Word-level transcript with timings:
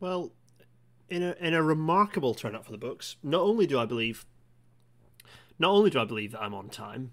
Well, 0.00 0.32
in 1.08 1.22
a 1.22 1.34
in 1.40 1.54
a 1.54 1.62
remarkable 1.62 2.34
turnout 2.34 2.64
for 2.64 2.72
the 2.72 2.78
books, 2.78 3.16
not 3.22 3.40
only 3.40 3.66
do 3.66 3.78
I 3.78 3.86
believe, 3.86 4.26
not 5.58 5.70
only 5.70 5.90
do 5.90 6.00
I 6.00 6.04
believe 6.04 6.32
that 6.32 6.42
I'm 6.42 6.54
on 6.54 6.68
time, 6.68 7.12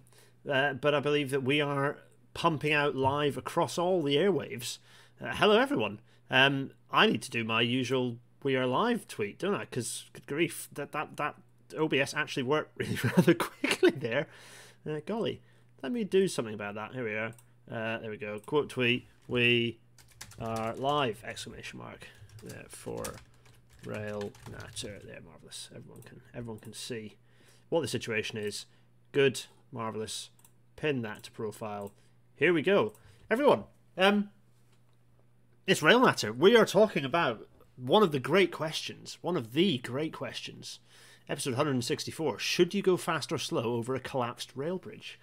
uh, 0.50 0.74
but 0.74 0.94
I 0.94 1.00
believe 1.00 1.32
that 1.32 1.44
we 1.44 1.62
are 1.62 1.98
pumping 2.34 2.74
out 2.74 2.96
live 2.96 3.38
across 3.38 3.78
all 3.78 4.04
the 4.04 4.18
airwaves. 4.18 4.80
Uh, 5.22 5.34
hello, 5.36 5.60
everyone. 5.60 6.00
Um, 6.30 6.72
I 6.92 7.08
need 7.08 7.22
to 7.24 7.32
do 7.32 7.44
my 7.44 7.62
usual 7.62 8.18
"We 8.44 8.56
are 8.56 8.68
live" 8.68 9.08
tweet, 9.08 9.40
don't 9.40 9.56
I? 9.56 9.62
Because 9.62 10.06
good 10.14 10.28
grief, 10.28 10.70
that 10.74 10.92
that 10.92 11.18
that 11.18 11.36
OBS 11.78 12.14
actually 12.14 12.44
worked 12.44 12.72
really 12.78 13.00
rather 13.04 13.34
quickly 13.34 13.92
there. 13.92 14.28
Uh, 14.88 15.00
golly, 15.06 15.42
let 15.82 15.92
me 15.92 16.04
do 16.04 16.28
something 16.28 16.54
about 16.54 16.76
that. 16.76 16.94
Here 16.94 17.04
we 17.04 17.16
are. 17.16 17.34
Uh, 17.72 17.98
there 17.98 18.12
we 18.12 18.18
go. 18.18 18.38
Quote 18.46 18.70
tweet: 18.70 19.08
We 19.28 19.80
are 20.38 20.76
live! 20.76 21.24
Exclamation 21.26 21.80
mark 21.80 22.08
uh, 22.48 22.64
for 22.68 23.04
rail 23.86 24.32
natter. 24.52 25.00
There, 25.04 25.20
marvelous. 25.26 25.70
Everyone 25.76 26.02
can 26.02 26.22
everyone 26.34 26.60
can 26.60 26.74
see 26.74 27.18
what 27.70 27.82
the 27.82 27.88
situation 27.88 28.38
is. 28.38 28.66
Good, 29.12 29.44
marvelous. 29.72 30.30
Pin 30.76 31.02
that 31.04 31.24
to 31.24 31.32
profile. 31.32 31.94
Here 32.36 32.54
we 32.54 32.62
go, 32.62 32.94
everyone. 33.30 33.64
Um, 33.98 34.30
it's 35.66 35.82
rail 35.82 36.00
natter. 36.00 36.34
We 36.34 36.56
are 36.56 36.66
talking 36.66 37.06
about 37.06 37.48
one 37.76 38.04
of 38.04 38.12
the 38.12 38.20
great 38.20 38.52
questions. 38.52 39.18
One 39.22 39.38
of 39.38 39.54
the 39.54 39.78
great 39.80 40.14
questions. 40.14 40.80
Episode 41.28 41.52
164. 41.52 42.38
Should 42.40 42.74
you 42.74 42.82
go 42.82 42.98
fast 42.98 43.32
or 43.32 43.38
slow 43.38 43.76
over 43.76 43.96
a 43.96 44.00
collapsed 44.00 44.52
rail 44.56 44.78
bridge? 44.78 45.20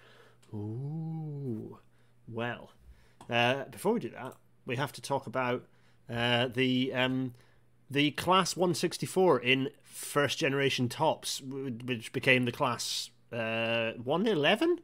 Ooh. 0.53 1.79
Well, 2.27 2.71
uh, 3.29 3.65
before 3.65 3.93
we 3.93 3.99
do 3.99 4.09
that, 4.09 4.35
we 4.65 4.75
have 4.75 4.91
to 4.93 5.01
talk 5.01 5.27
about 5.27 5.65
uh, 6.13 6.47
the 6.47 6.93
um, 6.93 7.33
the 7.89 8.11
class 8.11 8.55
164 8.55 9.39
in 9.39 9.69
first 9.83 10.39
generation 10.39 10.89
tops, 10.89 11.41
which 11.41 12.13
became 12.13 12.45
the 12.45 12.51
class 12.51 13.09
uh, 13.31 13.93
111. 14.03 14.79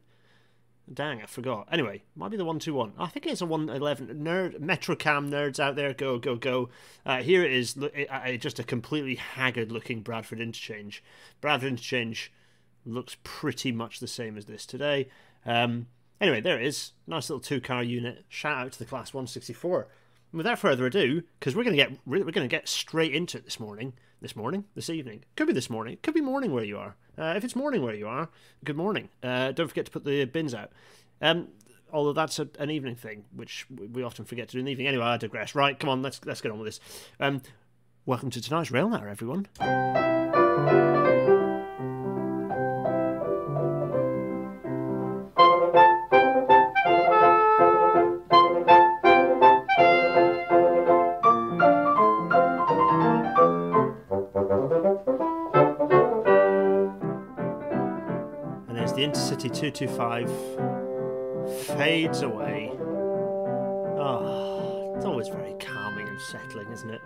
Dang, 0.92 1.22
I 1.22 1.26
forgot. 1.26 1.68
Anyway, 1.70 2.02
might 2.16 2.30
be 2.30 2.36
the 2.36 2.44
121. 2.44 2.94
I 2.98 3.06
think 3.06 3.26
it's 3.26 3.40
a 3.40 3.46
111. 3.46 4.08
Nerd, 4.24 4.58
Metrocam 4.58 5.28
nerds 5.30 5.60
out 5.60 5.76
there, 5.76 5.94
go, 5.94 6.18
go, 6.18 6.34
go. 6.34 6.68
Uh, 7.06 7.22
here 7.22 7.44
it 7.44 7.52
is, 7.52 7.76
uh, 7.78 8.32
just 8.32 8.58
a 8.58 8.64
completely 8.64 9.14
haggard 9.14 9.70
looking 9.70 10.00
Bradford 10.00 10.40
interchange. 10.40 11.04
Bradford 11.40 11.68
interchange 11.68 12.32
looks 12.84 13.16
pretty 13.22 13.70
much 13.70 14.00
the 14.00 14.08
same 14.08 14.36
as 14.36 14.46
this 14.46 14.66
today. 14.66 15.08
Um, 15.46 15.86
anyway, 16.20 16.40
there 16.40 16.58
it 16.58 16.66
is. 16.66 16.92
Nice 17.06 17.30
little 17.30 17.40
two 17.40 17.60
car 17.60 17.84
unit. 17.84 18.24
Shout 18.28 18.58
out 18.58 18.72
to 18.72 18.78
the 18.80 18.84
class 18.84 19.14
164 19.14 19.86
without 20.32 20.58
further 20.58 20.86
ado, 20.86 21.22
because 21.38 21.54
we're 21.56 21.64
going 21.64 21.76
to 21.76 21.82
get 21.82 21.98
we're 22.06 22.24
to 22.24 22.46
get 22.48 22.68
straight 22.68 23.14
into 23.14 23.38
it 23.38 23.44
this 23.44 23.60
morning, 23.60 23.92
this 24.20 24.36
morning, 24.36 24.64
this 24.74 24.90
evening, 24.90 25.24
could 25.36 25.46
be 25.46 25.52
this 25.52 25.70
morning, 25.70 25.98
could 26.02 26.14
be 26.14 26.20
morning 26.20 26.52
where 26.52 26.64
you 26.64 26.78
are. 26.78 26.96
Uh, 27.18 27.34
if 27.36 27.44
it's 27.44 27.56
morning 27.56 27.82
where 27.82 27.94
you 27.94 28.08
are, 28.08 28.28
good 28.64 28.76
morning. 28.76 29.08
Uh, 29.22 29.52
don't 29.52 29.68
forget 29.68 29.84
to 29.86 29.90
put 29.90 30.04
the 30.04 30.24
bins 30.24 30.54
out. 30.54 30.70
Um, 31.20 31.48
although 31.92 32.12
that's 32.12 32.38
a, 32.38 32.48
an 32.58 32.70
evening 32.70 32.96
thing, 32.96 33.24
which 33.34 33.66
we 33.70 34.02
often 34.02 34.24
forget 34.24 34.48
to 34.48 34.52
do 34.52 34.60
in 34.60 34.64
the 34.64 34.72
evening. 34.72 34.86
Anyway, 34.86 35.04
I 35.04 35.16
digress. 35.16 35.54
Right, 35.54 35.78
come 35.78 35.90
on, 35.90 36.02
let's 36.02 36.20
let's 36.24 36.40
get 36.40 36.52
on 36.52 36.58
with 36.58 36.68
this. 36.68 36.80
Um, 37.18 37.42
welcome 38.06 38.30
to 38.30 38.40
tonight's 38.40 38.70
Rail 38.70 38.88
Natter, 38.88 39.08
everyone. 39.08 39.48
Intercity 59.10 59.52
225 59.52 60.30
fades 61.76 62.22
away. 62.22 62.70
Oh, 63.98 64.94
it's 64.94 65.04
always 65.04 65.26
very 65.26 65.54
calming 65.54 66.06
and 66.06 66.20
settling, 66.20 66.70
isn't 66.70 66.90
it? 66.90 67.00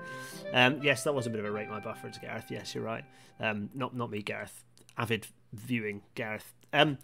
Um, 0.53 0.83
yes, 0.83 1.03
that 1.05 1.15
was 1.15 1.27
a 1.27 1.31
bit 1.31 1.41
of 1.41 1.47
a 1.47 1.51
rate 1.51 1.71
my 1.71 1.81
buffers, 1.81 2.19
Gareth. 2.19 2.51
Yes, 2.51 2.75
you're 2.75 2.85
right. 2.85 3.07
Um, 3.41 3.71
not 3.75 3.97
not 3.97 4.11
me, 4.11 4.21
Gareth. 4.21 4.65
Avid 4.99 5.29
viewing, 5.55 6.03
Gareth. 6.15 6.53
Um, 6.75 6.99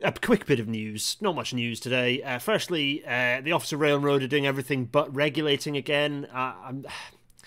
a 0.00 0.10
quick 0.10 0.46
bit 0.46 0.58
of 0.58 0.66
news. 0.66 1.16
Not 1.20 1.36
much 1.36 1.54
news 1.54 1.78
today. 1.78 2.24
Uh, 2.24 2.40
firstly, 2.40 3.04
uh, 3.06 3.40
the 3.40 3.52
Office 3.52 3.72
of 3.72 3.78
Rail 3.78 3.94
and 3.94 4.04
Road 4.04 4.24
are 4.24 4.26
doing 4.26 4.48
everything 4.48 4.86
but 4.86 5.14
regulating 5.14 5.76
again. 5.76 6.26
Uh, 6.34 6.72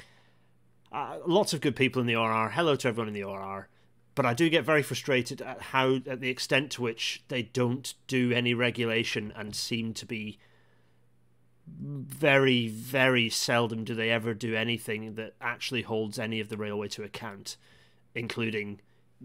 uh, 0.93 1.17
lots 1.27 1.51
of 1.53 1.59
good 1.59 1.75
people 1.75 1.99
in 1.99 2.07
the 2.07 2.15
RR. 2.15 2.51
Hello 2.51 2.77
to 2.77 2.87
everyone 2.87 3.09
in 3.09 3.13
the 3.13 3.29
RR 3.29 3.67
but 4.15 4.25
I 4.25 4.33
do 4.33 4.49
get 4.49 4.65
very 4.65 4.81
frustrated 4.81 5.41
at 5.41 5.61
how 5.61 5.99
at 6.07 6.21
the 6.21 6.29
extent 6.29 6.71
to 6.71 6.81
which 6.81 7.23
they 7.27 7.43
don't 7.43 7.93
do 8.07 8.31
any 8.31 8.53
regulation 8.53 9.31
and 9.35 9.55
seem 9.55 9.93
to 9.95 10.05
be 10.05 10.39
very 11.67 12.67
very 12.67 13.29
seldom 13.29 13.83
do 13.83 13.95
they 13.95 14.11
ever 14.11 14.33
do 14.33 14.55
anything 14.55 15.15
that 15.15 15.33
actually 15.41 15.81
holds 15.81 16.19
any 16.19 16.39
of 16.39 16.49
the 16.49 16.57
railway 16.57 16.87
to 16.87 17.03
account 17.03 17.57
including 18.13 18.79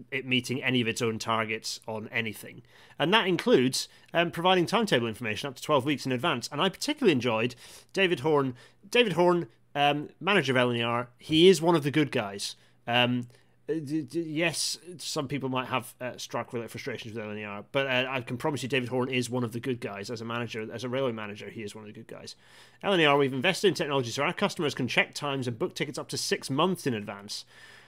it 0.09 0.25
meeting 0.25 0.63
any 0.63 0.81
of 0.81 0.87
its 0.87 1.01
own 1.01 1.19
targets 1.19 1.79
on 1.87 2.07
anything. 2.09 2.61
And 2.97 3.13
that 3.13 3.27
includes 3.27 3.87
um, 4.13 4.31
providing 4.31 4.65
timetable 4.65 5.07
information 5.07 5.47
up 5.47 5.55
to 5.55 5.61
12 5.61 5.85
weeks 5.85 6.05
in 6.05 6.11
advance. 6.11 6.49
And 6.51 6.61
i 6.61 6.69
particularly 6.69 7.11
enjoyed 7.11 7.55
david 7.93 8.21
horne 8.21 8.55
david 8.89 9.13
horne 9.13 9.47
um, 9.75 10.09
manager 10.19 10.57
of 10.57 10.69
LNER 10.69 11.07
he 11.17 11.47
is 11.47 11.61
one 11.61 11.75
of 11.75 11.83
the 11.83 11.91
good 11.91 12.11
guys. 12.11 12.55
Um, 12.87 13.27
yes, 13.67 14.77
some 14.97 15.27
people 15.27 15.49
might 15.49 15.67
have 15.67 15.93
uh, 16.01 16.17
struck 16.17 16.53
related 16.53 16.71
frustrations 16.71 17.15
with 17.15 17.23
LNER, 17.23 17.65
but 17.71 17.87
uh, 17.87 18.05
I 18.09 18.21
can 18.21 18.37
promise 18.37 18.63
you 18.63 18.69
David 18.69 18.89
Horne 18.89 19.09
is 19.09 19.29
one 19.29 19.43
of 19.43 19.51
the 19.51 19.59
good 19.59 19.79
guys. 19.79 20.09
As 20.09 20.21
a 20.21 20.25
manager, 20.25 20.67
as 20.71 20.83
a 20.83 20.89
railway 20.89 21.11
manager, 21.11 21.49
he 21.49 21.63
is 21.63 21.75
one 21.75 21.83
of 21.83 21.87
the 21.87 21.93
good 21.93 22.07
guys. 22.07 22.35
LNER, 22.83 23.17
we've 23.17 23.33
invested 23.33 23.69
in 23.69 23.73
technology 23.73 24.11
so 24.11 24.23
our 24.23 24.33
customers 24.33 24.75
can 24.75 24.87
check 24.87 25.13
times 25.13 25.47
and 25.47 25.57
book 25.57 25.75
tickets 25.75 25.97
up 25.97 26.09
to 26.09 26.17
six 26.17 26.49
months 26.49 26.85
in 26.85 26.93
advance. 26.93 27.45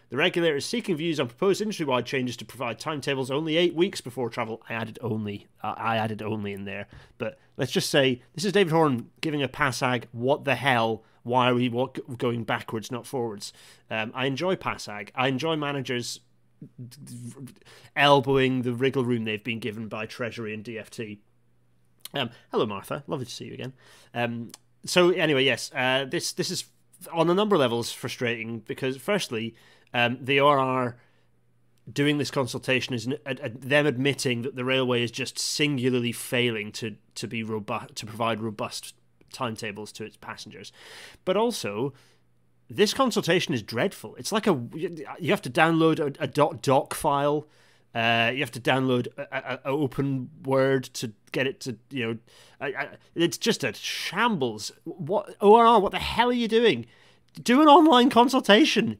The 0.09 0.17
regulator 0.17 0.57
is 0.57 0.65
seeking 0.65 0.95
views 0.95 1.19
on 1.19 1.27
proposed 1.27 1.59
industry-wide 1.59 2.05
changes 2.05 2.37
to 2.37 2.45
provide 2.45 2.77
timetables 2.77 3.31
only 3.31 3.57
eight 3.57 3.73
weeks 3.73 3.99
before 3.99 4.29
travel. 4.29 4.61
I 4.69 4.73
added 4.73 4.99
only. 5.01 5.47
Uh, 5.63 5.73
I 5.75 5.97
added 5.97 6.21
only 6.21 6.53
in 6.53 6.65
there. 6.65 6.87
But 7.17 7.39
let's 7.57 7.71
just 7.71 7.89
say 7.89 8.21
this 8.35 8.45
is 8.45 8.51
David 8.51 8.71
Horne 8.71 9.09
giving 9.21 9.41
a 9.41 9.47
passag. 9.47 10.03
What 10.11 10.45
the 10.45 10.53
hell? 10.53 11.03
Why 11.23 11.49
are 11.49 11.55
we 11.55 11.69
going 12.17 12.43
backwards, 12.43 12.91
not 12.91 13.07
forwards? 13.07 13.53
Um, 13.89 14.11
I 14.13 14.25
enjoy 14.25 14.55
Passag. 14.55 15.09
I 15.15 15.27
enjoy 15.27 15.55
managers 15.55 16.19
elbowing 17.95 18.61
the 18.61 18.73
wriggle 18.73 19.05
room 19.05 19.23
they've 19.23 19.43
been 19.43 19.59
given 19.59 19.87
by 19.87 20.05
Treasury 20.05 20.53
and 20.53 20.63
DFT. 20.63 21.19
Um, 22.13 22.29
hello, 22.51 22.65
Martha. 22.65 23.03
Lovely 23.07 23.25
to 23.25 23.31
see 23.31 23.45
you 23.45 23.53
again. 23.53 23.73
Um, 24.13 24.51
so 24.85 25.09
anyway, 25.11 25.43
yes, 25.43 25.71
uh, 25.73 26.05
this 26.05 26.33
this 26.33 26.51
is 26.51 26.65
on 27.11 27.29
a 27.29 27.33
number 27.33 27.55
of 27.55 27.61
levels 27.61 27.91
frustrating 27.91 28.59
because, 28.59 28.97
firstly, 28.97 29.55
um, 29.93 30.17
they 30.21 30.39
are 30.39 30.97
doing 31.91 32.17
this 32.17 32.31
consultation 32.31 32.93
is 32.93 33.09
them 33.25 33.85
admitting 33.85 34.43
that 34.43 34.55
the 34.55 34.63
railway 34.63 35.03
is 35.03 35.11
just 35.11 35.37
singularly 35.37 36.11
failing 36.11 36.71
to 36.71 36.95
to 37.15 37.27
be 37.27 37.43
robust 37.43 37.95
to 37.95 38.05
provide 38.05 38.39
robust 38.39 38.93
timetables 39.33 39.91
to 39.93 40.05
its 40.05 40.17
passengers, 40.17 40.71
but 41.25 41.35
also 41.35 41.93
this 42.69 42.93
consultation 42.93 43.53
is 43.53 43.61
dreadful. 43.61 44.15
It's 44.15 44.31
like 44.31 44.47
a 44.47 44.59
you 44.73 45.31
have 45.31 45.41
to 45.43 45.49
download 45.49 45.99
a, 45.99 46.23
a 46.23 46.27
doc 46.27 46.93
file. 46.93 47.47
Uh, 47.93 48.31
you 48.33 48.39
have 48.39 48.51
to 48.51 48.59
download 48.59 49.07
a, 49.17 49.59
open 49.65 50.29
word 50.43 50.83
to 50.83 51.13
get 51.31 51.45
it 51.45 51.59
to 51.61 51.77
you 51.91 52.07
know. 52.07 52.17
I, 52.59 52.87
it's 53.13 53.37
just 53.37 53.63
a 53.63 53.73
shambles. 53.73 54.71
What 54.83 55.35
ORR? 55.41 55.79
What 55.79 55.91
the 55.91 55.99
hell 55.99 56.29
are 56.29 56.33
you 56.33 56.47
doing? 56.47 56.85
Do 57.41 57.61
an 57.61 57.67
online 57.67 58.09
consultation. 58.09 58.97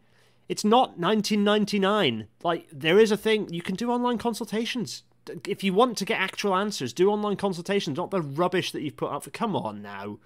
It's 0.49 0.63
not 0.63 0.99
1999. 0.99 2.27
Like 2.43 2.67
there 2.71 2.99
is 2.99 3.11
a 3.11 3.17
thing 3.17 3.49
you 3.49 3.61
can 3.61 3.75
do 3.75 3.89
online 3.89 4.17
consultations. 4.17 5.03
If 5.47 5.63
you 5.63 5.73
want 5.73 5.97
to 5.97 6.05
get 6.05 6.19
actual 6.19 6.55
answers, 6.55 6.93
do 6.93 7.09
online 7.09 7.37
consultations, 7.37 7.97
not 7.97 8.11
the 8.11 8.21
rubbish 8.21 8.71
that 8.71 8.81
you've 8.81 8.97
put 8.97 9.11
up 9.11 9.23
for. 9.23 9.29
Come 9.29 9.55
on 9.55 9.81
now. 9.81 10.19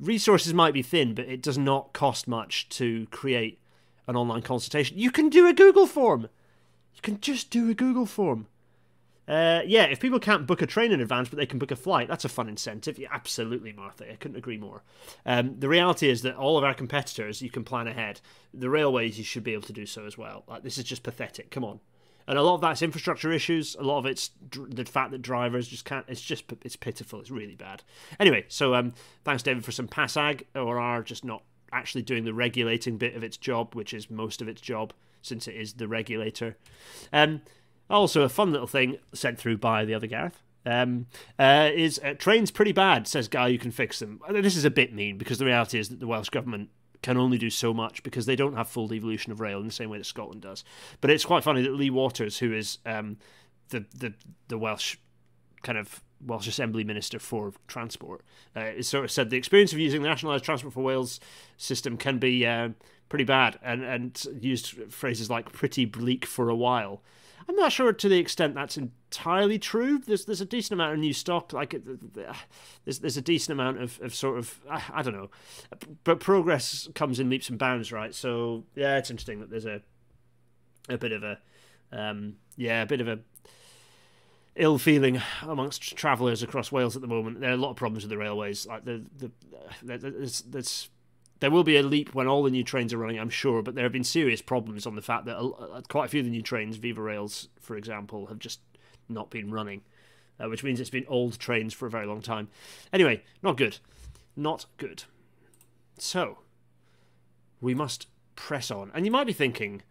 Resources 0.00 0.54
might 0.54 0.74
be 0.74 0.82
thin, 0.82 1.14
but 1.14 1.26
it 1.26 1.42
does 1.42 1.58
not 1.58 1.92
cost 1.92 2.28
much 2.28 2.68
to 2.70 3.06
create 3.10 3.58
an 4.06 4.16
online 4.16 4.42
consultation. 4.42 4.98
You 4.98 5.10
can 5.10 5.28
do 5.28 5.46
a 5.46 5.52
Google 5.52 5.86
form. 5.86 6.28
You 6.94 7.02
can 7.02 7.20
just 7.20 7.50
do 7.50 7.70
a 7.70 7.74
Google 7.74 8.06
form. 8.06 8.46
Uh, 9.28 9.60
yeah, 9.66 9.84
if 9.84 10.00
people 10.00 10.18
can't 10.18 10.46
book 10.46 10.62
a 10.62 10.66
train 10.66 10.90
in 10.90 11.02
advance, 11.02 11.28
but 11.28 11.36
they 11.36 11.44
can 11.44 11.58
book 11.58 11.70
a 11.70 11.76
flight, 11.76 12.08
that's 12.08 12.24
a 12.24 12.30
fun 12.30 12.48
incentive. 12.48 12.98
Yeah, 12.98 13.08
absolutely, 13.12 13.72
Martha. 13.74 14.10
I 14.10 14.16
couldn't 14.16 14.38
agree 14.38 14.56
more. 14.56 14.82
Um, 15.26 15.60
the 15.60 15.68
reality 15.68 16.08
is 16.08 16.22
that 16.22 16.34
all 16.34 16.56
of 16.56 16.64
our 16.64 16.72
competitors, 16.72 17.42
you 17.42 17.50
can 17.50 17.62
plan 17.62 17.86
ahead. 17.86 18.22
The 18.54 18.70
railways, 18.70 19.18
you 19.18 19.24
should 19.24 19.44
be 19.44 19.52
able 19.52 19.64
to 19.64 19.72
do 19.74 19.84
so 19.84 20.06
as 20.06 20.16
well. 20.16 20.44
Like 20.48 20.62
this 20.62 20.78
is 20.78 20.84
just 20.84 21.02
pathetic. 21.02 21.50
Come 21.50 21.62
on. 21.62 21.80
And 22.28 22.38
a 22.38 22.42
lot 22.42 22.56
of 22.56 22.60
that's 22.60 22.82
infrastructure 22.82 23.32
issues. 23.32 23.74
A 23.76 23.82
lot 23.82 23.98
of 23.98 24.06
it's 24.06 24.30
dr- 24.50 24.76
the 24.76 24.84
fact 24.84 25.10
that 25.12 25.22
drivers 25.22 25.66
just 25.66 25.84
can't. 25.84 26.04
It's 26.08 26.20
just 26.20 26.44
it's 26.62 26.76
pitiful. 26.76 27.20
It's 27.20 27.30
really 27.30 27.56
bad. 27.56 27.82
Anyway, 28.20 28.44
so 28.48 28.74
um, 28.74 28.92
thanks 29.24 29.42
David 29.42 29.64
for 29.64 29.72
some 29.72 29.88
passag 29.88 30.42
ORR 30.54 31.02
just 31.02 31.24
not 31.24 31.42
actually 31.72 32.02
doing 32.02 32.24
the 32.24 32.34
regulating 32.34 32.98
bit 32.98 33.16
of 33.16 33.24
its 33.24 33.36
job, 33.36 33.74
which 33.74 33.94
is 33.94 34.10
most 34.10 34.42
of 34.42 34.48
its 34.48 34.60
job 34.60 34.92
since 35.22 35.48
it 35.48 35.54
is 35.56 35.74
the 35.74 35.88
regulator. 35.88 36.56
Um, 37.12 37.42
also, 37.90 38.22
a 38.22 38.28
fun 38.28 38.52
little 38.52 38.66
thing 38.66 38.98
sent 39.14 39.38
through 39.38 39.58
by 39.58 39.84
the 39.84 39.94
other 39.94 40.06
Gareth. 40.06 40.42
Um, 40.66 41.06
uh, 41.38 41.70
is 41.72 41.98
uh, 42.04 42.12
trains 42.12 42.50
pretty 42.50 42.72
bad, 42.72 43.06
says 43.06 43.26
guy 43.26 43.48
you 43.48 43.58
can 43.58 43.70
fix 43.70 44.00
them. 44.00 44.20
This 44.30 44.56
is 44.56 44.66
a 44.66 44.70
bit 44.70 44.92
mean 44.92 45.16
because 45.16 45.38
the 45.38 45.46
reality 45.46 45.78
is 45.78 45.88
that 45.88 46.00
the 46.00 46.06
Welsh 46.06 46.28
government 46.28 46.68
can 47.02 47.16
only 47.16 47.38
do 47.38 47.50
so 47.50 47.72
much 47.72 48.02
because 48.02 48.26
they 48.26 48.36
don't 48.36 48.54
have 48.54 48.68
full 48.68 48.88
devolution 48.88 49.32
of 49.32 49.40
rail 49.40 49.60
in 49.60 49.66
the 49.66 49.72
same 49.72 49.90
way 49.90 49.98
that 49.98 50.04
Scotland 50.04 50.42
does. 50.42 50.64
But 51.00 51.10
it's 51.10 51.24
quite 51.24 51.44
funny 51.44 51.62
that 51.62 51.72
Lee 51.72 51.90
Waters, 51.90 52.38
who 52.38 52.52
is 52.52 52.78
um, 52.86 53.18
the, 53.70 53.84
the 53.96 54.14
the 54.48 54.58
Welsh 54.58 54.96
kind 55.62 55.78
of 55.78 56.02
Welsh 56.24 56.48
Assembly 56.48 56.84
Minister 56.84 57.18
for 57.18 57.52
Transport, 57.66 58.22
uh, 58.56 58.82
sort 58.82 59.04
of 59.04 59.10
said 59.10 59.30
the 59.30 59.36
experience 59.36 59.72
of 59.72 59.78
using 59.78 60.02
the 60.02 60.08
Nationalised 60.08 60.44
Transport 60.44 60.74
for 60.74 60.82
Wales 60.82 61.20
system 61.56 61.96
can 61.96 62.18
be 62.18 62.44
uh, 62.44 62.70
pretty 63.08 63.24
bad, 63.24 63.58
and 63.62 63.82
and 63.84 64.24
used 64.40 64.70
phrases 64.92 65.30
like 65.30 65.52
"pretty 65.52 65.84
bleak 65.84 66.26
for 66.26 66.48
a 66.48 66.56
while." 66.56 67.02
I'm 67.48 67.56
not 67.56 67.72
sure 67.72 67.92
to 67.92 68.08
the 68.08 68.18
extent 68.18 68.54
that's 68.54 68.76
entirely 68.76 69.58
true. 69.58 69.98
There's 69.98 70.26
there's 70.26 70.42
a 70.42 70.46
decent 70.46 70.72
amount 70.72 70.92
of 70.92 70.98
new 70.98 71.14
stock, 71.14 71.52
like 71.52 71.74
there's 72.84 72.98
there's 72.98 73.16
a 73.16 73.22
decent 73.22 73.58
amount 73.58 73.80
of, 73.80 73.98
of 74.02 74.14
sort 74.14 74.38
of 74.38 74.60
I, 74.70 74.82
I 74.92 75.02
don't 75.02 75.14
know, 75.14 75.30
but 76.04 76.20
progress 76.20 76.88
comes 76.94 77.18
in 77.18 77.30
leaps 77.30 77.48
and 77.48 77.58
bounds, 77.58 77.90
right? 77.90 78.14
So 78.14 78.64
yeah, 78.74 78.98
it's 78.98 79.10
interesting 79.10 79.40
that 79.40 79.50
there's 79.50 79.66
a 79.66 79.80
a 80.90 80.98
bit 80.98 81.12
of 81.12 81.22
a 81.22 81.38
um, 81.90 82.36
yeah 82.56 82.82
a 82.82 82.86
bit 82.86 83.00
of 83.00 83.08
a 83.08 83.20
ill 84.56 84.76
feeling 84.76 85.22
amongst 85.42 85.96
travellers 85.96 86.42
across 86.42 86.70
Wales 86.70 86.96
at 86.96 87.02
the 87.02 87.08
moment. 87.08 87.40
There 87.40 87.50
are 87.50 87.54
a 87.54 87.56
lot 87.56 87.70
of 87.70 87.76
problems 87.76 88.04
with 88.04 88.10
the 88.10 88.18
railways. 88.18 88.66
Like 88.66 88.84
the 88.84 89.04
the 89.16 89.30
there's, 89.82 90.42
there's 90.42 90.90
there 91.40 91.50
will 91.50 91.64
be 91.64 91.76
a 91.76 91.82
leap 91.82 92.14
when 92.14 92.26
all 92.26 92.42
the 92.42 92.50
new 92.50 92.64
trains 92.64 92.92
are 92.92 92.98
running, 92.98 93.18
I'm 93.18 93.30
sure, 93.30 93.62
but 93.62 93.74
there 93.74 93.84
have 93.84 93.92
been 93.92 94.04
serious 94.04 94.42
problems 94.42 94.86
on 94.86 94.96
the 94.96 95.02
fact 95.02 95.24
that 95.26 95.84
quite 95.88 96.06
a 96.06 96.08
few 96.08 96.20
of 96.20 96.26
the 96.26 96.32
new 96.32 96.42
trains, 96.42 96.78
Vivarails, 96.78 97.48
for 97.60 97.76
example, 97.76 98.26
have 98.26 98.38
just 98.38 98.60
not 99.08 99.30
been 99.30 99.50
running, 99.50 99.82
uh, 100.40 100.48
which 100.48 100.64
means 100.64 100.80
it's 100.80 100.90
been 100.90 101.06
old 101.08 101.38
trains 101.38 101.72
for 101.72 101.86
a 101.86 101.90
very 101.90 102.06
long 102.06 102.22
time. 102.22 102.48
Anyway, 102.92 103.22
not 103.42 103.56
good. 103.56 103.78
Not 104.36 104.66
good. 104.76 105.04
So, 105.98 106.38
we 107.60 107.74
must 107.74 108.06
press 108.36 108.70
on. 108.70 108.90
And 108.94 109.04
you 109.04 109.10
might 109.10 109.26
be 109.26 109.32
thinking, 109.32 109.82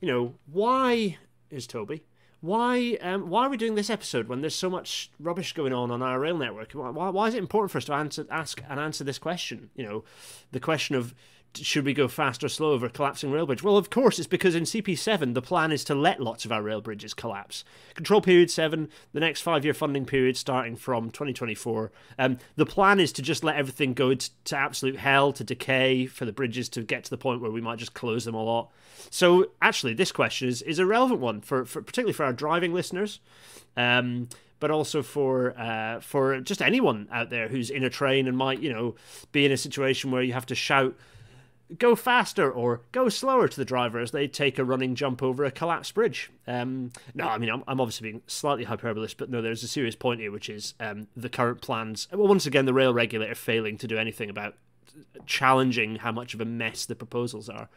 you 0.00 0.08
know, 0.08 0.34
why 0.46 1.18
is 1.50 1.66
Toby? 1.66 2.02
Why 2.40 2.96
um, 3.02 3.28
why 3.28 3.44
are 3.46 3.50
we 3.50 3.56
doing 3.56 3.74
this 3.74 3.90
episode 3.90 4.28
when 4.28 4.40
there's 4.40 4.54
so 4.54 4.70
much 4.70 5.10
rubbish 5.20 5.52
going 5.52 5.72
on 5.72 5.90
on 5.90 6.02
our 6.02 6.18
rail 6.18 6.38
network? 6.38 6.72
Why, 6.72 7.10
why 7.10 7.26
is 7.26 7.34
it 7.34 7.38
important 7.38 7.70
for 7.70 7.78
us 7.78 7.84
to 7.86 7.94
answer 7.94 8.26
ask 8.30 8.62
and 8.68 8.80
answer 8.80 9.04
this 9.04 9.18
question? 9.18 9.70
You 9.74 9.84
know, 9.84 10.04
the 10.52 10.60
question 10.60 10.96
of 10.96 11.14
should 11.56 11.84
we 11.84 11.92
go 11.92 12.08
fast 12.08 12.44
or 12.44 12.48
slow 12.48 12.72
over 12.72 12.88
collapsing 12.88 13.30
rail 13.30 13.46
bridge? 13.46 13.62
Well, 13.62 13.76
of 13.76 13.90
course, 13.90 14.18
it's 14.18 14.28
because 14.28 14.54
in 14.54 14.64
CP7 14.64 15.34
the 15.34 15.42
plan 15.42 15.72
is 15.72 15.84
to 15.84 15.94
let 15.94 16.20
lots 16.20 16.44
of 16.44 16.52
our 16.52 16.62
rail 16.62 16.80
bridges 16.80 17.14
collapse. 17.14 17.64
Control 17.94 18.20
period 18.20 18.50
7, 18.50 18.88
the 19.12 19.20
next 19.20 19.40
five 19.40 19.64
year 19.64 19.74
funding 19.74 20.04
period 20.04 20.36
starting 20.36 20.76
from 20.76 21.10
2024. 21.10 21.90
Um, 22.18 22.38
the 22.56 22.66
plan 22.66 23.00
is 23.00 23.12
to 23.12 23.22
just 23.22 23.42
let 23.42 23.56
everything 23.56 23.94
go 23.94 24.14
to, 24.14 24.30
to 24.44 24.56
absolute 24.56 24.96
hell, 24.96 25.32
to 25.32 25.44
decay, 25.44 26.06
for 26.06 26.24
the 26.24 26.32
bridges 26.32 26.68
to 26.70 26.82
get 26.82 27.04
to 27.04 27.10
the 27.10 27.18
point 27.18 27.40
where 27.40 27.50
we 27.50 27.60
might 27.60 27.78
just 27.78 27.94
close 27.94 28.24
them 28.24 28.34
a 28.34 28.42
lot. 28.42 28.70
So, 29.10 29.50
actually, 29.60 29.94
this 29.94 30.12
question 30.12 30.48
is, 30.48 30.62
is 30.62 30.78
a 30.78 30.86
relevant 30.86 31.20
one, 31.20 31.40
for, 31.40 31.64
for 31.64 31.82
particularly 31.82 32.12
for 32.12 32.24
our 32.24 32.32
driving 32.32 32.72
listeners. 32.72 33.20
Um, 33.76 34.28
but 34.60 34.70
also 34.70 35.02
for 35.02 35.58
uh, 35.58 36.00
for 36.00 36.38
just 36.40 36.62
anyone 36.62 37.08
out 37.10 37.30
there 37.30 37.48
who's 37.48 37.70
in 37.70 37.82
a 37.82 37.90
train 37.90 38.28
and 38.28 38.36
might 38.36 38.60
you 38.60 38.72
know 38.72 38.94
be 39.32 39.44
in 39.46 39.50
a 39.50 39.56
situation 39.56 40.10
where 40.10 40.22
you 40.22 40.34
have 40.34 40.46
to 40.46 40.54
shout 40.54 40.94
go 41.78 41.94
faster 41.94 42.50
or 42.50 42.82
go 42.92 43.08
slower 43.08 43.48
to 43.48 43.56
the 43.56 43.64
driver 43.64 43.98
as 43.98 44.10
they 44.10 44.26
take 44.26 44.58
a 44.58 44.64
running 44.64 44.94
jump 44.94 45.22
over 45.22 45.44
a 45.44 45.50
collapsed 45.50 45.94
bridge. 45.94 46.30
Um, 46.46 46.92
no, 47.14 47.28
I 47.28 47.38
mean, 47.38 47.50
I'm, 47.50 47.62
I'm, 47.68 47.80
obviously 47.80 48.10
being 48.10 48.22
slightly 48.26 48.64
hyperbolist, 48.64 49.16
but 49.18 49.30
no, 49.30 49.40
there's 49.40 49.62
a 49.62 49.68
serious 49.68 49.94
point 49.94 50.20
here, 50.20 50.32
which 50.32 50.48
is 50.48 50.74
um, 50.80 51.06
the 51.16 51.28
current 51.28 51.60
plans. 51.60 52.08
Well, 52.12 52.28
once 52.28 52.46
again, 52.46 52.66
the 52.66 52.74
rail 52.74 52.92
regulator 52.92 53.34
failing 53.34 53.78
to 53.78 53.86
do 53.86 53.98
anything 53.98 54.30
about 54.30 54.54
challenging 55.26 55.96
how 55.96 56.12
much 56.12 56.34
of 56.34 56.40
a 56.40 56.44
mess 56.44 56.86
the 56.86 56.94
proposals 56.94 57.48
are. 57.48 57.68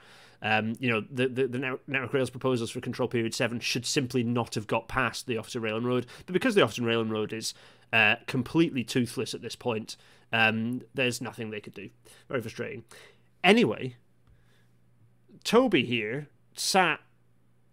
Um, 0.42 0.74
you 0.80 0.92
know, 0.92 1.02
the, 1.10 1.28
the, 1.30 1.48
the 1.48 1.80
Network 1.88 2.14
Rail's 2.14 2.30
proposals 2.30 2.70
for 2.70 2.82
Control 2.82 3.08
Period 3.08 3.34
7 3.34 3.62
should 3.62 3.86
simply 3.86 4.24
not 4.24 4.56
have 4.56 4.68
got 4.68 4.90
past 4.90 5.26
the 5.26 5.38
Office 5.38 5.56
of 5.56 5.64
Rail 5.64 5.78
and 5.78 5.86
Road. 5.86 6.06
But 6.26 6.34
because 6.34 6.54
the 6.54 6.62
Office 6.62 6.80
of 6.80 6.84
Rail 6.84 7.00
and 7.00 7.12
Road 7.12 7.32
is 7.32 7.54
uh, 7.94 8.16
completely 8.28 8.84
toothless 8.84 9.34
at 9.34 9.42
this 9.42 9.56
point, 9.56 9.96
um, 10.34 10.82
there's 10.94 11.22
nothing 11.22 11.50
they 11.50 11.62
could 11.62 11.74
do. 11.76 11.90
Very 12.28 12.42
frustrating. 12.42 12.84
Anyway, 13.44 13.96
Toby 15.44 15.86
here 15.86 16.30
sat 16.54 17.00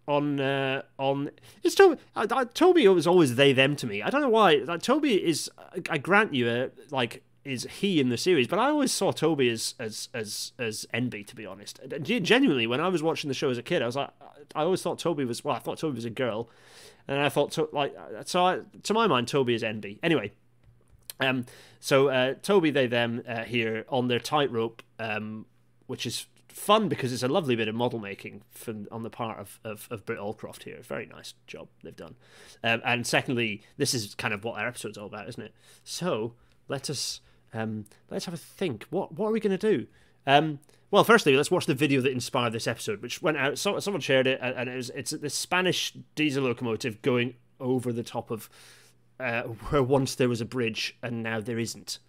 on 0.07 0.39
uh, 0.39 0.81
on 0.97 1.31
it's 1.63 1.75
Toby. 1.75 1.99
Uh, 2.15 2.45
Toby 2.53 2.87
was 2.87 3.07
always 3.07 3.35
they 3.35 3.53
them 3.53 3.75
to 3.77 3.87
me. 3.87 4.01
I 4.01 4.09
don't 4.09 4.21
know 4.21 4.29
why. 4.29 4.55
Like, 4.55 4.81
Toby 4.81 5.23
is. 5.23 5.49
I 5.89 5.97
grant 5.97 6.33
you, 6.33 6.47
uh, 6.47 6.67
like 6.89 7.23
is 7.43 7.63
he 7.79 7.99
in 7.99 8.09
the 8.09 8.17
series, 8.17 8.47
but 8.47 8.59
I 8.59 8.69
always 8.69 8.91
saw 8.91 9.11
Toby 9.11 9.49
as 9.49 9.75
as 9.79 10.09
as 10.13 10.51
as 10.59 10.85
Enby. 10.93 11.25
To 11.27 11.35
be 11.35 11.45
honest, 11.45 11.79
genuinely, 12.01 12.67
when 12.67 12.81
I 12.81 12.89
was 12.89 13.01
watching 13.01 13.27
the 13.29 13.33
show 13.33 13.49
as 13.49 13.57
a 13.57 13.63
kid, 13.63 13.81
I 13.81 13.85
was 13.85 13.95
like, 13.95 14.09
I 14.53 14.61
always 14.61 14.81
thought 14.81 14.99
Toby 14.99 15.25
was. 15.25 15.43
Well, 15.43 15.55
I 15.55 15.59
thought 15.59 15.77
Toby 15.77 15.95
was 15.95 16.05
a 16.05 16.11
girl, 16.11 16.49
and 17.07 17.19
I 17.19 17.29
thought 17.29 17.57
like 17.73 17.95
so. 18.25 18.45
I, 18.45 18.59
to 18.83 18.93
my 18.93 19.07
mind, 19.07 19.27
Toby 19.27 19.53
is 19.53 19.63
Enby. 19.63 19.99
Anyway, 20.03 20.31
um, 21.19 21.45
so 21.79 22.09
uh, 22.09 22.33
Toby 22.41 22.69
they 22.69 22.87
them 22.87 23.23
uh, 23.27 23.43
here 23.43 23.85
on 23.89 24.07
their 24.07 24.19
tightrope 24.19 24.83
um, 24.99 25.45
which 25.91 26.05
is 26.05 26.25
fun 26.47 26.87
because 26.87 27.11
it's 27.11 27.21
a 27.21 27.27
lovely 27.27 27.53
bit 27.53 27.67
of 27.67 27.75
model 27.75 27.99
making 27.99 28.43
from 28.49 28.87
on 28.93 29.03
the 29.03 29.09
part 29.09 29.37
of, 29.37 29.59
of, 29.65 29.89
of 29.91 30.05
Britt 30.05 30.19
Allcroft 30.19 30.63
here. 30.63 30.79
Very 30.81 31.05
nice 31.05 31.33
job 31.47 31.67
they've 31.83 31.93
done. 31.93 32.15
Um, 32.63 32.81
and 32.85 33.05
secondly, 33.05 33.61
this 33.75 33.93
is 33.93 34.15
kind 34.15 34.33
of 34.33 34.45
what 34.45 34.57
our 34.57 34.69
episode's 34.69 34.97
all 34.97 35.07
about, 35.07 35.27
isn't 35.27 35.43
it? 35.43 35.53
So 35.83 36.33
let 36.69 36.89
us 36.89 37.19
um, 37.53 37.87
let's 38.09 38.23
have 38.23 38.33
a 38.33 38.37
think. 38.37 38.85
What 38.89 39.11
what 39.11 39.27
are 39.27 39.31
we 39.33 39.41
going 39.41 39.57
to 39.57 39.77
do? 39.77 39.87
Um, 40.25 40.59
well, 40.91 41.03
firstly, 41.03 41.35
let's 41.35 41.51
watch 41.51 41.65
the 41.65 41.73
video 41.73 41.99
that 41.99 42.13
inspired 42.13 42.53
this 42.53 42.67
episode, 42.67 43.01
which 43.01 43.21
went 43.21 43.35
out. 43.35 43.57
So, 43.57 43.77
someone 43.79 43.99
shared 43.99 44.27
it, 44.27 44.39
and 44.41 44.69
it 44.69 44.75
was, 44.77 44.91
it's 44.91 45.11
this 45.11 45.35
Spanish 45.35 45.93
diesel 46.15 46.45
locomotive 46.45 47.01
going 47.01 47.35
over 47.59 47.91
the 47.91 48.03
top 48.03 48.31
of 48.31 48.49
uh, 49.19 49.41
where 49.41 49.83
once 49.97 50.15
there 50.15 50.29
was 50.29 50.39
a 50.39 50.45
bridge 50.45 50.97
and 51.03 51.21
now 51.21 51.41
there 51.41 51.59
isn't. 51.59 51.99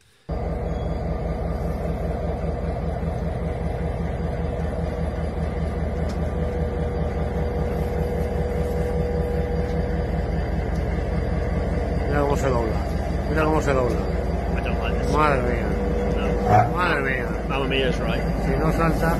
Si 18.82 18.88
no. 18.88 19.14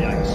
Yikes. 0.00 0.32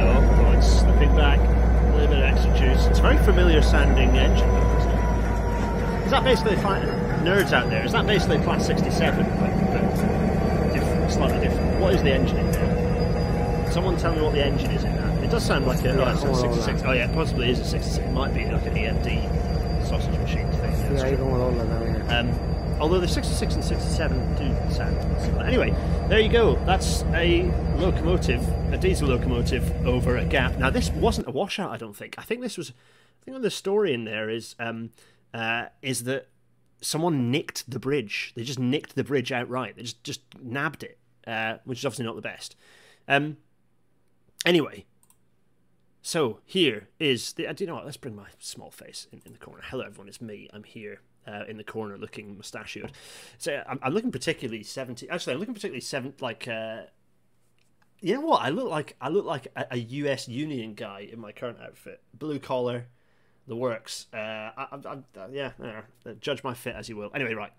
Oh, 0.00 0.46
oh, 0.46 0.52
it's 0.56 0.80
slipping 0.80 1.14
back. 1.14 1.38
A 1.38 1.96
little 1.96 2.08
bit 2.08 2.18
of 2.20 2.24
extra 2.24 2.58
juice. 2.58 2.86
It's 2.86 3.00
a 3.00 3.02
very 3.02 3.18
familiar 3.18 3.60
sounding 3.60 4.08
engine, 4.16 4.48
though, 4.48 4.76
isn't 4.78 4.90
it? 4.90 6.04
Is 6.06 6.10
that 6.12 6.24
basically, 6.24 6.56
nerds 6.56 7.52
out 7.52 7.68
there, 7.68 7.84
is 7.84 7.92
that 7.92 8.06
basically 8.06 8.38
Class 8.38 8.64
67, 8.64 9.22
but, 9.22 9.50
but 9.72 10.72
different, 10.72 11.12
slightly 11.12 11.40
different? 11.40 11.80
What 11.82 11.92
is 11.92 12.02
the 12.02 12.14
engine 12.14 12.38
in 12.38 12.52
there? 12.52 13.70
Someone 13.70 13.98
tell 13.98 14.14
me 14.14 14.22
what 14.22 14.32
the 14.32 14.46
engine 14.46 14.70
is 14.70 14.84
in 14.84 14.96
that 14.96 15.22
It 15.24 15.30
does 15.30 15.44
sound 15.44 15.66
like 15.66 15.84
a, 15.84 15.90
oh, 15.90 16.08
a 16.08 16.16
66. 16.16 16.82
Oh 16.86 16.92
yeah, 16.92 17.12
possibly 17.12 17.50
is 17.50 17.60
a 17.60 17.66
66. 17.66 18.06
It 18.06 18.12
might 18.12 18.32
be 18.32 18.46
like 18.46 18.64
an 18.64 18.74
EMD 18.74 19.86
sausage 19.86 20.18
machine 20.20 20.50
thing. 20.52 20.96
Yeah, 20.96 22.18
um, 22.18 22.53
although 22.84 23.00
the 23.00 23.08
66 23.08 23.54
and 23.54 23.64
67 23.64 24.34
do 24.34 24.74
sound 24.74 25.22
similar. 25.22 25.46
Anyway, 25.46 25.70
there 26.10 26.20
you 26.20 26.28
go. 26.28 26.56
That's 26.66 27.02
a 27.14 27.44
locomotive, 27.78 28.46
a 28.74 28.76
diesel 28.76 29.08
locomotive 29.08 29.86
over 29.86 30.18
a 30.18 30.24
gap. 30.26 30.58
Now 30.58 30.68
this 30.68 30.90
wasn't 30.90 31.26
a 31.26 31.30
washout, 31.30 31.70
I 31.70 31.78
don't 31.78 31.96
think. 31.96 32.16
I 32.18 32.22
think 32.24 32.42
this 32.42 32.58
was. 32.58 32.74
I 33.22 33.24
think 33.24 33.40
the 33.40 33.50
story 33.50 33.94
in 33.94 34.04
there 34.04 34.28
is 34.28 34.54
um, 34.58 34.90
uh, 35.32 35.68
is 35.80 36.04
that 36.04 36.28
someone 36.82 37.30
nicked 37.30 37.70
the 37.70 37.78
bridge. 37.78 38.34
They 38.36 38.42
just 38.42 38.58
nicked 38.58 38.96
the 38.96 39.04
bridge 39.04 39.32
outright. 39.32 39.76
They 39.76 39.82
just 39.84 40.04
just 40.04 40.20
nabbed 40.42 40.82
it, 40.82 40.98
uh, 41.26 41.56
which 41.64 41.78
is 41.78 41.86
obviously 41.86 42.04
not 42.04 42.16
the 42.16 42.20
best. 42.20 42.54
Um, 43.08 43.38
anyway, 44.44 44.84
so 46.02 46.40
here 46.44 46.88
is 47.00 47.32
the. 47.32 47.46
Uh, 47.46 47.54
do 47.54 47.64
you 47.64 47.68
know 47.68 47.76
what? 47.76 47.86
Let's 47.86 47.96
bring 47.96 48.14
my 48.14 48.28
small 48.38 48.70
face 48.70 49.06
in, 49.10 49.22
in 49.24 49.32
the 49.32 49.38
corner. 49.38 49.62
Hello, 49.64 49.86
everyone. 49.86 50.08
It's 50.08 50.20
me. 50.20 50.50
I'm 50.52 50.64
here 50.64 51.00
uh, 51.26 51.44
in 51.48 51.56
the 51.56 51.64
corner, 51.64 51.96
looking 51.96 52.36
mustachioed. 52.36 52.92
So 53.38 53.62
I'm, 53.66 53.78
I'm 53.82 53.92
looking 53.92 54.12
particularly 54.12 54.62
seventy. 54.62 55.08
Actually, 55.08 55.34
I'm 55.34 55.40
looking 55.40 55.54
particularly 55.54 55.80
seven. 55.80 56.14
Like, 56.20 56.48
uh, 56.48 56.82
you 58.00 58.14
know 58.14 58.20
what? 58.20 58.42
I 58.42 58.50
look 58.50 58.68
like 58.68 58.96
I 59.00 59.08
look 59.08 59.24
like 59.24 59.48
a, 59.56 59.66
a, 59.72 59.76
U.S. 59.76 60.28
Union 60.28 60.74
guy 60.74 61.08
in 61.10 61.20
my 61.20 61.32
current 61.32 61.58
outfit. 61.62 62.02
Blue 62.12 62.38
collar, 62.38 62.86
the 63.46 63.56
works. 63.56 64.06
Uh, 64.12 64.16
I, 64.16 64.66
I, 64.72 64.78
I, 65.16 65.26
yeah, 65.32 65.52
uh, 65.62 66.12
judge 66.20 66.44
my 66.44 66.54
fit 66.54 66.76
as 66.76 66.88
you 66.88 66.96
will. 66.96 67.10
Anyway, 67.14 67.34
right. 67.34 67.52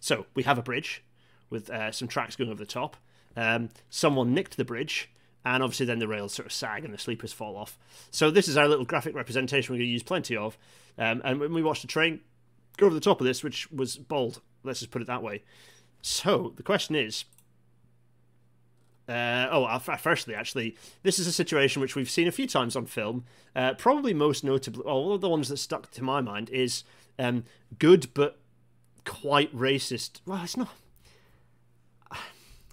So 0.00 0.26
we 0.34 0.42
have 0.44 0.58
a 0.58 0.62
bridge 0.62 1.02
with 1.50 1.70
uh, 1.70 1.92
some 1.92 2.08
tracks 2.08 2.36
going 2.36 2.50
over 2.50 2.58
the 2.58 2.66
top. 2.66 2.96
Um, 3.36 3.68
someone 3.90 4.34
nicked 4.34 4.56
the 4.56 4.64
bridge, 4.64 5.10
and 5.44 5.62
obviously 5.62 5.86
then 5.86 5.98
the 5.98 6.08
rails 6.08 6.32
sort 6.32 6.46
of 6.46 6.52
sag 6.52 6.84
and 6.84 6.92
the 6.92 6.98
sleepers 6.98 7.32
fall 7.32 7.56
off. 7.56 7.78
So 8.10 8.30
this 8.30 8.48
is 8.48 8.56
our 8.56 8.66
little 8.66 8.84
graphic 8.84 9.14
representation 9.14 9.72
we're 9.72 9.78
going 9.78 9.88
to 9.88 9.92
use 9.92 10.02
plenty 10.02 10.36
of. 10.36 10.56
Um, 10.98 11.20
and 11.24 11.38
when 11.38 11.52
we 11.52 11.62
watch 11.62 11.82
the 11.82 11.86
train 11.86 12.20
go 12.76 12.86
over 12.86 12.94
the 12.94 13.00
top 13.00 13.20
of 13.20 13.26
this, 13.26 13.42
which 13.42 13.70
was 13.70 13.96
bold, 13.96 14.40
let's 14.62 14.80
just 14.80 14.90
put 14.90 15.02
it 15.02 15.06
that 15.06 15.22
way. 15.22 15.42
So 16.02 16.52
the 16.56 16.62
question 16.62 16.94
is. 16.94 17.24
Uh, 19.08 19.46
oh, 19.52 19.78
firstly, 19.98 20.34
actually, 20.34 20.76
this 21.04 21.20
is 21.20 21.28
a 21.28 21.32
situation 21.32 21.80
which 21.80 21.94
we've 21.94 22.10
seen 22.10 22.26
a 22.26 22.32
few 22.32 22.46
times 22.48 22.74
on 22.74 22.86
film. 22.86 23.24
Uh, 23.54 23.72
probably 23.74 24.12
most 24.12 24.42
notably, 24.42 24.82
well, 24.84 25.04
one 25.04 25.14
of 25.14 25.20
the 25.20 25.28
ones 25.28 25.48
that 25.48 25.58
stuck 25.58 25.88
to 25.92 26.02
my 26.02 26.20
mind 26.20 26.50
is 26.50 26.82
um, 27.16 27.44
good 27.78 28.12
but 28.14 28.40
quite 29.04 29.54
racist. 29.56 30.20
Well, 30.26 30.42
it's 30.42 30.56
not. 30.56 30.70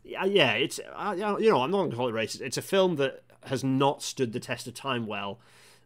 Yeah, 0.04 0.26
yeah, 0.26 0.54
it's 0.54 0.80
uh, 0.80 1.14
you 1.40 1.52
know 1.52 1.62
I'm 1.62 1.72
not 1.72 1.78
going 1.78 1.92
to 1.92 1.96
call 1.96 2.10
it 2.10 2.14
racist. 2.14 2.42
It's 2.42 2.58
a 2.58 2.64
film 2.64 2.96
that 2.96 3.24
has 3.46 3.64
not 3.64 4.02
stood 4.02 4.34
the 4.34 4.40
test 4.40 4.68
of 4.68 4.74
time 4.74 5.06
well. 5.06 5.40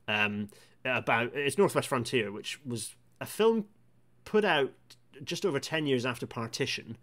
Um, 0.08 0.50
about 0.86 1.36
it's 1.36 1.58
Northwest 1.58 1.90
Frontier, 1.90 2.32
which 2.32 2.60
was 2.66 2.96
a 3.20 3.26
film 3.26 3.66
put 4.28 4.44
out 4.44 4.72
just 5.24 5.46
over 5.46 5.58
10 5.58 5.88
years 5.88 6.06
after 6.06 6.28
partition 6.28 6.98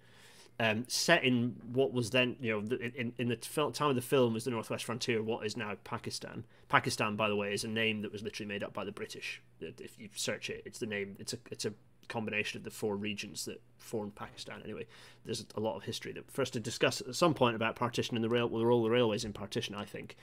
um, 0.61 0.85
set 0.89 1.25
in 1.25 1.57
what 1.73 1.93
was 1.93 2.11
then 2.11 2.37
you 2.39 2.53
know 2.53 2.77
in, 2.77 3.15
in 3.19 3.29
the 3.29 3.37
time 3.37 3.89
of 3.89 3.97
the 3.97 4.03
film 4.03 4.35
was 4.35 4.45
the 4.45 4.51
northwest 4.51 4.85
frontier 4.85 5.23
what 5.23 5.45
is 5.45 5.57
now 5.57 5.75
pakistan. 5.85 6.45
Pakistan 6.69 7.17
by 7.17 7.29
the 7.29 7.35
way 7.35 7.55
is 7.55 7.65
a 7.65 7.69
name 7.69 8.03
that 8.03 8.13
was 8.13 8.23
literally 8.23 8.47
made 8.47 8.63
up 8.63 8.75
by 8.75 8.85
the 8.85 8.93
british. 8.93 9.41
If 9.61 9.99
you 9.99 10.11
search 10.15 10.51
it 10.51 10.63
it's 10.67 10.79
the 10.79 10.87
name 10.87 11.17
it's 11.19 11.33
a 11.33 11.39
it's 11.51 11.65
a 11.65 11.73
combination 12.09 12.59
of 12.59 12.65
the 12.65 12.71
four 12.71 12.95
regions 12.95 13.47
that 13.47 13.63
formed 13.79 14.15
pakistan 14.15 14.61
anyway. 14.63 14.87
There's 15.25 15.45
a 15.57 15.61
lot 15.61 15.77
of 15.77 15.85
history 15.85 16.13
that 16.13 16.39
us 16.39 16.51
to 16.51 16.61
discuss 16.61 17.01
at 17.01 17.15
some 17.15 17.33
point 17.33 17.57
about 17.57 17.75
partition 17.75 18.17
and 18.17 18.23
the 18.23 18.29
rail 18.29 18.49
well, 18.49 18.61
the 18.61 18.67
role 18.67 18.81
of 18.81 18.85
the 18.85 18.95
railways 18.95 19.25
in 19.25 19.33
partition 19.33 19.75
i 19.75 19.87
think 19.87 20.17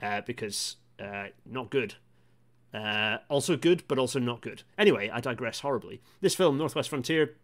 uh, 0.00 0.20
because 0.20 0.76
uh, 1.02 1.26
not 1.44 1.68
good 1.70 1.96
uh, 2.74 3.18
also 3.28 3.56
good, 3.56 3.84
but 3.86 3.98
also 3.98 4.18
not 4.18 4.40
good. 4.40 4.64
Anyway, 4.76 5.08
I 5.08 5.20
digress 5.20 5.60
horribly. 5.60 6.00
This 6.20 6.34
film, 6.34 6.58
Northwest 6.58 6.88
Frontier, 6.88 7.36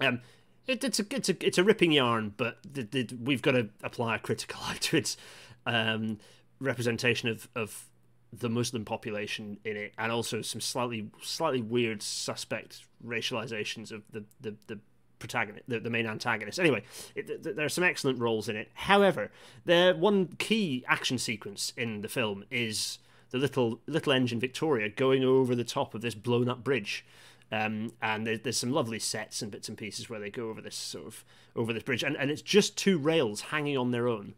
um, 0.00 0.20
it, 0.66 0.82
it's 0.82 0.98
a 0.98 1.06
it's 1.10 1.28
a 1.28 1.46
it's 1.46 1.58
a 1.58 1.64
ripping 1.64 1.92
yarn, 1.92 2.34
but 2.36 2.58
the, 2.70 2.82
the, 2.82 3.16
we've 3.22 3.42
got 3.42 3.52
to 3.52 3.68
apply 3.82 4.16
a 4.16 4.18
critical 4.18 4.60
eye 4.64 4.76
to 4.80 4.96
its 4.96 5.16
um, 5.64 6.18
representation 6.60 7.28
of 7.28 7.48
of 7.54 7.86
the 8.32 8.48
Muslim 8.48 8.84
population 8.84 9.58
in 9.64 9.76
it, 9.76 9.92
and 9.96 10.10
also 10.10 10.42
some 10.42 10.60
slightly 10.60 11.08
slightly 11.22 11.62
weird 11.62 12.02
suspect 12.02 12.82
racializations 13.06 13.92
of 13.92 14.02
the 14.10 14.24
the, 14.40 14.56
the 14.66 14.78
protagonist, 15.20 15.68
the, 15.68 15.78
the 15.78 15.90
main 15.90 16.06
antagonist. 16.06 16.58
Anyway, 16.58 16.82
it, 17.14 17.42
there 17.44 17.64
are 17.64 17.70
some 17.70 17.84
excellent 17.84 18.18
roles 18.18 18.48
in 18.48 18.56
it. 18.56 18.70
However, 18.74 19.30
the 19.64 19.94
one 19.96 20.26
key 20.38 20.84
action 20.88 21.18
sequence 21.18 21.72
in 21.76 22.00
the 22.00 22.08
film 22.08 22.44
is 22.50 22.98
the 23.34 23.40
little 23.40 23.80
little 23.88 24.12
engine 24.12 24.38
Victoria 24.38 24.88
going 24.88 25.24
over 25.24 25.56
the 25.56 25.64
top 25.64 25.92
of 25.92 26.02
this 26.02 26.14
blown 26.14 26.48
up 26.48 26.62
bridge. 26.62 27.04
Um, 27.50 27.92
and 28.00 28.24
there, 28.24 28.38
there's 28.38 28.56
some 28.56 28.70
lovely 28.70 29.00
sets 29.00 29.42
and 29.42 29.50
bits 29.50 29.68
and 29.68 29.76
pieces 29.76 30.08
where 30.08 30.20
they 30.20 30.30
go 30.30 30.50
over 30.50 30.60
this 30.60 30.76
sort 30.76 31.08
of 31.08 31.24
over 31.56 31.72
this 31.72 31.82
bridge, 31.82 32.04
and, 32.04 32.16
and 32.16 32.30
it's 32.30 32.42
just 32.42 32.78
two 32.78 32.96
rails 32.96 33.40
hanging 33.40 33.76
on 33.76 33.90
their 33.90 34.06
own. 34.06 34.34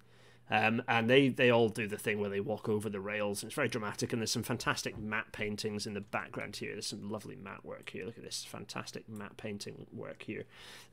Um, 0.50 0.82
and 0.88 1.10
they, 1.10 1.28
they 1.28 1.50
all 1.50 1.68
do 1.68 1.86
the 1.86 1.98
thing 1.98 2.20
where 2.20 2.30
they 2.30 2.40
walk 2.40 2.70
over 2.70 2.88
the 2.88 3.00
rails, 3.00 3.42
and 3.42 3.50
it's 3.50 3.56
very 3.56 3.68
dramatic. 3.68 4.12
And 4.14 4.22
there's 4.22 4.32
some 4.32 4.42
fantastic 4.42 4.96
matte 4.96 5.30
paintings 5.30 5.86
in 5.86 5.92
the 5.92 6.00
background 6.00 6.56
here. 6.56 6.72
There's 6.72 6.86
some 6.86 7.10
lovely 7.10 7.36
matte 7.36 7.66
work 7.66 7.90
here. 7.90 8.06
Look 8.06 8.16
at 8.16 8.24
this 8.24 8.46
fantastic 8.48 9.06
matte 9.10 9.36
painting 9.36 9.86
work 9.92 10.22
here. 10.22 10.44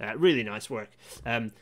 Uh, 0.01 0.17
really 0.17 0.43
nice 0.43 0.69
work. 0.69 0.89
Um, 1.25 1.53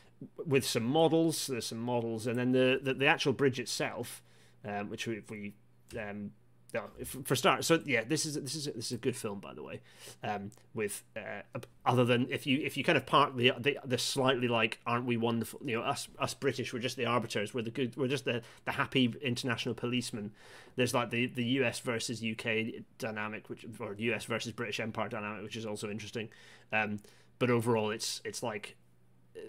with 0.44 0.66
some 0.66 0.84
models, 0.84 1.46
there's 1.46 1.66
some 1.66 1.80
models, 1.80 2.26
and 2.26 2.36
then 2.36 2.50
the 2.50 2.80
the, 2.82 2.94
the 2.94 3.06
actual 3.06 3.32
bridge 3.32 3.60
itself, 3.60 4.22
um, 4.64 4.90
which 4.90 5.06
we, 5.06 5.22
we 5.28 5.54
um, 5.96 6.32
no, 6.74 6.84
for 7.04 7.36
start. 7.36 7.64
So 7.64 7.80
yeah, 7.84 8.02
this 8.04 8.24
is 8.24 8.34
this 8.34 8.54
is 8.54 8.64
this 8.64 8.86
is 8.86 8.92
a 8.92 8.98
good 8.98 9.14
film, 9.14 9.40
by 9.40 9.52
the 9.52 9.62
way. 9.62 9.80
Um, 10.22 10.50
with 10.72 11.02
uh, 11.14 11.58
other 11.84 12.04
than 12.04 12.28
if 12.30 12.46
you 12.46 12.60
if 12.60 12.78
you 12.78 12.84
kind 12.84 12.96
of 12.96 13.04
park 13.04 13.36
the, 13.36 13.52
the 13.58 13.78
the 13.84 13.98
slightly 13.98 14.48
like 14.48 14.80
aren't 14.86 15.04
we 15.04 15.18
wonderful? 15.18 15.60
You 15.64 15.78
know, 15.78 15.82
us 15.82 16.08
us 16.18 16.32
British, 16.32 16.72
we're 16.72 16.78
just 16.78 16.96
the 16.96 17.04
arbiters. 17.04 17.52
We're 17.52 17.62
the 17.62 17.70
good. 17.70 17.94
We're 17.96 18.08
just 18.08 18.24
the 18.24 18.40
the 18.64 18.72
happy 18.72 19.14
international 19.20 19.74
policemen. 19.74 20.32
There's 20.76 20.94
like 20.94 21.10
the 21.10 21.26
the 21.26 21.44
US 21.44 21.80
versus 21.80 22.24
UK 22.24 22.84
dynamic, 22.98 23.50
which 23.50 23.66
or 23.78 23.94
US 23.98 24.24
versus 24.24 24.52
British 24.52 24.80
Empire 24.80 25.10
dynamic, 25.10 25.42
which 25.42 25.56
is 25.56 25.66
also 25.66 25.90
interesting. 25.90 26.30
Um, 26.72 27.00
but 27.38 27.50
overall, 27.50 27.90
it's 27.90 28.22
it's 28.24 28.42
like 28.42 28.76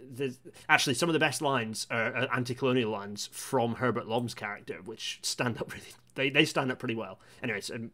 there's 0.10 0.40
actually 0.70 0.94
some 0.94 1.10
of 1.10 1.14
the 1.14 1.20
best 1.20 1.42
lines 1.42 1.88
are, 1.90 2.28
anti-colonial 2.34 2.90
lines 2.90 3.30
from 3.32 3.76
Herbert 3.76 4.08
Lom's 4.08 4.34
character, 4.34 4.80
which 4.84 5.20
stand 5.22 5.58
up 5.58 5.72
really. 5.74 5.94
They 6.16 6.30
they 6.30 6.46
stand 6.46 6.72
up 6.72 6.80
pretty 6.80 6.96
well. 6.96 7.20
Anyways, 7.42 7.72
um, 7.72 7.92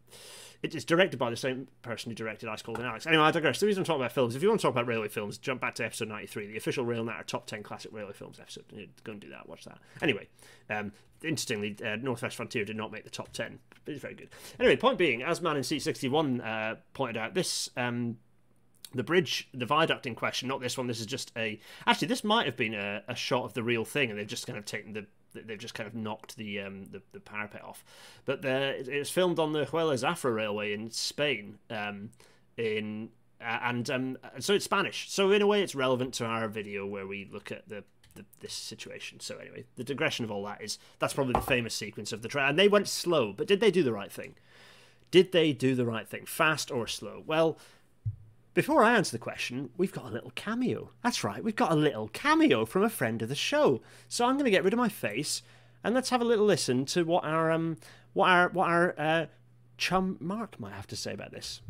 it's 0.61 0.83
directed 0.83 1.17
by 1.17 1.29
the 1.29 1.37
same 1.37 1.69
person 1.83 2.11
who 2.11 2.15
directed 2.15 2.49
Ice 2.49 2.61
Cold 2.61 2.79
in 2.79 2.85
Alex. 2.85 3.07
Anyway, 3.07 3.23
I 3.23 3.31
digress. 3.31 3.61
The 3.61 3.65
reason 3.65 3.81
I'm 3.81 3.85
talking 3.85 4.01
about 4.01 4.11
films, 4.11 4.35
if 4.35 4.43
you 4.43 4.49
want 4.49 4.59
to 4.59 4.67
talk 4.67 4.73
about 4.73 4.87
railway 4.87 5.07
films, 5.07 5.37
jump 5.37 5.61
back 5.61 5.75
to 5.75 5.85
episode 5.85 6.09
93, 6.09 6.47
the 6.47 6.57
official 6.57 6.83
Rail 6.83 7.05
Natter 7.05 7.23
top 7.23 7.47
10 7.47 7.63
classic 7.63 7.93
railway 7.93 8.11
films 8.11 8.39
episode. 8.41 8.65
Go 9.05 9.13
and 9.13 9.21
do 9.21 9.29
that, 9.29 9.47
watch 9.47 9.63
that. 9.63 9.77
Anyway, 10.01 10.27
um, 10.69 10.91
interestingly, 11.23 11.77
uh, 11.85 11.95
Northwest 11.95 12.35
Frontier 12.35 12.65
did 12.65 12.75
not 12.75 12.91
make 12.91 13.05
the 13.05 13.09
top 13.09 13.31
10, 13.31 13.59
but 13.85 13.93
it's 13.93 14.01
very 14.01 14.15
good. 14.15 14.29
Anyway, 14.59 14.75
point 14.75 14.97
being, 14.97 15.23
as 15.23 15.41
Man 15.41 15.55
in 15.55 15.63
Seat 15.63 15.81
61 15.81 16.41
uh, 16.41 16.75
pointed 16.93 17.15
out, 17.15 17.33
this 17.33 17.69
um, 17.77 18.17
the 18.93 19.03
bridge, 19.03 19.47
the 19.53 19.65
viaduct 19.65 20.05
in 20.05 20.15
question, 20.15 20.47
not 20.47 20.61
this 20.61 20.77
one. 20.77 20.87
This 20.87 20.99
is 20.99 21.05
just 21.05 21.31
a. 21.37 21.59
Actually, 21.85 22.07
this 22.07 22.23
might 22.23 22.45
have 22.45 22.57
been 22.57 22.73
a, 22.73 23.03
a 23.07 23.15
shot 23.15 23.43
of 23.43 23.53
the 23.53 23.63
real 23.63 23.85
thing, 23.85 24.09
and 24.09 24.17
they've 24.17 24.27
just 24.27 24.47
kind 24.47 24.57
of 24.57 24.65
taken 24.65 24.93
the. 24.93 25.05
They've 25.33 25.59
just 25.59 25.75
kind 25.75 25.85
of 25.85 25.93
knocked 25.93 26.37
the 26.37 26.59
um, 26.61 26.85
the, 26.85 27.01
the 27.11 27.19
parapet 27.19 27.63
off, 27.63 27.83
but 28.25 28.41
the, 28.41 28.79
it 28.79 28.97
was 28.97 29.11
filmed 29.11 29.37
on 29.37 29.53
the 29.53 29.65
Huelva 29.65 29.93
Zafra 29.93 30.33
Railway 30.33 30.73
in 30.73 30.89
Spain, 30.89 31.59
um, 31.69 32.09
in 32.57 33.09
uh, 33.41 33.59
and 33.63 33.89
um, 33.89 34.17
so 34.39 34.53
it's 34.53 34.65
Spanish. 34.65 35.11
So 35.11 35.31
in 35.31 35.41
a 35.41 35.47
way, 35.47 35.61
it's 35.61 35.75
relevant 35.75 36.13
to 36.15 36.25
our 36.25 36.47
video 36.47 36.85
where 36.85 37.07
we 37.07 37.29
look 37.31 37.51
at 37.51 37.69
the, 37.69 37.83
the, 38.15 38.25
this 38.39 38.53
situation. 38.53 39.19
So 39.19 39.37
anyway, 39.37 39.65
the 39.75 39.83
digression 39.83 40.25
of 40.25 40.31
all 40.31 40.43
that 40.45 40.61
is 40.61 40.77
that's 40.97 41.13
probably 41.13 41.33
the 41.33 41.41
famous 41.41 41.73
sequence 41.73 42.11
of 42.11 42.21
the 42.21 42.27
train. 42.27 42.49
And 42.49 42.59
they 42.59 42.67
went 42.67 42.87
slow, 42.87 43.31
but 43.31 43.47
did 43.47 43.59
they 43.59 43.71
do 43.71 43.83
the 43.83 43.93
right 43.93 44.11
thing? 44.11 44.35
Did 45.11 45.31
they 45.31 45.53
do 45.53 45.73
the 45.73 45.85
right 45.85 46.07
thing, 46.07 46.25
fast 46.25 46.69
or 46.69 46.85
slow? 46.85 47.23
Well, 47.25 47.57
before 48.53 48.83
I 48.83 48.95
answer 48.95 49.11
the 49.11 49.23
question, 49.23 49.69
we've 49.77 49.91
got 49.91 50.05
a 50.05 50.09
little 50.09 50.31
cameo. 50.31 50.91
That's 51.03 51.23
right, 51.23 51.43
we've 51.43 51.55
got 51.55 51.71
a 51.71 51.75
little 51.75 52.07
cameo 52.09 52.65
from 52.65 52.83
a 52.83 52.89
friend 52.89 53.21
of 53.21 53.29
the 53.29 53.35
show. 53.35 53.81
So 54.07 54.25
I'm 54.25 54.35
going 54.35 54.45
to 54.45 54.51
get 54.51 54.63
rid 54.63 54.73
of 54.73 54.79
my 54.79 54.89
face 54.89 55.41
and 55.83 55.95
let's 55.95 56.09
have 56.09 56.21
a 56.21 56.25
little 56.25 56.45
listen 56.45 56.85
to 56.85 57.03
what 57.03 57.23
our 57.23 57.51
um 57.51 57.77
what 58.13 58.29
our 58.29 58.49
what 58.49 58.67
our 58.67 58.95
uh, 58.97 59.25
chum 59.77 60.17
Mark 60.19 60.59
might 60.59 60.73
have 60.73 60.87
to 60.87 60.95
say 60.95 61.13
about 61.13 61.31
this. 61.31 61.61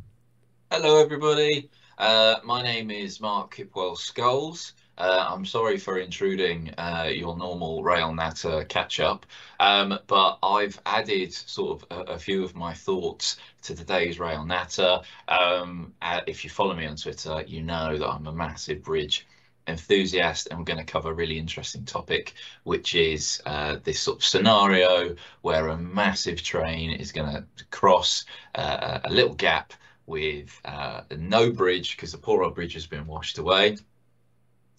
Hello, 0.71 1.01
everybody. 1.01 1.69
Uh, 1.98 2.36
my 2.43 2.62
name 2.62 2.91
is 2.91 3.19
Mark 3.19 3.55
Hipwell 3.55 3.98
Skulls. 3.98 4.74
Uh, 5.00 5.27
I'm 5.29 5.46
sorry 5.46 5.77
for 5.77 5.98
intruding 5.98 6.74
uh, 6.77 7.10
your 7.10 7.38
normal 7.38 7.84
Rail 7.84 8.13
Natter 8.13 8.65
catch 8.65 9.00
up, 9.00 9.25
um, 9.62 9.98
but 10.08 10.39
I've 10.44 10.79
added 10.86 11.32
sort 11.34 11.82
of 11.82 11.98
a, 12.10 12.12
a, 12.13 12.20
few 12.20 12.44
of 12.44 12.53
my 12.53 12.74
thoughts 12.74 13.38
to 13.62 13.75
today's 13.75 14.20
Rail 14.20 14.46
Natter. 14.46 15.00
Um, 15.29 15.94
uh, 16.01 16.20
if 16.27 16.44
you 16.44 16.50
follow 16.50 16.75
me 16.75 16.86
on 16.86 16.98
Twitter, 16.98 17.46
you 17.48 17.62
know 17.63 17.98
that 17.98 18.10
I'm 18.10 18.27
a 18.27 18.34
massive 18.34 18.84
bridge 18.84 19.25
enthusiast 19.68 20.48
and 20.50 20.60
we're 20.60 20.65
going 20.65 20.86
to 20.86 20.91
cover 20.91 21.12
a 21.12 21.13
really 21.13 21.38
interesting 21.38 21.86
topic 21.86 22.34
which 22.63 22.96
is 22.96 23.41
uh, 23.46 23.77
this 23.84 24.00
sort 24.00 24.18
of 24.18 24.25
scenario 24.25 25.15
where 25.41 25.68
a 25.68 25.77
massive 25.77 26.41
train 26.41 26.91
is 26.91 27.12
going 27.12 27.32
to 27.32 27.46
cross 27.70 28.25
uh, 28.56 29.00
a 29.03 29.12
little 29.12 29.36
gap 29.36 29.74
with 30.08 30.60
uh, 30.65 31.01
no 31.18 31.51
bridge 31.51 31.96
because 31.96 32.12
the 32.12 32.18
poor 32.18 32.44
old 32.44 32.56
bridge 32.56 32.74
has 32.74 32.88
been 32.88 33.06
washed 33.06 33.38
away 33.38 33.77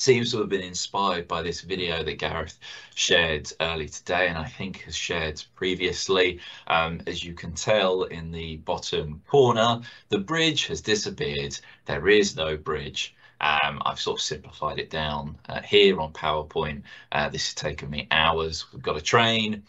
seems 0.00 0.30
to 0.30 0.38
have 0.38 0.48
been 0.48 0.62
inspired 0.62 1.28
by 1.28 1.42
this 1.42 1.60
video 1.60 2.02
that 2.02 2.18
Gareth 2.18 2.58
shared 2.94 3.52
early 3.60 3.86
today 3.86 4.28
and 4.28 4.38
I 4.38 4.46
think 4.46 4.78
has 4.84 4.96
shared 4.96 5.42
previously. 5.54 6.40
Um, 6.68 7.02
as 7.06 7.22
you 7.22 7.34
can 7.34 7.52
tell 7.52 8.04
in 8.04 8.32
the 8.32 8.56
bottom 8.56 9.20
corner, 9.28 9.82
the 10.08 10.18
bridge 10.18 10.66
has 10.68 10.80
disappeared. 10.80 11.58
There 11.84 12.08
is 12.08 12.34
no 12.34 12.56
bridge. 12.56 13.14
Um, 13.42 13.82
I've 13.84 14.00
sort 14.00 14.20
of 14.20 14.22
simplified 14.22 14.78
it 14.78 14.88
down 14.88 15.38
uh, 15.50 15.60
here 15.60 16.00
on 16.00 16.14
PowerPoint. 16.14 16.82
Uh, 17.12 17.28
this 17.28 17.48
has 17.48 17.54
taken 17.54 17.90
me 17.90 18.08
hours. 18.10 18.72
We've 18.72 18.82
got 18.82 18.96
a 18.96 19.02
train. 19.02 19.64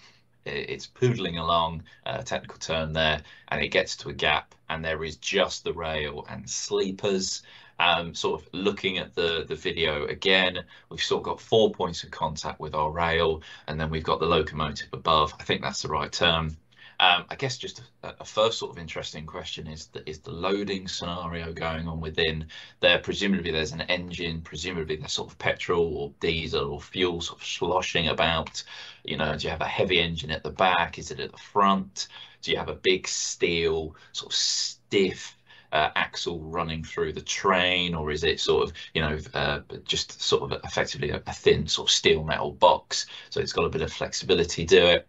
It's 0.45 0.87
poodling 0.87 1.39
along, 1.39 1.83
uh, 2.05 2.19
technical 2.19 2.57
term 2.57 2.93
there, 2.93 3.21
and 3.49 3.61
it 3.61 3.67
gets 3.67 3.95
to 3.97 4.09
a 4.09 4.13
gap, 4.13 4.55
and 4.69 4.83
there 4.83 5.03
is 5.03 5.17
just 5.17 5.63
the 5.63 5.73
rail 5.73 6.25
and 6.29 6.49
sleepers 6.49 7.43
um, 7.81 8.13
sort 8.13 8.39
of 8.39 8.47
looking 8.53 8.99
at 8.99 9.15
the, 9.15 9.43
the 9.47 9.55
video 9.55 10.05
again, 10.05 10.59
we've 10.89 11.01
sort 11.01 11.21
of 11.21 11.25
got 11.25 11.41
four 11.41 11.71
points 11.71 12.03
of 12.03 12.11
contact 12.11 12.59
with 12.59 12.75
our 12.75 12.91
rail, 12.91 13.41
and 13.67 13.79
then 13.79 13.89
we've 13.89 14.03
got 14.03 14.19
the 14.19 14.25
locomotive 14.27 14.89
above. 14.93 15.33
I 15.39 15.43
think 15.43 15.63
that's 15.63 15.81
the 15.81 15.89
right 15.89 16.11
term. 16.11 16.55
Um, 16.99 17.25
I 17.29 17.35
guess 17.35 17.57
just 17.57 17.81
a, 18.03 18.13
a, 18.19 18.25
first 18.25 18.59
sort 18.59 18.71
of 18.71 18.77
interesting 18.77 19.25
question 19.25 19.65
is 19.65 19.87
that 19.87 20.07
is 20.07 20.19
the 20.19 20.29
loading 20.29 20.87
scenario 20.87 21.51
going 21.51 21.87
on 21.87 21.99
within 21.99 22.45
there? 22.79 22.99
Presumably 22.99 23.49
there's 23.49 23.71
an 23.71 23.81
engine, 23.81 24.41
presumably 24.41 24.97
there's 24.97 25.13
sort 25.13 25.31
of 25.31 25.39
petrol 25.39 25.97
or 25.97 26.13
diesel 26.19 26.71
or 26.71 26.79
fuel 26.79 27.19
sort 27.19 27.39
of 27.39 27.47
sloshing 27.47 28.09
about. 28.09 28.63
You 29.03 29.17
know, 29.17 29.35
do 29.35 29.45
you 29.45 29.49
have 29.49 29.61
a 29.61 29.65
heavy 29.65 29.99
engine 29.99 30.29
at 30.29 30.43
the 30.43 30.51
back? 30.51 30.99
Is 30.99 31.09
it 31.09 31.19
at 31.19 31.31
the 31.31 31.39
front? 31.39 32.07
Do 32.43 32.51
you 32.51 32.57
have 32.57 32.69
a 32.69 32.75
big 32.75 33.07
steel 33.07 33.95
sort 34.11 34.31
of 34.31 34.37
stiff 34.37 35.35
uh, 35.71 35.89
axle 35.95 36.39
running 36.41 36.83
through 36.83 37.13
the 37.13 37.21
train, 37.21 37.95
or 37.95 38.11
is 38.11 38.23
it 38.23 38.39
sort 38.39 38.67
of, 38.67 38.73
you 38.93 39.01
know, 39.01 39.17
uh, 39.33 39.59
just 39.85 40.21
sort 40.21 40.51
of 40.51 40.59
effectively 40.63 41.09
a, 41.11 41.21
a, 41.27 41.33
thin 41.33 41.67
sort 41.67 41.89
of 41.89 41.93
steel 41.93 42.23
metal 42.23 42.51
box? 42.51 43.05
So 43.29 43.39
it's 43.39 43.53
got 43.53 43.65
a 43.65 43.69
bit 43.69 43.81
of 43.81 43.91
flexibility 43.91 44.65
to 44.65 44.95
it. 44.95 45.07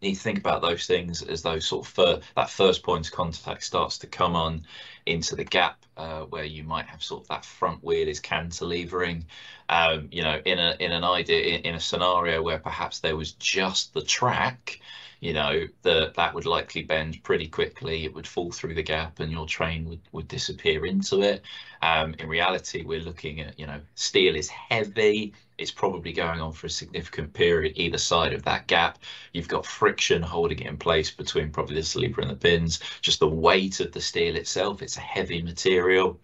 You 0.00 0.08
need 0.08 0.14
to 0.14 0.20
think 0.22 0.38
about 0.38 0.62
those 0.62 0.86
things 0.86 1.22
as 1.22 1.42
those 1.42 1.66
sort 1.66 1.86
of 1.86 1.92
fir- 1.92 2.20
that 2.34 2.48
first 2.48 2.82
point 2.82 3.06
of 3.06 3.12
contact 3.12 3.62
starts 3.62 3.98
to 3.98 4.06
come 4.06 4.34
on 4.34 4.64
into 5.04 5.36
the 5.36 5.44
gap 5.44 5.84
uh, 5.98 6.22
where 6.22 6.44
you 6.44 6.64
might 6.64 6.86
have 6.86 7.02
sort 7.02 7.22
of 7.22 7.28
that 7.28 7.44
front 7.44 7.84
wheel 7.84 8.08
is 8.08 8.20
cantilevering. 8.20 9.24
Um, 9.68 10.08
you 10.10 10.22
know, 10.22 10.40
in 10.46 10.58
a 10.58 10.74
in 10.80 10.90
an 10.90 11.04
idea 11.04 11.58
in, 11.58 11.62
in 11.62 11.74
a 11.74 11.80
scenario 11.80 12.40
where 12.40 12.58
perhaps 12.58 13.00
there 13.00 13.16
was 13.16 13.32
just 13.32 13.92
the 13.92 14.02
track 14.02 14.80
you 15.20 15.32
know, 15.34 15.64
that 15.82 16.14
that 16.14 16.34
would 16.34 16.46
likely 16.46 16.82
bend 16.82 17.22
pretty 17.22 17.46
quickly. 17.46 18.04
It 18.04 18.14
would 18.14 18.26
fall 18.26 18.50
through 18.52 18.74
the 18.74 18.82
gap 18.82 19.20
and 19.20 19.30
your 19.30 19.46
train 19.46 19.88
would, 19.88 20.00
would 20.12 20.28
disappear 20.28 20.86
into 20.86 21.22
it. 21.22 21.42
Um, 21.82 22.14
in 22.18 22.28
reality, 22.28 22.82
we're 22.84 23.00
looking 23.00 23.40
at, 23.40 23.58
you 23.58 23.66
know, 23.66 23.80
steel 23.94 24.34
is 24.34 24.48
heavy. 24.48 25.34
It's 25.58 25.70
probably 25.70 26.12
going 26.12 26.40
on 26.40 26.52
for 26.52 26.66
a 26.66 26.70
significant 26.70 27.34
period 27.34 27.74
either 27.76 27.98
side 27.98 28.32
of 28.32 28.42
that 28.44 28.66
gap. 28.66 28.98
You've 29.32 29.48
got 29.48 29.66
friction 29.66 30.22
holding 30.22 30.60
it 30.60 30.66
in 30.66 30.78
place 30.78 31.10
between 31.10 31.50
probably 31.50 31.76
the 31.76 31.82
sleeper 31.82 32.22
and 32.22 32.30
the 32.30 32.36
pins. 32.36 32.80
Just 33.02 33.20
the 33.20 33.28
weight 33.28 33.80
of 33.80 33.92
the 33.92 34.00
steel 34.00 34.36
itself, 34.36 34.80
it's 34.82 34.96
a 34.96 35.00
heavy 35.00 35.42
material 35.42 36.18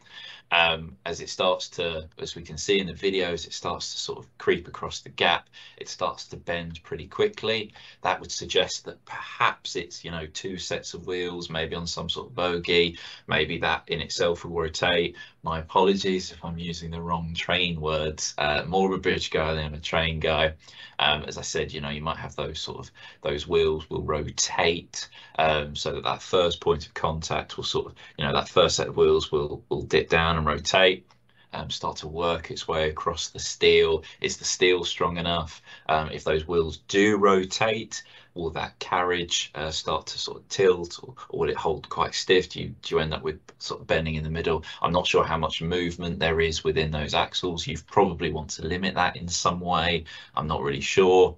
um, 0.50 0.96
as 1.04 1.20
it 1.20 1.28
starts 1.28 1.68
to, 1.70 2.08
as 2.18 2.36
we 2.36 2.42
can 2.42 2.56
see 2.56 2.78
in 2.78 2.86
the 2.86 2.92
videos, 2.92 3.46
it 3.46 3.52
starts 3.52 3.92
to 3.92 3.98
sort 3.98 4.18
of 4.18 4.38
creep 4.38 4.68
across 4.68 5.00
the 5.00 5.08
gap. 5.08 5.48
It 5.76 5.88
starts 5.88 6.26
to 6.28 6.36
bend 6.36 6.82
pretty 6.84 7.08
quickly. 7.08 7.72
That 8.02 8.20
would 8.20 8.30
suggest 8.30 8.84
that 8.84 9.04
perhaps 9.04 9.74
it's, 9.74 10.04
you 10.04 10.10
know, 10.12 10.26
two 10.26 10.56
sets 10.58 10.94
of 10.94 11.06
wheels, 11.06 11.50
maybe 11.50 11.74
on 11.74 11.86
some 11.86 12.08
sort 12.08 12.28
of 12.28 12.34
bogie. 12.36 12.98
Maybe 13.26 13.58
that 13.58 13.84
in 13.88 14.00
itself 14.00 14.44
will 14.44 14.52
rotate. 14.52 15.16
My 15.46 15.60
apologies 15.60 16.32
if 16.32 16.44
I'm 16.44 16.58
using 16.58 16.90
the 16.90 17.00
wrong 17.00 17.32
train 17.32 17.80
words. 17.80 18.34
Uh, 18.36 18.64
more 18.66 18.88
of 18.88 18.98
a 18.98 19.00
bridge 19.00 19.30
guy 19.30 19.54
than 19.54 19.74
a 19.74 19.78
train 19.78 20.18
guy. 20.18 20.54
Um, 20.98 21.22
as 21.22 21.38
I 21.38 21.42
said, 21.42 21.72
you 21.72 21.80
know, 21.80 21.88
you 21.88 22.02
might 22.02 22.16
have 22.16 22.34
those 22.34 22.58
sort 22.58 22.80
of, 22.80 22.90
those 23.22 23.46
wheels 23.46 23.88
will 23.88 24.02
rotate 24.02 25.08
um, 25.38 25.76
so 25.76 25.92
that 25.92 26.02
that 26.02 26.20
first 26.20 26.60
point 26.60 26.84
of 26.88 26.94
contact 26.94 27.56
will 27.56 27.62
sort 27.62 27.86
of, 27.86 27.94
you 28.18 28.24
know, 28.24 28.32
that 28.32 28.48
first 28.48 28.74
set 28.74 28.88
of 28.88 28.96
wheels 28.96 29.30
will, 29.30 29.62
will 29.68 29.82
dip 29.82 30.08
down 30.08 30.36
and 30.36 30.46
rotate. 30.46 31.06
Um, 31.52 31.70
start 31.70 31.98
to 31.98 32.08
work 32.08 32.50
its 32.50 32.66
way 32.66 32.90
across 32.90 33.28
the 33.28 33.38
steel. 33.38 34.02
Is 34.20 34.38
the 34.38 34.44
steel 34.44 34.82
strong 34.84 35.16
enough? 35.16 35.62
Um, 35.88 36.10
if 36.10 36.24
those 36.24 36.48
wheels 36.48 36.78
do 36.88 37.18
rotate, 37.18 38.02
will 38.36 38.50
that 38.50 38.78
carriage 38.78 39.50
uh, 39.54 39.70
start 39.70 40.06
to 40.06 40.18
sort 40.18 40.38
of 40.38 40.48
tilt 40.48 41.00
or, 41.02 41.14
or, 41.30 41.40
will 41.40 41.48
it 41.48 41.56
hold 41.56 41.88
quite 41.88 42.14
stiff? 42.14 42.50
Do 42.50 42.60
you, 42.60 42.74
do 42.82 42.94
you 42.94 43.00
end 43.00 43.14
up 43.14 43.22
with 43.22 43.40
sort 43.58 43.80
of 43.80 43.86
bending 43.86 44.14
in 44.14 44.24
the 44.24 44.30
middle? 44.30 44.64
I'm 44.82 44.92
not 44.92 45.06
sure 45.06 45.24
how 45.24 45.38
much 45.38 45.62
movement 45.62 46.18
there 46.18 46.40
is 46.40 46.62
within 46.62 46.90
those 46.90 47.14
axles. 47.14 47.66
You 47.66 47.78
probably 47.86 48.30
want 48.30 48.50
to 48.50 48.66
limit 48.66 48.94
that 48.94 49.16
in 49.16 49.28
some 49.28 49.60
way. 49.60 50.04
I'm 50.34 50.46
not 50.46 50.62
really 50.62 50.80
sure 50.80 51.36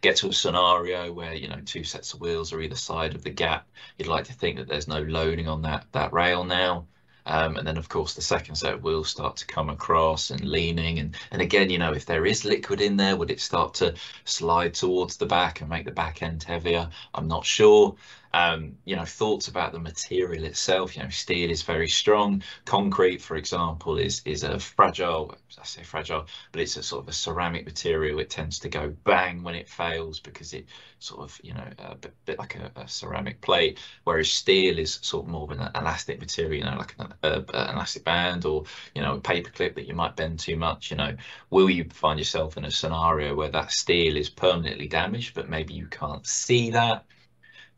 get 0.00 0.16
to 0.16 0.28
a 0.28 0.32
scenario 0.32 1.12
where 1.12 1.34
you 1.34 1.48
know 1.48 1.60
two 1.64 1.84
sets 1.84 2.12
of 2.12 2.20
wheels 2.20 2.52
are 2.52 2.60
either 2.60 2.76
side 2.76 3.14
of 3.14 3.24
the 3.24 3.30
gap 3.30 3.66
you'd 3.96 4.08
like 4.08 4.24
to 4.24 4.32
think 4.32 4.56
that 4.56 4.68
there's 4.68 4.86
no 4.86 5.00
loading 5.02 5.48
on 5.48 5.62
that 5.62 5.84
that 5.92 6.12
rail 6.12 6.44
now 6.44 6.86
um, 7.28 7.56
and 7.56 7.66
then, 7.66 7.76
of 7.76 7.88
course, 7.88 8.14
the 8.14 8.22
second 8.22 8.54
set 8.54 8.82
will 8.82 9.04
start 9.04 9.36
to 9.36 9.46
come 9.46 9.68
across 9.68 10.30
and 10.30 10.40
leaning. 10.40 10.98
And, 10.98 11.14
and 11.30 11.42
again, 11.42 11.68
you 11.68 11.78
know, 11.78 11.92
if 11.92 12.06
there 12.06 12.24
is 12.24 12.44
liquid 12.44 12.80
in 12.80 12.96
there, 12.96 13.16
would 13.16 13.30
it 13.30 13.40
start 13.40 13.74
to 13.74 13.94
slide 14.24 14.72
towards 14.72 15.18
the 15.18 15.26
back 15.26 15.60
and 15.60 15.68
make 15.68 15.84
the 15.84 15.90
back 15.90 16.22
end 16.22 16.42
heavier? 16.42 16.88
I'm 17.14 17.28
not 17.28 17.44
sure 17.44 17.94
um, 18.32 18.76
you 18.84 18.96
know, 18.96 19.04
thoughts 19.04 19.48
about 19.48 19.72
the 19.72 19.78
material 19.78 20.44
itself. 20.44 20.96
You 20.96 21.02
know, 21.02 21.08
steel 21.08 21.50
is 21.50 21.62
very 21.62 21.88
strong. 21.88 22.42
Concrete, 22.64 23.22
for 23.22 23.36
example, 23.36 23.98
is 23.98 24.22
is 24.24 24.42
a 24.42 24.58
fragile. 24.58 25.34
I 25.58 25.64
say 25.64 25.82
fragile, 25.82 26.26
but 26.52 26.60
it's 26.60 26.76
a 26.76 26.82
sort 26.82 27.04
of 27.04 27.08
a 27.08 27.12
ceramic 27.12 27.64
material. 27.64 28.18
It 28.18 28.30
tends 28.30 28.58
to 28.60 28.68
go 28.68 28.94
bang 29.04 29.42
when 29.42 29.54
it 29.54 29.68
fails 29.68 30.20
because 30.20 30.52
it 30.52 30.66
sort 30.98 31.22
of, 31.22 31.40
you 31.42 31.54
know, 31.54 31.66
a 31.78 31.94
bit, 31.94 32.14
bit 32.26 32.38
like 32.38 32.56
a, 32.56 32.70
a, 32.76 32.86
ceramic 32.88 33.40
plate. 33.40 33.78
Whereas 34.04 34.30
steel 34.30 34.78
is 34.78 34.98
sort 35.02 35.24
of 35.24 35.30
more 35.30 35.44
of 35.44 35.58
an 35.58 35.68
elastic 35.74 36.20
material. 36.20 36.54
You 36.54 36.64
know, 36.64 36.76
like 36.76 36.94
an, 36.98 37.14
a, 37.22 37.32
an 37.54 37.74
elastic 37.74 38.04
band 38.04 38.44
or 38.44 38.64
you 38.94 39.02
know 39.02 39.14
a 39.16 39.20
paper 39.20 39.50
clip 39.50 39.74
that 39.76 39.86
you 39.88 39.94
might 39.94 40.16
bend 40.16 40.38
too 40.38 40.56
much. 40.56 40.90
You 40.90 40.96
know, 40.98 41.16
will 41.50 41.70
you 41.70 41.84
find 41.84 42.18
yourself 42.18 42.56
in 42.56 42.64
a 42.64 42.70
scenario 42.70 43.34
where 43.34 43.50
that 43.50 43.72
steel 43.72 44.16
is 44.16 44.28
permanently 44.28 44.88
damaged, 44.88 45.34
but 45.34 45.48
maybe 45.48 45.74
you 45.74 45.86
can't 45.86 46.26
see 46.26 46.70
that? 46.70 47.04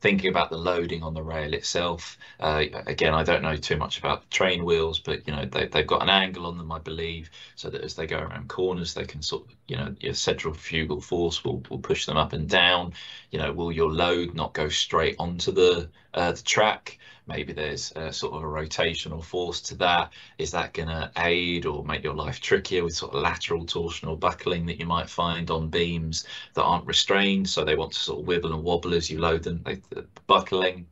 Thinking 0.01 0.31
about 0.31 0.51
the 0.51 0.57
loading 0.57 1.03
on 1.03 1.15
the 1.15 1.23
rail 1.23 1.53
itself. 1.55 2.17
Uh, 2.39 2.65
again, 2.87 3.15
I 3.15 3.23
don't 3.23 3.43
know 3.43 3.57
too 3.57 3.77
much 3.77 3.99
about 3.99 4.31
train 4.31 4.65
wheels, 4.65 4.99
but 4.99 5.27
you 5.27 5.35
know 5.35 5.45
they, 5.45 5.67
they've 5.67 5.87
got 5.87 6.03
an 6.03 6.09
angle 6.09 6.47
on 6.47 6.57
them, 6.59 6.73
I 6.73 6.79
believe, 6.79 7.31
so 7.55 7.69
that 7.71 7.83
as 7.83 7.95
they 7.95 8.07
go 8.07 8.19
around 8.19 8.49
corners, 8.49 8.95
they 8.95 9.05
can 9.05 9.23
sort 9.23 9.47
of, 9.47 9.55
you 9.69 9.77
know, 9.77 9.95
your 10.01 10.15
centrifugal 10.15 11.01
force 11.01 11.45
will, 11.45 11.63
will 11.71 11.79
push 11.79 12.07
them 12.07 12.17
up 12.17 12.33
and 12.33 12.49
down. 12.49 12.95
You 13.31 13.39
know, 13.39 13.53
will 13.53 13.73
your 13.73 13.93
load 13.93 14.35
not 14.35 14.55
go 14.55 14.69
straight 14.69 15.17
onto 15.19 15.53
the 15.53 15.91
uh, 16.15 16.33
the 16.33 16.43
track? 16.43 16.99
maybe 17.31 17.53
there's 17.53 17.93
a, 17.95 18.13
sort 18.13 18.35
of 18.35 18.43
a 18.43 18.47
rotational 18.47 19.23
force 19.23 19.61
to 19.61 19.77
that. 19.77 20.13
Is 20.39 20.51
that 20.51 20.73
going 20.73 20.89
to 20.89 21.11
aid 21.17 21.65
or 21.65 21.85
make 21.85 22.03
your 22.03 22.15
life 22.15 22.41
trickier 22.41 22.83
with 22.83 22.97
sort 22.97 23.15
of 23.15 23.23
lateral 23.23 23.65
torsional 23.65 24.19
buckling 24.19 24.67
that 24.67 24.81
you 24.81 24.87
might 24.87 25.09
find 25.09 25.51
on 25.51 25.69
beams 25.69 26.27
that 26.55 26.63
aren't 26.63 26.87
restrained? 26.87 27.49
So 27.49 27.65
they 27.65 27.77
want 27.77 27.93
to 27.93 27.99
sort 27.99 28.21
of 28.21 28.27
wibble 28.27 28.53
and 28.53 28.65
wobble 28.65 28.95
as 28.95 29.09
you 29.09 29.21
load 29.21 29.45
them. 29.45 29.63
the 29.65 30.07
buckling 30.27 30.87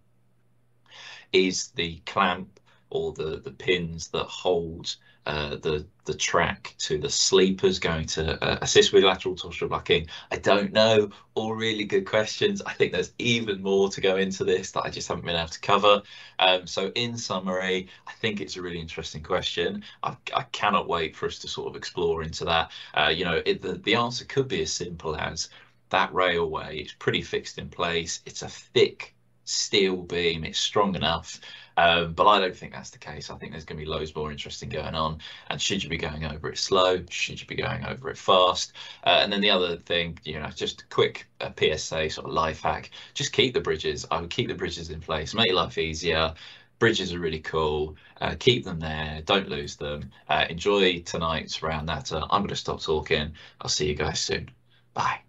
is 1.32 1.68
the 1.74 2.00
clamp 2.06 2.60
or 2.90 3.12
the 3.12 3.40
the 3.44 3.50
pins 3.50 4.08
that 4.08 4.24
hold 4.24 4.96
uh, 5.28 5.56
the 5.56 5.86
the 6.06 6.14
track 6.14 6.74
to 6.78 6.96
the 6.98 7.10
sleepers 7.10 7.78
going 7.78 8.06
to 8.06 8.42
uh, 8.42 8.58
assist 8.62 8.94
with 8.94 9.04
lateral 9.04 9.36
torsional 9.36 9.68
buckling? 9.68 10.06
I 10.32 10.38
don't 10.38 10.72
know. 10.72 11.10
All 11.34 11.54
really 11.54 11.84
good 11.84 12.06
questions. 12.06 12.62
I 12.64 12.72
think 12.72 12.92
there's 12.92 13.12
even 13.18 13.62
more 13.62 13.90
to 13.90 14.00
go 14.00 14.16
into 14.16 14.42
this 14.42 14.70
that 14.72 14.84
I 14.84 14.90
just 14.90 15.06
haven't 15.06 15.26
been 15.26 15.36
able 15.36 15.48
to 15.48 15.60
cover. 15.60 16.02
Um, 16.38 16.66
so 16.66 16.90
in 16.94 17.18
summary, 17.18 17.88
I 18.06 18.12
think 18.12 18.40
it's 18.40 18.56
a 18.56 18.62
really 18.62 18.80
interesting 18.80 19.22
question. 19.22 19.84
I, 20.02 20.16
I 20.34 20.44
cannot 20.44 20.88
wait 20.88 21.14
for 21.14 21.26
us 21.26 21.38
to 21.40 21.48
sort 21.48 21.68
of 21.68 21.76
explore 21.76 22.22
into 22.22 22.46
that. 22.46 22.72
Uh, 22.94 23.12
you 23.14 23.26
know, 23.26 23.42
it, 23.44 23.60
the, 23.60 23.74
the 23.74 23.96
answer 23.96 24.24
could 24.24 24.48
be 24.48 24.62
as 24.62 24.72
simple 24.72 25.14
as 25.14 25.50
that 25.90 26.12
railway 26.14 26.78
is 26.78 26.92
pretty 26.94 27.22
fixed 27.22 27.58
in 27.58 27.68
place. 27.68 28.22
It's 28.24 28.42
a 28.42 28.48
thick 28.48 29.14
steel 29.48 29.96
beam. 29.96 30.44
It's 30.44 30.58
strong 30.60 30.94
enough 30.94 31.40
um, 31.78 32.12
but 32.12 32.26
I 32.26 32.40
don't 32.40 32.56
think 32.56 32.72
that's 32.72 32.90
the 32.90 32.98
case. 32.98 33.30
I 33.30 33.36
think 33.36 33.52
there's 33.52 33.64
going 33.64 33.78
to 33.78 33.84
be 33.84 33.88
loads 33.88 34.12
more 34.12 34.32
interesting 34.32 34.68
going 34.68 34.96
on. 34.96 35.20
And 35.48 35.62
should 35.62 35.84
you 35.84 35.88
be 35.88 35.96
going 35.96 36.24
over 36.24 36.50
it 36.50 36.58
slow? 36.58 37.04
Should 37.08 37.40
you 37.40 37.46
be 37.46 37.54
going 37.54 37.84
over 37.84 38.10
it 38.10 38.18
fast? 38.18 38.72
Uh, 39.06 39.20
and 39.22 39.32
then 39.32 39.40
the 39.40 39.50
other 39.50 39.76
thing, 39.76 40.18
you 40.24 40.40
know, 40.40 40.48
just 40.48 40.82
a 40.82 40.86
quick 40.86 41.28
uh, 41.40 41.50
PSA 41.56 42.10
sort 42.10 42.26
of 42.26 42.32
life 42.32 42.62
hack: 42.62 42.90
just 43.14 43.32
keep 43.32 43.54
the 43.54 43.60
bridges. 43.60 44.04
I 44.10 44.20
would 44.20 44.30
keep 44.30 44.48
the 44.48 44.56
bridges 44.56 44.90
in 44.90 45.00
place, 45.00 45.34
make 45.34 45.52
life 45.52 45.78
easier. 45.78 46.34
Bridges 46.80 47.14
are 47.14 47.20
really 47.20 47.40
cool. 47.40 47.96
Uh, 48.20 48.34
keep 48.36 48.64
them 48.64 48.80
there. 48.80 49.22
Don't 49.24 49.48
lose 49.48 49.76
them. 49.76 50.10
Uh, 50.28 50.46
enjoy 50.50 51.00
tonight's 51.02 51.62
round. 51.62 51.88
That 51.88 52.10
I'm 52.12 52.40
going 52.40 52.48
to 52.48 52.56
stop 52.56 52.82
talking. 52.82 53.34
I'll 53.60 53.68
see 53.68 53.86
you 53.86 53.94
guys 53.94 54.18
soon. 54.18 54.50
Bye. 54.94 55.20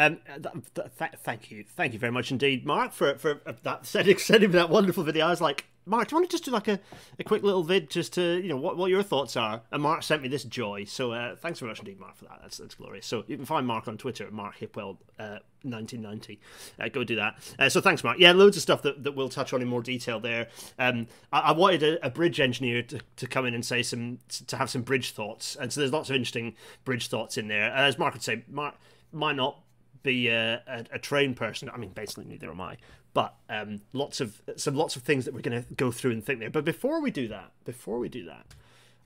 Um, 0.00 0.16
th- 0.26 0.88
th- 0.98 1.10
thank 1.22 1.50
you, 1.50 1.62
thank 1.62 1.92
you 1.92 1.98
very 1.98 2.10
much 2.10 2.30
indeed, 2.30 2.64
Mark, 2.64 2.92
for 2.92 3.18
for 3.18 3.42
that 3.64 3.84
sending 3.86 4.16
sending 4.16 4.50
that 4.52 4.70
wonderful 4.70 5.04
video. 5.04 5.26
I 5.26 5.30
was 5.30 5.42
like, 5.42 5.66
Mark, 5.84 6.08
do 6.08 6.14
you 6.14 6.20
want 6.20 6.30
to 6.30 6.34
just 6.34 6.46
do 6.46 6.50
like 6.50 6.68
a, 6.68 6.80
a 7.18 7.24
quick 7.24 7.42
little 7.42 7.62
vid 7.62 7.90
just 7.90 8.14
to 8.14 8.40
you 8.40 8.48
know 8.48 8.56
what, 8.56 8.78
what 8.78 8.90
your 8.90 9.02
thoughts 9.02 9.36
are? 9.36 9.60
And 9.70 9.82
Mark 9.82 10.02
sent 10.02 10.22
me 10.22 10.28
this 10.28 10.44
joy, 10.44 10.84
so 10.84 11.12
uh, 11.12 11.36
thanks 11.36 11.58
very 11.58 11.70
much 11.70 11.80
indeed, 11.80 12.00
Mark, 12.00 12.16
for 12.16 12.24
that. 12.24 12.38
That's 12.40 12.56
that's 12.56 12.74
glorious. 12.74 13.06
So 13.06 13.24
you 13.26 13.36
can 13.36 13.44
find 13.44 13.66
Mark 13.66 13.88
on 13.88 13.98
Twitter 13.98 14.24
at 14.24 14.32
Mark 14.32 14.58
Hipwell. 14.58 14.96
Uh, 15.18 15.38
1990 15.62 16.40
uh, 16.80 16.88
go 16.88 17.04
do 17.04 17.16
that 17.16 17.34
uh, 17.58 17.68
so 17.68 17.82
thanks 17.82 18.02
mark 18.02 18.18
yeah 18.18 18.32
loads 18.32 18.56
of 18.56 18.62
stuff 18.62 18.80
that, 18.80 19.04
that 19.04 19.12
we'll 19.12 19.28
touch 19.28 19.52
on 19.52 19.60
in 19.60 19.68
more 19.68 19.82
detail 19.82 20.18
there 20.18 20.48
um, 20.78 21.06
I, 21.30 21.40
I, 21.40 21.52
wanted 21.52 21.82
a, 21.82 22.06
a, 22.06 22.08
bridge 22.08 22.40
engineer 22.40 22.82
to, 22.84 22.98
to 23.16 23.26
come 23.26 23.44
in 23.44 23.52
and 23.52 23.62
say 23.62 23.82
some 23.82 24.20
to 24.46 24.56
have 24.56 24.70
some 24.70 24.80
bridge 24.80 25.10
thoughts 25.10 25.56
and 25.56 25.70
so 25.70 25.82
there's 25.82 25.92
lots 25.92 26.08
of 26.08 26.16
interesting 26.16 26.54
bridge 26.86 27.08
thoughts 27.08 27.36
in 27.36 27.48
there 27.48 27.70
as 27.72 27.98
mark 27.98 28.14
would 28.14 28.22
say 28.22 28.42
mark 28.48 28.76
might 29.12 29.36
not 29.36 29.60
be 30.02 30.28
a, 30.28 30.62
a, 30.66 30.84
a, 30.92 30.98
trained 30.98 31.36
person. 31.36 31.70
I 31.72 31.76
mean, 31.76 31.90
basically 31.90 32.24
neither 32.24 32.50
am 32.50 32.60
I. 32.60 32.76
But 33.12 33.34
um, 33.48 33.82
lots 33.92 34.20
of 34.20 34.40
some 34.56 34.76
lots 34.76 34.96
of 34.96 35.02
things 35.02 35.24
that 35.24 35.34
we're 35.34 35.40
going 35.40 35.64
to 35.64 35.74
go 35.74 35.90
through 35.90 36.12
and 36.12 36.24
think 36.24 36.40
there. 36.40 36.50
But 36.50 36.64
before 36.64 37.00
we 37.00 37.10
do 37.10 37.28
that, 37.28 37.52
before 37.64 37.98
we 37.98 38.08
do 38.08 38.24
that, 38.26 38.46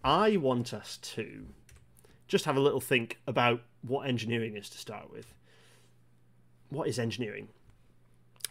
I 0.03 0.37
want 0.37 0.75
us 0.75 0.99
to 0.99 1.47
just 2.29 2.45
have 2.45 2.57
a 2.57 2.61
little 2.61 2.81
think 2.81 3.19
about 3.27 3.63
what 3.83 4.09
engineering 4.09 4.57
is 4.57 4.69
to 4.71 4.79
start 4.79 5.11
with. 5.11 5.35
what 6.71 6.89
is 6.89 6.99
engineering? 6.99 7.49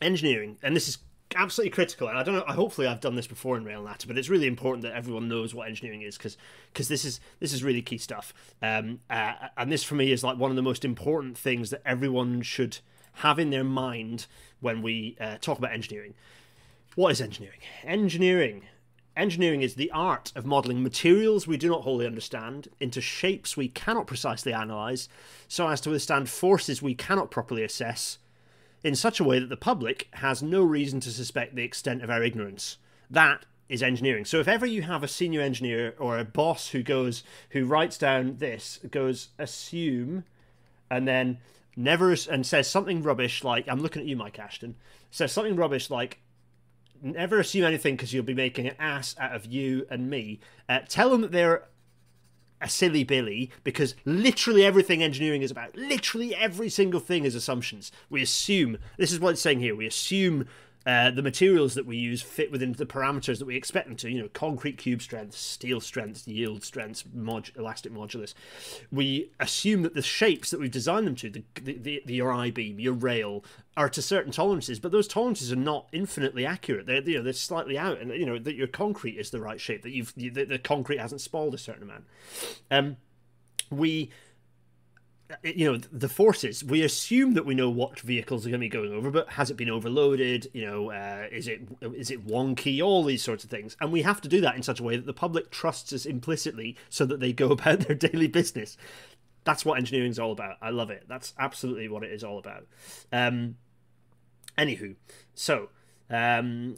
Engineering, 0.01 0.57
and 0.63 0.75
this 0.75 0.87
is 0.87 0.97
absolutely 1.35 1.71
critical. 1.71 2.07
And 2.07 2.17
I 2.17 2.23
don't 2.23 2.35
know. 2.35 2.53
Hopefully, 2.53 2.87
I've 2.87 3.01
done 3.01 3.15
this 3.15 3.27
before 3.27 3.57
in 3.57 3.65
RailNatter, 3.65 4.07
but 4.07 4.17
it's 4.17 4.29
really 4.29 4.47
important 4.47 4.83
that 4.83 4.93
everyone 4.93 5.27
knows 5.27 5.53
what 5.53 5.67
engineering 5.67 6.01
is 6.01 6.17
because 6.17 6.37
because 6.71 6.87
this 6.87 7.05
is 7.05 7.19
this 7.39 7.53
is 7.53 7.63
really 7.63 7.81
key 7.81 7.97
stuff. 7.97 8.33
Um, 8.61 8.99
uh, 9.09 9.33
and 9.57 9.71
this 9.71 9.83
for 9.83 9.95
me 9.95 10.11
is 10.11 10.23
like 10.23 10.37
one 10.37 10.51
of 10.51 10.55
the 10.55 10.61
most 10.61 10.85
important 10.85 11.37
things 11.37 11.69
that 11.69 11.81
everyone 11.85 12.41
should 12.41 12.79
have 13.17 13.39
in 13.39 13.49
their 13.49 13.63
mind 13.63 14.25
when 14.59 14.81
we 14.81 15.15
uh, 15.19 15.37
talk 15.39 15.57
about 15.57 15.71
engineering. 15.71 16.13
What 16.95 17.11
is 17.11 17.21
engineering? 17.21 17.59
Engineering. 17.83 18.63
Engineering 19.15 19.61
is 19.61 19.75
the 19.75 19.91
art 19.91 20.31
of 20.35 20.45
modelling 20.45 20.81
materials 20.81 21.45
we 21.45 21.57
do 21.57 21.69
not 21.69 21.83
wholly 21.83 22.05
understand 22.05 22.67
into 22.79 22.99
shapes 22.99 23.55
we 23.55 23.67
cannot 23.67 24.07
precisely 24.07 24.51
analyse, 24.51 25.07
so 25.47 25.67
as 25.67 25.79
to 25.81 25.91
withstand 25.91 26.29
forces 26.29 26.81
we 26.81 26.95
cannot 26.95 27.29
properly 27.29 27.63
assess, 27.63 28.17
in 28.83 28.95
such 28.95 29.19
a 29.19 29.23
way 29.23 29.39
that 29.39 29.49
the 29.49 29.57
public 29.57 30.07
has 30.13 30.43
no 30.43 30.61
reason 30.61 30.99
to 31.01 31.11
suspect 31.11 31.55
the 31.55 31.63
extent 31.63 32.03
of 32.03 32.09
our 32.09 32.23
ignorance. 32.23 32.77
That 33.09 33.45
is 33.69 33.81
engineering. 33.81 34.25
So 34.25 34.39
if 34.39 34.47
ever 34.47 34.65
you 34.65 34.81
have 34.83 35.03
a 35.03 35.07
senior 35.07 35.41
engineer 35.41 35.95
or 35.97 36.19
a 36.19 36.25
boss 36.25 36.69
who 36.69 36.83
goes 36.83 37.23
who 37.51 37.65
writes 37.65 37.97
down 37.97 38.37
this 38.37 38.79
goes 38.91 39.29
assume 39.39 40.25
and 40.91 41.07
then 41.07 41.39
never 41.75 42.15
and 42.29 42.45
says 42.45 42.69
something 42.69 43.01
rubbish 43.01 43.43
like 43.43 43.67
I'm 43.67 43.79
looking 43.79 44.01
at 44.01 44.07
you 44.07 44.15
Mike 44.15 44.37
Ashton 44.37 44.75
says 45.09 45.31
something 45.31 45.55
rubbish 45.55 45.89
like 45.89 46.19
never 47.03 47.39
assume 47.39 47.65
anything 47.65 47.95
because 47.95 48.13
you'll 48.13 48.23
be 48.23 48.33
making 48.33 48.67
an 48.67 48.75
ass 48.79 49.15
out 49.19 49.35
of 49.35 49.45
you 49.45 49.85
and 49.89 50.09
me. 50.09 50.39
Uh, 50.69 50.79
tell 50.87 51.09
them 51.09 51.21
that 51.21 51.31
they're 51.31 51.65
a 52.63 52.69
silly 52.69 53.03
billy 53.03 53.51
because 53.63 53.93
literally 54.05 54.65
everything 54.65 55.03
engineering 55.03 55.41
is 55.41 55.51
about. 55.51 55.75
Literally 55.75 56.33
every 56.33 56.69
single 56.69 56.99
thing 56.99 57.25
is 57.25 57.35
assumptions. 57.35 57.91
We 58.09 58.21
assume 58.21 58.77
this 58.97 59.11
is 59.11 59.19
what 59.19 59.31
it's 59.31 59.41
saying 59.41 59.59
here. 59.59 59.75
We 59.75 59.85
assume 59.85 60.47
uh, 60.85 61.11
the 61.11 61.21
materials 61.21 61.75
that 61.75 61.85
we 61.85 61.95
use 61.95 62.21
fit 62.21 62.51
within 62.51 62.73
the 62.73 62.85
parameters 62.85 63.39
that 63.39 63.45
we 63.45 63.55
expect 63.55 63.87
them 63.87 63.95
to. 63.97 64.09
You 64.09 64.23
know, 64.23 64.29
concrete 64.33 64.77
cube 64.77 65.01
strength, 65.01 65.35
steel 65.35 65.79
strength, 65.79 66.27
yield 66.27 66.63
strength, 66.63 67.03
mod- 67.13 67.51
elastic 67.57 67.93
modulus. 67.93 68.33
We 68.91 69.31
assume 69.39 69.83
that 69.83 69.93
the 69.93 70.01
shapes 70.01 70.51
that 70.51 70.59
we've 70.59 70.71
designed 70.71 71.07
them 71.07 71.15
to, 71.15 71.29
the, 71.29 71.43
the, 71.61 72.01
the, 72.05 72.13
your 72.13 72.33
I 72.33 72.51
beam, 72.51 72.79
your 72.79 72.93
rail, 72.93 73.45
are 73.77 73.89
to 73.89 74.01
certain 74.01 74.31
tolerances, 74.31 74.79
but 74.79 74.91
those 74.91 75.07
tolerances 75.07 75.51
are 75.51 75.57
not 75.57 75.87
infinitely 75.93 76.45
accurate. 76.45 76.85
They're 76.85 77.01
you 77.01 77.17
know 77.17 77.23
they're 77.23 77.33
slightly 77.33 77.77
out, 77.77 77.99
and 77.99 78.11
you 78.11 78.25
know 78.25 78.37
that 78.37 78.55
your 78.55 78.67
concrete 78.67 79.17
is 79.17 79.29
the 79.29 79.41
right 79.41 79.59
shape. 79.59 79.83
That 79.83 79.91
you've 79.91 80.13
you, 80.15 80.31
the, 80.31 80.43
the 80.45 80.59
concrete 80.59 80.99
hasn't 80.99 81.21
spoiled 81.21 81.53
a 81.53 81.57
certain 81.57 81.83
amount. 81.83 82.03
Um, 82.69 82.97
we 83.69 84.11
you 85.43 85.71
know 85.71 85.77
the 85.91 86.09
forces 86.09 86.63
we 86.63 86.81
assume 86.81 87.33
that 87.33 87.45
we 87.45 87.55
know 87.55 87.69
what 87.69 87.99
vehicles 87.99 88.45
are 88.45 88.49
going 88.49 88.59
to 88.59 88.65
be 88.65 88.69
going 88.69 88.91
over 88.91 89.09
but 89.09 89.29
has 89.29 89.49
it 89.49 89.57
been 89.57 89.69
overloaded? 89.69 90.49
You 90.53 90.65
know 90.65 90.91
uh, 90.91 91.27
is 91.31 91.47
it 91.47 91.61
is 91.81 92.11
it 92.11 92.27
wonky? 92.27 92.83
All 92.83 93.03
these 93.03 93.23
sorts 93.23 93.43
of 93.43 93.49
things. 93.49 93.75
And 93.79 93.91
we 93.91 94.01
have 94.01 94.21
to 94.21 94.27
do 94.27 94.41
that 94.41 94.55
in 94.55 94.63
such 94.63 94.79
a 94.79 94.83
way 94.83 94.95
that 94.95 95.05
the 95.05 95.13
public 95.13 95.49
trusts 95.49 95.93
us 95.93 96.05
implicitly 96.05 96.75
so 96.89 97.05
that 97.05 97.19
they 97.19 97.33
go 97.33 97.51
about 97.51 97.81
their 97.81 97.95
daily 97.95 98.27
business. 98.27 98.77
That's 99.43 99.65
what 99.65 99.77
engineering 99.77 100.11
is 100.11 100.19
all 100.19 100.31
about. 100.31 100.57
I 100.61 100.69
love 100.69 100.89
it. 100.89 101.03
That's 101.07 101.33
absolutely 101.37 101.89
what 101.89 102.03
it 102.03 102.11
is 102.11 102.23
all 102.23 102.37
about. 102.37 102.67
Um 103.11 103.57
anywho 104.57 104.95
so 105.33 105.69
um 106.11 106.75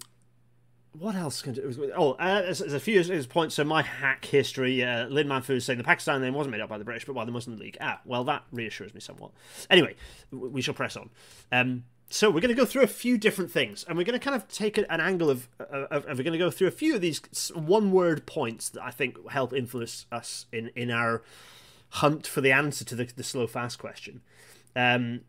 what 0.99 1.15
else 1.15 1.41
can 1.41 1.53
do? 1.53 1.91
Oh, 1.95 2.13
uh, 2.13 2.41
there's, 2.41 2.59
there's, 2.59 2.73
a 2.73 2.79
few 2.79 3.03
there's 3.03 3.27
points. 3.27 3.55
So 3.55 3.63
my 3.63 3.81
hack 3.81 4.25
history, 4.25 4.83
uh, 4.83 5.07
Lin 5.07 5.27
Manfu 5.27 5.51
is 5.51 5.65
saying 5.65 5.77
the 5.77 5.83
Pakistan 5.83 6.21
name 6.21 6.33
wasn't 6.33 6.51
made 6.51 6.61
up 6.61 6.69
by 6.69 6.77
the 6.77 6.83
British, 6.83 7.05
but 7.05 7.13
by 7.13 7.25
the 7.25 7.31
Muslim 7.31 7.57
League. 7.57 7.77
Ah, 7.81 8.01
well, 8.05 8.23
that 8.25 8.43
reassures 8.51 8.93
me 8.93 8.99
somewhat. 8.99 9.31
Anyway, 9.69 9.95
we 10.31 10.61
shall 10.61 10.73
press 10.73 10.95
on. 10.95 11.09
Um, 11.51 11.83
so 12.09 12.29
we're 12.29 12.41
going 12.41 12.55
to 12.55 12.59
go 12.59 12.65
through 12.65 12.83
a 12.83 12.87
few 12.87 13.17
different 13.17 13.51
things, 13.51 13.83
and 13.83 13.97
we're 13.97 14.03
going 14.03 14.19
to 14.19 14.23
kind 14.23 14.35
of 14.35 14.47
take 14.47 14.77
an 14.77 14.85
angle 14.89 15.29
of, 15.29 15.47
of, 15.59 16.05
of 16.05 16.17
we're 16.17 16.23
going 16.23 16.33
to 16.33 16.37
go 16.37 16.51
through 16.51 16.67
a 16.67 16.71
few 16.71 16.95
of 16.95 17.01
these 17.01 17.19
one-word 17.55 18.25
points 18.25 18.69
that 18.69 18.83
I 18.83 18.91
think 18.91 19.29
help 19.29 19.53
influence 19.53 20.05
us 20.11 20.45
in 20.51 20.69
in 20.75 20.91
our 20.91 21.23
hunt 21.89 22.27
for 22.27 22.41
the 22.41 22.51
answer 22.51 22.85
to 22.85 22.95
the, 22.95 23.05
the 23.15 23.23
slow 23.23 23.47
fast 23.47 23.79
question. 23.79 24.21
Um, 24.75 25.21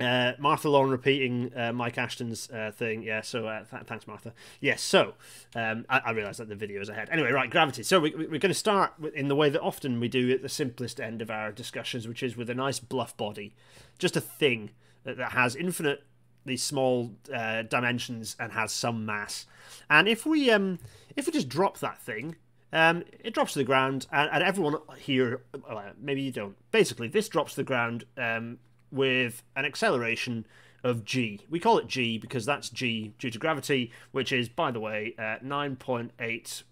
uh, 0.00 0.32
Martha 0.38 0.68
Lauren 0.68 0.90
repeating 0.90 1.52
uh, 1.54 1.72
Mike 1.72 1.98
Ashton's 1.98 2.50
uh, 2.50 2.72
thing. 2.74 3.02
Yeah, 3.02 3.20
so 3.20 3.46
uh, 3.46 3.64
th- 3.64 3.84
thanks, 3.86 4.06
Martha. 4.06 4.32
Yes, 4.60 4.82
so 4.82 5.14
um, 5.54 5.84
I, 5.88 5.98
I 5.98 6.10
realise 6.12 6.38
that 6.38 6.48
the 6.48 6.54
video 6.54 6.80
is 6.80 6.88
ahead. 6.88 7.08
Anyway, 7.10 7.30
right, 7.30 7.50
gravity. 7.50 7.82
So 7.82 8.00
we, 8.00 8.14
we're 8.14 8.38
going 8.38 8.48
to 8.48 8.54
start 8.54 8.94
in 9.14 9.28
the 9.28 9.36
way 9.36 9.50
that 9.50 9.60
often 9.60 10.00
we 10.00 10.08
do 10.08 10.30
at 10.30 10.42
the 10.42 10.48
simplest 10.48 11.00
end 11.00 11.22
of 11.22 11.30
our 11.30 11.52
discussions, 11.52 12.08
which 12.08 12.22
is 12.22 12.36
with 12.36 12.50
a 12.50 12.54
nice 12.54 12.80
bluff 12.80 13.16
body, 13.16 13.54
just 13.98 14.16
a 14.16 14.20
thing 14.20 14.70
that, 15.04 15.16
that 15.16 15.32
has 15.32 15.54
infinite 15.54 16.04
these 16.44 16.62
small 16.62 17.12
uh, 17.32 17.62
dimensions 17.62 18.34
and 18.40 18.52
has 18.52 18.72
some 18.72 19.04
mass. 19.04 19.46
And 19.88 20.08
if 20.08 20.24
we 20.24 20.50
um, 20.50 20.78
if 21.16 21.26
we 21.26 21.32
just 21.32 21.48
drop 21.48 21.78
that 21.80 22.00
thing, 22.00 22.36
um, 22.72 23.04
it 23.22 23.34
drops 23.34 23.52
to 23.54 23.58
the 23.58 23.64
ground, 23.64 24.06
and, 24.12 24.30
and 24.32 24.42
everyone 24.42 24.76
here, 24.98 25.42
well, 25.68 25.82
maybe 26.00 26.22
you 26.22 26.32
don't. 26.32 26.56
Basically, 26.70 27.08
this 27.08 27.28
drops 27.28 27.52
to 27.52 27.56
the 27.56 27.64
ground 27.64 28.04
um, 28.16 28.58
with 28.90 29.42
an 29.56 29.64
acceleration 29.64 30.46
of 30.82 31.04
g. 31.04 31.40
We 31.48 31.60
call 31.60 31.78
it 31.78 31.86
g 31.86 32.18
because 32.18 32.46
that's 32.46 32.70
g 32.70 33.14
due 33.18 33.30
to 33.30 33.38
gravity, 33.38 33.92
which 34.12 34.32
is, 34.32 34.48
by 34.48 34.70
the 34.70 34.80
way, 34.80 35.14
uh, 35.18 35.36
9.8 35.44 36.62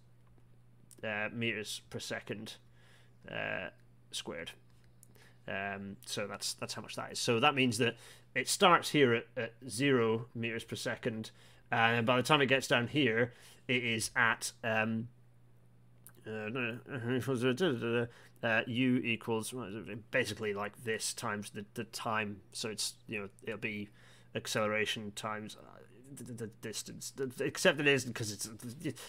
uh, 1.03 1.29
meters 1.33 1.81
per 1.89 1.99
second 1.99 2.55
uh, 3.31 3.69
squared. 4.11 4.51
Um, 5.47 5.97
so 6.05 6.27
that's 6.27 6.53
that's 6.53 6.73
how 6.73 6.81
much 6.81 6.95
that 6.95 7.13
is. 7.13 7.19
So 7.19 7.39
that 7.39 7.55
means 7.55 7.77
that 7.79 7.95
it 8.35 8.47
starts 8.47 8.89
here 8.89 9.13
at, 9.13 9.25
at 9.35 9.53
zero 9.67 10.27
meters 10.35 10.63
per 10.63 10.75
second, 10.75 11.31
and 11.71 12.05
by 12.05 12.17
the 12.17 12.23
time 12.23 12.41
it 12.41 12.47
gets 12.47 12.67
down 12.67 12.87
here, 12.87 13.33
it 13.67 13.83
is 13.83 14.11
at 14.15 14.51
um, 14.63 15.07
uh, 18.43 18.61
u 18.67 18.97
equals 18.97 19.53
basically 20.11 20.53
like 20.53 20.83
this 20.83 21.13
times 21.13 21.51
the, 21.51 21.65
the 21.73 21.83
time. 21.85 22.41
So 22.51 22.69
it's 22.69 22.93
you 23.07 23.19
know 23.19 23.29
it'll 23.43 23.59
be 23.59 23.89
acceleration 24.35 25.11
times 25.15 25.57
uh, 25.59 25.79
the, 26.15 26.33
the, 26.33 26.47
distance. 26.61 27.13
Except 27.39 27.79
it 27.79 27.87
isn't 27.87 28.11
because 28.11 28.31
it's, 28.31 28.49
it's 28.83 29.01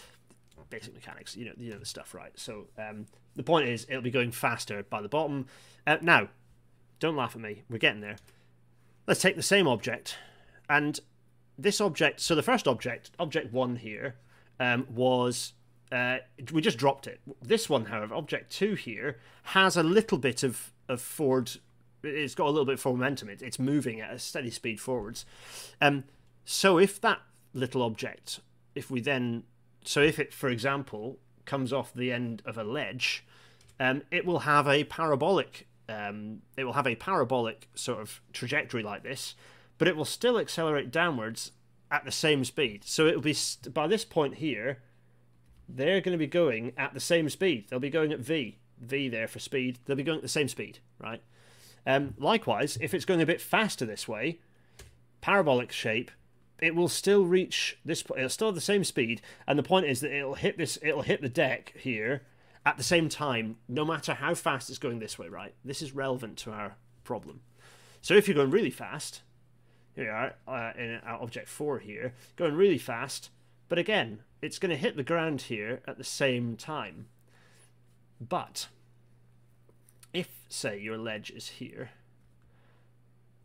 basic 0.69 0.93
mechanics. 0.93 1.35
You 1.35 1.45
know 1.45 1.53
you 1.57 1.71
know 1.71 1.79
the 1.79 1.85
stuff 1.85 2.13
right. 2.13 2.31
So 2.35 2.67
um, 2.77 3.05
the 3.35 3.43
point 3.43 3.67
is 3.67 3.85
it'll 3.89 4.01
be 4.01 4.11
going 4.11 4.31
faster 4.31 4.83
by 4.83 5.01
the 5.01 5.09
bottom. 5.09 5.47
Uh, 5.87 5.97
now, 6.01 6.29
don't 6.99 7.15
laugh 7.15 7.35
at 7.35 7.41
me. 7.41 7.63
We're 7.69 7.77
getting 7.77 8.01
there. 8.01 8.17
Let's 9.07 9.21
take 9.21 9.35
the 9.35 9.41
same 9.41 9.67
object 9.67 10.17
and 10.69 10.99
this 11.57 11.81
object. 11.81 12.19
So 12.19 12.35
the 12.35 12.43
first 12.43 12.67
object, 12.67 13.11
object 13.19 13.51
one 13.51 13.77
here, 13.77 14.15
um, 14.59 14.85
was 14.89 15.53
uh, 15.91 16.19
we 16.51 16.61
just 16.61 16.77
dropped 16.77 17.05
it. 17.05 17.19
This 17.41 17.69
one, 17.69 17.85
however, 17.85 18.15
Object 18.15 18.51
2 18.51 18.75
here, 18.75 19.17
has 19.43 19.75
a 19.75 19.83
little 19.83 20.17
bit 20.17 20.43
of, 20.43 20.71
of 20.87 21.01
forward... 21.01 21.51
It's 22.03 22.33
got 22.33 22.47
a 22.47 22.49
little 22.49 22.65
bit 22.65 22.79
of 22.79 22.85
momentum. 22.85 23.29
It, 23.29 23.41
it's 23.41 23.59
moving 23.59 23.99
at 23.99 24.13
a 24.13 24.19
steady 24.19 24.49
speed 24.49 24.79
forwards. 24.79 25.25
Um, 25.81 26.05
so 26.45 26.79
if 26.79 26.99
that 27.01 27.19
little 27.53 27.81
object, 27.81 28.39
if 28.73 28.89
we 28.89 29.01
then... 29.01 29.43
So 29.83 30.01
if 30.01 30.17
it, 30.17 30.33
for 30.33 30.49
example, 30.49 31.17
comes 31.45 31.73
off 31.73 31.93
the 31.93 32.11
end 32.11 32.41
of 32.45 32.57
a 32.57 32.63
ledge, 32.63 33.25
um, 33.79 34.03
it 34.11 34.25
will 34.25 34.39
have 34.39 34.67
a 34.67 34.85
parabolic... 34.85 35.67
Um, 35.89 36.41
it 36.55 36.63
will 36.63 36.73
have 36.73 36.87
a 36.87 36.95
parabolic 36.95 37.67
sort 37.75 37.99
of 37.99 38.21
trajectory 38.31 38.81
like 38.81 39.03
this, 39.03 39.35
but 39.77 39.89
it 39.89 39.97
will 39.97 40.05
still 40.05 40.39
accelerate 40.39 40.89
downwards 40.89 41.51
at 41.89 42.05
the 42.05 42.11
same 42.11 42.45
speed. 42.45 42.85
So 42.85 43.07
it 43.07 43.15
will 43.15 43.21
be... 43.21 43.35
By 43.73 43.87
this 43.87 44.05
point 44.05 44.35
here 44.35 44.79
they're 45.75 46.01
going 46.01 46.13
to 46.13 46.17
be 46.17 46.27
going 46.27 46.73
at 46.77 46.93
the 46.93 46.99
same 46.99 47.29
speed. 47.29 47.65
They'll 47.69 47.79
be 47.79 47.89
going 47.89 48.11
at 48.11 48.19
v, 48.19 48.57
v 48.79 49.09
there 49.09 49.27
for 49.27 49.39
speed. 49.39 49.79
They'll 49.85 49.95
be 49.95 50.03
going 50.03 50.17
at 50.17 50.23
the 50.23 50.27
same 50.29 50.47
speed, 50.47 50.79
right? 50.99 51.21
Um, 51.85 52.13
likewise, 52.17 52.77
if 52.81 52.93
it's 52.93 53.05
going 53.05 53.21
a 53.21 53.25
bit 53.25 53.41
faster 53.41 53.85
this 53.85 54.07
way, 54.07 54.39
parabolic 55.21 55.71
shape, 55.71 56.11
it 56.59 56.75
will 56.75 56.89
still 56.89 57.25
reach 57.25 57.77
this. 57.83 58.03
It'll 58.15 58.29
still 58.29 58.49
have 58.49 58.55
the 58.55 58.61
same 58.61 58.83
speed, 58.83 59.21
and 59.47 59.57
the 59.57 59.63
point 59.63 59.87
is 59.87 59.99
that 60.01 60.15
it'll 60.15 60.35
hit 60.35 60.57
this. 60.57 60.77
It'll 60.83 61.01
hit 61.01 61.21
the 61.21 61.29
deck 61.29 61.73
here 61.75 62.21
at 62.65 62.77
the 62.77 62.83
same 62.83 63.09
time, 63.09 63.57
no 63.67 63.83
matter 63.83 64.13
how 64.13 64.35
fast 64.35 64.69
it's 64.69 64.77
going 64.77 64.99
this 64.99 65.17
way, 65.17 65.27
right? 65.27 65.55
This 65.65 65.81
is 65.81 65.95
relevant 65.95 66.37
to 66.39 66.51
our 66.51 66.75
problem. 67.03 67.41
So 68.01 68.13
if 68.13 68.27
you're 68.27 68.35
going 68.35 68.51
really 68.51 68.69
fast, 68.69 69.21
here 69.95 70.05
we 70.05 70.09
are 70.09 70.33
uh, 70.47 70.71
in 70.77 70.99
our 71.03 71.21
object 71.21 71.49
four 71.49 71.79
here, 71.79 72.13
going 72.35 72.55
really 72.55 72.77
fast, 72.77 73.31
but 73.67 73.79
again, 73.79 74.19
it's 74.41 74.59
going 74.59 74.69
to 74.69 74.77
hit 74.77 74.95
the 74.95 75.03
ground 75.03 75.43
here 75.43 75.81
at 75.87 75.97
the 75.97 76.03
same 76.03 76.55
time. 76.55 77.07
But 78.19 78.67
if, 80.13 80.29
say, 80.49 80.79
your 80.79 80.97
ledge 80.97 81.31
is 81.31 81.49
here, 81.49 81.91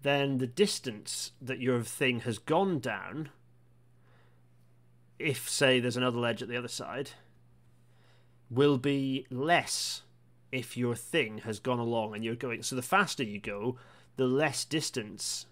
then 0.02 0.38
the 0.38 0.46
distance 0.46 1.32
that 1.40 1.60
your 1.60 1.82
thing 1.82 2.20
has 2.20 2.38
gone 2.38 2.78
down, 2.78 3.30
if, 5.18 5.48
say, 5.48 5.80
there's 5.80 5.96
another 5.96 6.18
ledge 6.18 6.42
at 6.42 6.48
the 6.48 6.56
other 6.56 6.68
side, 6.68 7.10
will 8.50 8.78
be 8.78 9.26
less 9.30 10.02
if 10.52 10.76
your 10.76 10.94
thing 10.94 11.38
has 11.38 11.58
gone 11.58 11.78
along 11.78 12.14
and 12.14 12.24
you're 12.24 12.34
going. 12.34 12.62
So 12.62 12.76
the 12.76 12.82
faster 12.82 13.22
you 13.22 13.40
go, 13.40 13.76
the 14.16 14.26
less 14.26 14.64
distance 14.64 15.46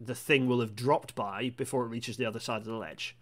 the 0.00 0.14
thing 0.14 0.46
will 0.46 0.60
have 0.60 0.76
dropped 0.76 1.14
by 1.14 1.50
before 1.56 1.84
it 1.84 1.88
reaches 1.88 2.16
the 2.16 2.26
other 2.26 2.40
side 2.40 2.58
of 2.58 2.66
the 2.66 2.74
ledge. 2.74 3.16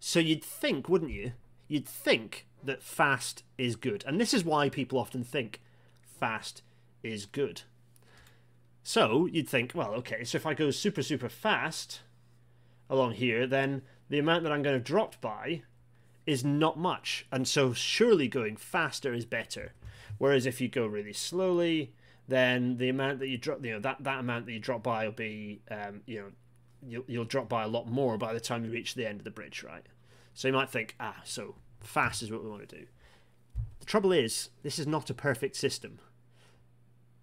So 0.00 0.18
you'd 0.18 0.42
think, 0.42 0.88
wouldn't 0.88 1.12
you? 1.12 1.32
You'd 1.68 1.86
think 1.86 2.46
that 2.64 2.82
fast 2.82 3.44
is 3.58 3.76
good. 3.76 4.02
And 4.06 4.20
this 4.20 4.34
is 4.34 4.44
why 4.44 4.68
people 4.68 4.98
often 4.98 5.22
think 5.22 5.60
fast 6.02 6.62
is 7.02 7.26
good. 7.26 7.62
So 8.82 9.26
you'd 9.26 9.48
think, 9.48 9.72
well, 9.74 9.92
okay, 9.94 10.24
so 10.24 10.36
if 10.36 10.46
I 10.46 10.54
go 10.54 10.70
super, 10.70 11.02
super 11.02 11.28
fast 11.28 12.00
along 12.88 13.12
here, 13.12 13.46
then 13.46 13.82
the 14.08 14.18
amount 14.18 14.42
that 14.44 14.52
I'm 14.52 14.62
going 14.62 14.76
to 14.76 14.84
drop 14.84 15.20
by 15.20 15.62
is 16.26 16.44
not 16.44 16.78
much. 16.78 17.26
And 17.30 17.46
so 17.46 17.72
surely 17.72 18.26
going 18.26 18.56
faster 18.56 19.12
is 19.12 19.26
better. 19.26 19.74
Whereas 20.18 20.46
if 20.46 20.60
you 20.60 20.68
go 20.68 20.86
really 20.86 21.12
slowly, 21.12 21.92
then 22.26 22.78
the 22.78 22.88
amount 22.88 23.18
that 23.18 23.28
you 23.28 23.36
drop, 23.36 23.64
you 23.64 23.72
know, 23.72 23.80
that, 23.80 24.02
that 24.02 24.20
amount 24.20 24.46
that 24.46 24.52
you 24.52 24.60
drop 24.60 24.82
by 24.82 25.04
will 25.04 25.12
be, 25.12 25.60
um, 25.70 26.00
you 26.06 26.20
know, 26.20 26.26
you'll, 26.86 27.04
you'll 27.06 27.24
drop 27.24 27.48
by 27.48 27.62
a 27.62 27.68
lot 27.68 27.88
more 27.88 28.16
by 28.18 28.32
the 28.32 28.40
time 28.40 28.64
you 28.64 28.70
reach 28.70 28.94
the 28.94 29.06
end 29.06 29.20
of 29.20 29.24
the 29.24 29.30
bridge, 29.30 29.62
right? 29.62 29.84
So 30.34 30.48
you 30.48 30.54
might 30.54 30.70
think, 30.70 30.94
ah, 31.00 31.20
so 31.24 31.56
fast 31.80 32.22
is 32.22 32.30
what 32.30 32.42
we 32.42 32.50
want 32.50 32.68
to 32.68 32.76
do. 32.78 32.86
The 33.80 33.86
trouble 33.86 34.12
is, 34.12 34.50
this 34.62 34.78
is 34.78 34.86
not 34.86 35.10
a 35.10 35.14
perfect 35.14 35.56
system. 35.56 35.98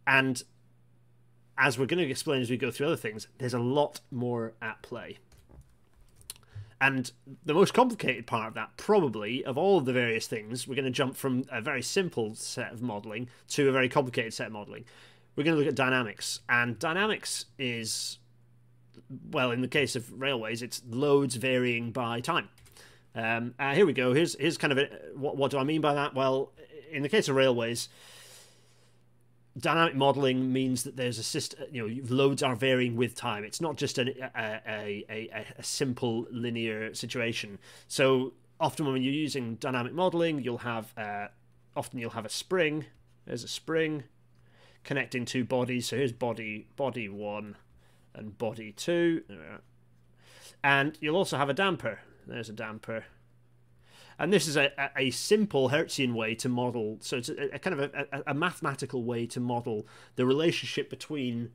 And 0.06 0.44
as 1.58 1.78
we're 1.78 1.86
going 1.86 2.04
to 2.04 2.10
explain 2.10 2.42
as 2.42 2.50
we 2.50 2.58
go 2.58 2.72
through 2.72 2.88
other 2.88 2.96
things, 2.96 3.28
there's 3.38 3.54
a 3.54 3.60
lot 3.60 4.02
more 4.12 4.54
at 4.62 4.82
play. 4.82 5.18
And 6.80 7.12
the 7.44 7.56
most 7.56 7.74
complicated 7.74 8.28
part 8.28 8.50
of 8.50 8.54
that, 8.54 8.78
probably, 8.78 9.44
of 9.44 9.58
all 9.58 9.80
of 9.80 9.86
the 9.86 9.94
various 9.94 10.28
things, 10.28 10.68
we're 10.68 10.76
going 10.76 10.86
to 10.86 10.92
jump 10.92 11.16
from 11.16 11.46
a 11.52 11.60
very 11.60 11.82
simple 11.82 12.36
set 12.36 12.72
of 12.72 12.84
modeling 12.84 13.30
to 13.50 13.68
a 13.68 13.72
very 13.72 13.90
complicated 13.90 14.34
set 14.34 14.48
of 14.48 14.54
modeling. 14.54 14.86
We're 15.36 15.44
going 15.44 15.56
to 15.56 15.60
look 15.60 15.68
at 15.68 15.76
dynamics. 15.76 16.42
And 16.48 16.78
dynamics 16.78 17.46
is, 17.58 18.20
well, 19.32 19.52
in 19.52 19.62
the 19.62 19.68
case 19.68 19.96
of 19.96 20.20
railways, 20.20 20.62
it's 20.62 20.82
loads 20.90 21.36
varying 21.36 21.92
by 21.92 22.20
time. 22.20 22.50
Um, 23.16 23.56
uh, 23.58 23.74
here 23.74 23.86
we 23.86 23.94
go. 23.94 24.14
Here's 24.14 24.36
here's 24.40 24.58
kind 24.58 24.72
of 24.72 24.78
a, 24.78 24.90
what 25.16 25.38
what 25.38 25.52
do 25.52 25.58
I 25.58 25.64
mean 25.64 25.82
by 25.82 25.94
that? 25.94 26.14
Well, 26.14 26.52
in 26.92 27.04
the 27.04 27.10
case 27.10 27.28
of 27.28 27.36
railways, 27.36 27.90
dynamic 29.58 29.96
modeling 29.96 30.54
means 30.54 30.84
that 30.84 30.98
there's 30.98 31.18
a 31.18 31.24
system. 31.24 31.66
You 31.72 31.88
know, 31.88 32.04
loads 32.10 32.44
are 32.44 32.56
varying 32.56 32.96
with 32.96 33.16
time. 33.16 33.44
It's 33.44 33.62
not 33.62 33.76
just 33.76 33.98
a 33.98 34.32
a, 34.36 35.06
a, 35.10 35.46
a 35.58 35.64
simple 35.64 36.28
linear 36.32 36.94
situation. 36.94 37.58
So 37.88 38.34
often 38.60 38.86
when 38.92 39.02
you're 39.04 39.14
using 39.14 39.56
dynamic 39.56 39.94
modeling, 39.94 40.44
you'll 40.44 40.60
have 40.60 40.94
uh, 40.98 41.28
often 41.76 42.00
you'll 42.00 42.12
have 42.12 42.26
a 42.26 42.30
spring. 42.30 42.86
There's 43.26 43.44
a 43.44 43.48
spring 43.48 44.04
connecting 44.84 45.26
two 45.26 45.44
bodies. 45.44 45.88
So 45.88 45.98
here's 45.98 46.14
body 46.14 46.68
body 46.76 47.10
one 47.10 47.56
and 48.18 48.38
body 48.38 48.72
two, 48.72 49.24
and 50.64 50.98
you'll 51.00 51.16
also 51.16 51.38
have 51.38 51.50
a 51.50 51.54
damper. 51.54 52.00
There's 52.26 52.50
a 52.50 52.54
damper. 52.54 53.06
And 54.20 54.34
this 54.34 54.48
is 54.48 54.58
a, 54.58 54.72
a, 54.98 55.12
simple 55.12 55.70
Hertzian 55.70 56.14
way 56.14 56.34
to 56.36 56.50
model. 56.50 56.98
So 57.02 57.18
it's 57.18 57.30
a, 57.30 57.56
a 57.56 57.60
kind 57.60 57.80
of 57.80 57.92
a, 57.94 58.24
a, 58.26 58.34
mathematical 58.34 59.04
way 59.04 59.28
to 59.28 59.40
model 59.40 59.86
the 60.16 60.26
relationship 60.26 60.90
between 60.90 61.52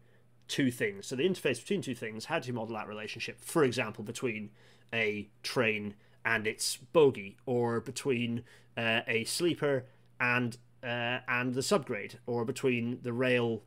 two 0.46 0.70
things. 0.70 1.08
So 1.08 1.16
the 1.16 1.28
interface 1.28 1.58
between 1.60 1.82
two 1.82 1.94
things. 1.94 2.26
How 2.26 2.38
do 2.38 2.46
you 2.46 2.52
model 2.52 2.76
that 2.76 2.86
relationship? 2.86 3.40
For 3.40 3.64
example, 3.64 4.04
between 4.04 4.50
a 4.92 5.28
train 5.42 5.94
and 6.24 6.46
its 6.46 6.76
bogie, 6.76 7.36
or 7.46 7.80
between 7.80 8.44
uh, 8.76 9.00
a 9.08 9.24
sleeper 9.24 9.86
and 10.20 10.56
uh, 10.84 11.18
and 11.26 11.54
the 11.54 11.60
subgrade, 11.62 12.16
or 12.26 12.44
between 12.44 13.00
the 13.02 13.12
rail 13.12 13.62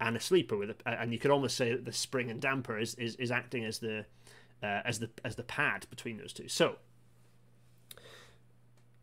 and 0.00 0.16
a 0.16 0.20
sleeper 0.20 0.56
with 0.56 0.70
a, 0.70 0.88
and 0.88 1.12
you 1.12 1.18
could 1.18 1.30
almost 1.30 1.56
say 1.56 1.70
that 1.72 1.84
the 1.84 1.92
spring 1.92 2.30
and 2.30 2.40
damper 2.40 2.78
is, 2.78 2.94
is, 2.94 3.16
is 3.16 3.30
acting 3.30 3.64
as 3.64 3.78
the 3.78 4.06
uh, 4.62 4.80
as 4.84 4.98
the 4.98 5.10
as 5.24 5.36
the 5.36 5.42
pad 5.42 5.86
between 5.90 6.18
those 6.18 6.32
two. 6.32 6.48
So 6.48 6.76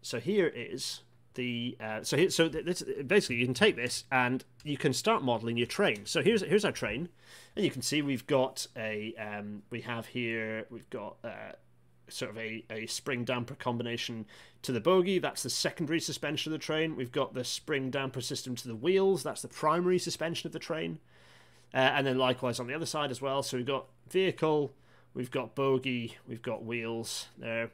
so 0.01 0.19
here 0.19 0.47
is 0.47 1.01
the 1.35 1.77
uh, 1.79 2.03
so 2.03 2.17
here, 2.17 2.29
so 2.29 2.47
this, 2.47 2.83
basically 3.05 3.37
you 3.37 3.45
can 3.45 3.53
take 3.53 3.75
this 3.75 4.05
and 4.11 4.43
you 4.63 4.77
can 4.77 4.93
start 4.93 5.23
modeling 5.23 5.57
your 5.57 5.67
train. 5.67 6.05
So 6.05 6.21
here's 6.21 6.41
here's 6.41 6.65
our 6.65 6.71
train, 6.71 7.09
and 7.55 7.63
you 7.63 7.71
can 7.71 7.81
see 7.81 8.01
we've 8.01 8.27
got 8.27 8.67
a 8.75 9.13
um, 9.15 9.63
we 9.69 9.81
have 9.81 10.07
here 10.07 10.65
we've 10.69 10.89
got 10.89 11.17
uh, 11.23 11.53
sort 12.09 12.31
of 12.31 12.37
a, 12.37 12.63
a 12.69 12.85
spring 12.87 13.23
damper 13.23 13.55
combination 13.55 14.25
to 14.61 14.71
the 14.71 14.79
bogie. 14.79 15.19
That's 15.19 15.43
the 15.43 15.49
secondary 15.49 15.99
suspension 15.99 16.51
of 16.51 16.59
the 16.59 16.65
train. 16.65 16.95
We've 16.95 17.11
got 17.11 17.33
the 17.33 17.43
spring 17.43 17.89
damper 17.89 18.21
system 18.21 18.55
to 18.55 18.67
the 18.67 18.75
wheels. 18.75 19.23
That's 19.23 19.41
the 19.41 19.47
primary 19.47 19.99
suspension 19.99 20.47
of 20.47 20.53
the 20.53 20.59
train. 20.59 20.99
Uh, 21.73 21.77
and 21.77 22.07
then 22.07 22.17
likewise 22.17 22.59
on 22.59 22.67
the 22.67 22.73
other 22.73 22.85
side 22.85 23.11
as 23.11 23.21
well. 23.21 23.43
So 23.43 23.57
we've 23.57 23.65
got 23.65 23.87
vehicle, 24.09 24.71
we've 25.13 25.31
got 25.31 25.55
bogie, 25.55 26.15
we've 26.27 26.41
got 26.41 26.63
wheels 26.63 27.27
there. 27.37 27.71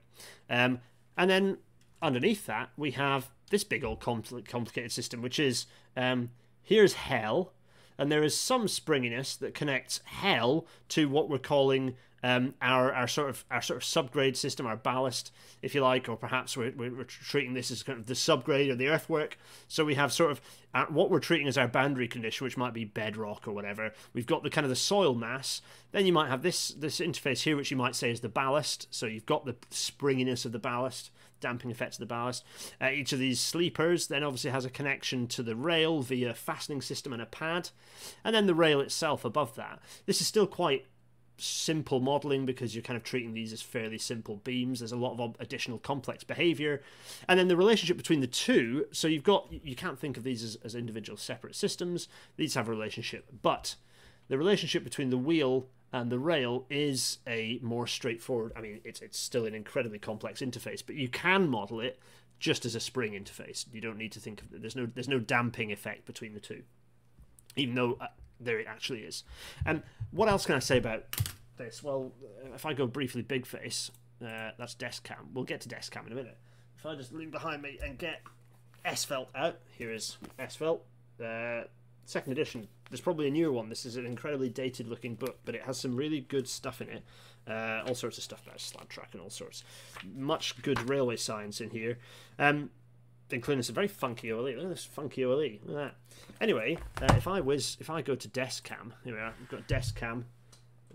Um, 0.49 0.81
and 1.15 1.29
then 1.29 1.57
underneath 2.01 2.45
that, 2.47 2.69
we 2.75 2.91
have 2.91 3.29
this 3.49 3.63
big 3.63 3.83
old 3.83 3.99
compl- 3.99 4.47
complicated 4.47 4.91
system, 4.91 5.21
which 5.21 5.39
is 5.39 5.67
um, 5.95 6.31
here's 6.63 6.93
hell, 6.93 7.53
and 7.97 8.11
there 8.11 8.23
is 8.23 8.37
some 8.37 8.67
springiness 8.67 9.35
that 9.35 9.53
connects 9.53 10.01
hell 10.05 10.65
to 10.89 11.09
what 11.09 11.29
we're 11.29 11.37
calling 11.37 11.95
um, 12.23 12.53
our 12.61 12.93
our 12.93 13.07
sort 13.07 13.29
of 13.29 13.43
our 13.51 13.61
sort 13.61 13.77
of 13.77 13.83
subgrade 13.83 14.37
system, 14.37 14.65
our 14.65 14.77
ballast, 14.77 15.31
if 15.61 15.75
you 15.75 15.81
like, 15.81 16.07
or 16.07 16.15
perhaps 16.15 16.55
we're, 16.55 16.71
we're 16.75 17.03
treating 17.03 17.53
this 17.53 17.69
as 17.69 17.83
kind 17.83 17.99
of 17.99 18.05
the 18.05 18.13
subgrade 18.13 18.71
or 18.71 18.75
the 18.75 18.87
earthwork. 18.87 19.37
So 19.67 19.83
we 19.83 19.95
have 19.95 20.13
sort 20.13 20.31
of 20.31 20.41
uh, 20.73 20.85
what 20.87 21.11
we're 21.11 21.19
treating 21.19 21.49
as 21.49 21.57
our 21.57 21.67
boundary 21.67 22.07
condition, 22.07 22.45
which 22.45 22.55
might 22.55 22.73
be 22.73 22.85
bedrock 22.85 23.45
or 23.45 23.51
whatever. 23.51 23.91
We've 24.13 24.25
got 24.25 24.43
the 24.43 24.49
kind 24.49 24.63
of 24.63 24.69
the 24.69 24.75
soil 24.77 25.13
mass. 25.13 25.61
Then 25.91 26.05
you 26.05 26.13
might 26.13 26.29
have 26.29 26.43
this 26.43 26.69
this 26.69 26.99
interface 26.99 27.43
here, 27.43 27.57
which 27.57 27.71
you 27.71 27.77
might 27.77 27.95
say 27.95 28.09
is 28.09 28.21
the 28.21 28.29
ballast. 28.29 28.87
So 28.89 29.05
you've 29.05 29.25
got 29.25 29.45
the 29.45 29.57
springiness 29.69 30.45
of 30.45 30.53
the 30.53 30.59
ballast 30.59 31.11
damping 31.43 31.69
effect 31.69 31.93
of 31.93 31.99
the 31.99 32.05
ballast. 32.07 32.43
Uh, 32.81 32.89
each 32.89 33.13
of 33.13 33.19
these 33.19 33.39
sleepers 33.39 34.07
then 34.07 34.23
obviously 34.23 34.49
has 34.49 34.65
a 34.65 34.69
connection 34.69 35.27
to 35.27 35.43
the 35.43 35.55
rail 35.55 36.01
via 36.01 36.31
a 36.31 36.33
fastening 36.33 36.81
system 36.81 37.13
and 37.13 37.21
a 37.21 37.27
pad, 37.27 37.69
and 38.23 38.33
then 38.33 38.47
the 38.47 38.55
rail 38.55 38.79
itself 38.79 39.23
above 39.23 39.55
that. 39.55 39.79
This 40.05 40.21
is 40.21 40.27
still 40.27 40.47
quite 40.47 40.87
simple 41.37 41.99
modeling 41.99 42.45
because 42.45 42.75
you're 42.75 42.83
kind 42.83 42.97
of 42.97 43.03
treating 43.03 43.33
these 43.33 43.53
as 43.53 43.61
fairly 43.61 43.97
simple 43.97 44.37
beams. 44.37 44.79
There's 44.79 44.91
a 44.91 44.97
lot 44.97 45.19
of 45.19 45.35
additional 45.39 45.79
complex 45.79 46.23
behavior. 46.23 46.81
And 47.27 47.39
then 47.39 47.47
the 47.47 47.57
relationship 47.57 47.97
between 47.97 48.21
the 48.21 48.27
two, 48.27 48.85
so 48.91 49.07
you've 49.07 49.23
got, 49.23 49.51
you 49.51 49.75
can't 49.75 49.99
think 49.99 50.17
of 50.17 50.23
these 50.23 50.43
as, 50.43 50.57
as 50.63 50.75
individual 50.75 51.17
separate 51.17 51.55
systems. 51.55 52.07
These 52.37 52.53
have 52.53 52.67
a 52.67 52.71
relationship. 52.71 53.25
But 53.41 53.75
the 54.27 54.37
relationship 54.37 54.83
between 54.83 55.09
the 55.09 55.17
wheel 55.17 55.67
and 55.93 56.11
the 56.11 56.17
rail 56.17 56.65
is 56.71 57.19
a 57.27 57.59
more 57.61 57.85
straightforward. 57.85 58.51
I 58.55 58.61
mean, 58.61 58.81
it's 58.83 58.99
it's 59.01 59.17
still 59.17 59.45
an 59.45 59.53
incredibly 59.53 59.99
complex 59.99 60.41
interface, 60.41 60.81
but 60.85 60.95
you 60.95 61.07
can 61.07 61.47
model 61.47 61.79
it 61.79 61.99
just 62.39 62.65
as 62.65 62.73
a 62.73 62.79
spring 62.79 63.13
interface. 63.13 63.65
You 63.71 63.79
don't 63.79 63.97
need 63.97 64.11
to 64.13 64.19
think 64.19 64.41
of 64.41 64.47
there's 64.51 64.75
no 64.75 64.87
there's 64.87 65.07
no 65.07 65.19
damping 65.19 65.71
effect 65.71 66.05
between 66.05 66.33
the 66.33 66.39
two, 66.39 66.63
even 67.55 67.75
though 67.75 67.97
uh, 68.01 68.07
there 68.39 68.59
it 68.59 68.67
actually 68.67 69.01
is. 69.01 69.23
And 69.65 69.83
what 70.11 70.27
else 70.27 70.47
can 70.47 70.55
I 70.55 70.59
say 70.59 70.79
about 70.79 71.03
this? 71.57 71.83
Well, 71.83 72.11
if 72.55 72.65
I 72.65 72.73
go 72.73 72.87
briefly 72.87 73.21
big 73.21 73.45
face, 73.45 73.91
uh, 74.19 74.51
that's 74.57 74.73
desk 74.73 75.03
cam. 75.03 75.29
We'll 75.31 75.45
get 75.45 75.61
to 75.61 75.69
desk 75.69 75.93
cam 75.93 76.07
in 76.07 76.11
a 76.11 76.15
minute. 76.15 76.37
If 76.75 76.87
I 76.87 76.95
just 76.95 77.13
lean 77.13 77.29
behind 77.29 77.61
me 77.61 77.77
and 77.83 77.99
get 77.99 78.21
Esveld 78.83 79.27
out, 79.35 79.59
here 79.77 79.93
is 79.93 80.17
Esveld, 80.39 80.79
uh, 81.23 81.65
second 82.05 82.31
edition 82.31 82.67
there's 82.93 83.01
probably 83.01 83.27
a 83.27 83.31
newer 83.31 83.51
one. 83.51 83.69
This 83.69 83.87
is 83.87 83.97
an 83.97 84.05
incredibly 84.05 84.49
dated 84.49 84.87
looking 84.87 85.15
book, 85.15 85.39
but 85.45 85.55
it 85.55 85.63
has 85.63 85.79
some 85.79 85.95
really 85.95 86.19
good 86.19 86.47
stuff 86.47 86.79
in 86.79 86.89
it. 86.89 87.03
Uh, 87.47 87.81
all 87.87 87.95
sorts 87.95 88.19
of 88.19 88.23
stuff 88.23 88.45
about 88.45 88.61
slab 88.61 88.87
track 88.87 89.09
and 89.13 89.21
all 89.21 89.31
sorts. 89.31 89.63
Much 90.15 90.61
good 90.61 90.87
railway 90.87 91.15
science 91.15 91.59
in 91.59 91.71
here. 91.71 91.97
Um, 92.37 92.69
including 93.31 93.63
some 93.63 93.73
very 93.73 93.87
funky 93.87 94.31
OLE. 94.31 94.43
Look 94.43 94.63
at 94.65 94.69
this 94.69 94.85
funky 94.85 95.25
OLE. 95.25 95.37
Look 95.65 95.69
at 95.69 95.73
that. 95.73 95.95
Anyway, 96.39 96.77
uh, 97.01 97.15
if 97.17 97.27
I 97.27 97.41
was, 97.41 97.77
if 97.79 97.89
I 97.89 98.03
go 98.03 98.13
to 98.13 98.27
desk 98.27 98.63
cam, 98.63 98.93
here 99.03 99.15
we 99.15 99.19
are. 99.19 99.33
We've 99.39 99.49
got 99.49 99.67
desk 99.67 99.95
cam. 99.95 100.27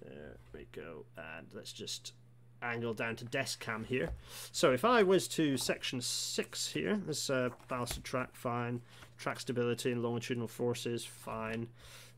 There 0.01 0.37
we 0.55 0.69
go. 0.71 1.05
And 1.17 1.49
let's 1.53 1.73
just 1.73 2.13
angle 2.63 2.95
down 2.95 3.17
to 3.17 3.25
desk 3.25 3.61
cam 3.61 3.85
here. 3.85 4.11
So 4.53 4.73
if 4.73 4.85
I 4.85 5.03
was 5.03 5.29
to 5.29 5.57
section 5.57 6.01
six 6.01 6.69
here, 6.69 6.97
this 6.97 7.31
uh, 7.31 7.51
ballasted 7.69 8.05
track, 8.05 8.35
fine 8.35 8.81
track 9.19 9.41
stability 9.41 9.93
and 9.93 10.03
longitudinal 10.03 10.49
forces, 10.49 11.05
fine. 11.05 11.69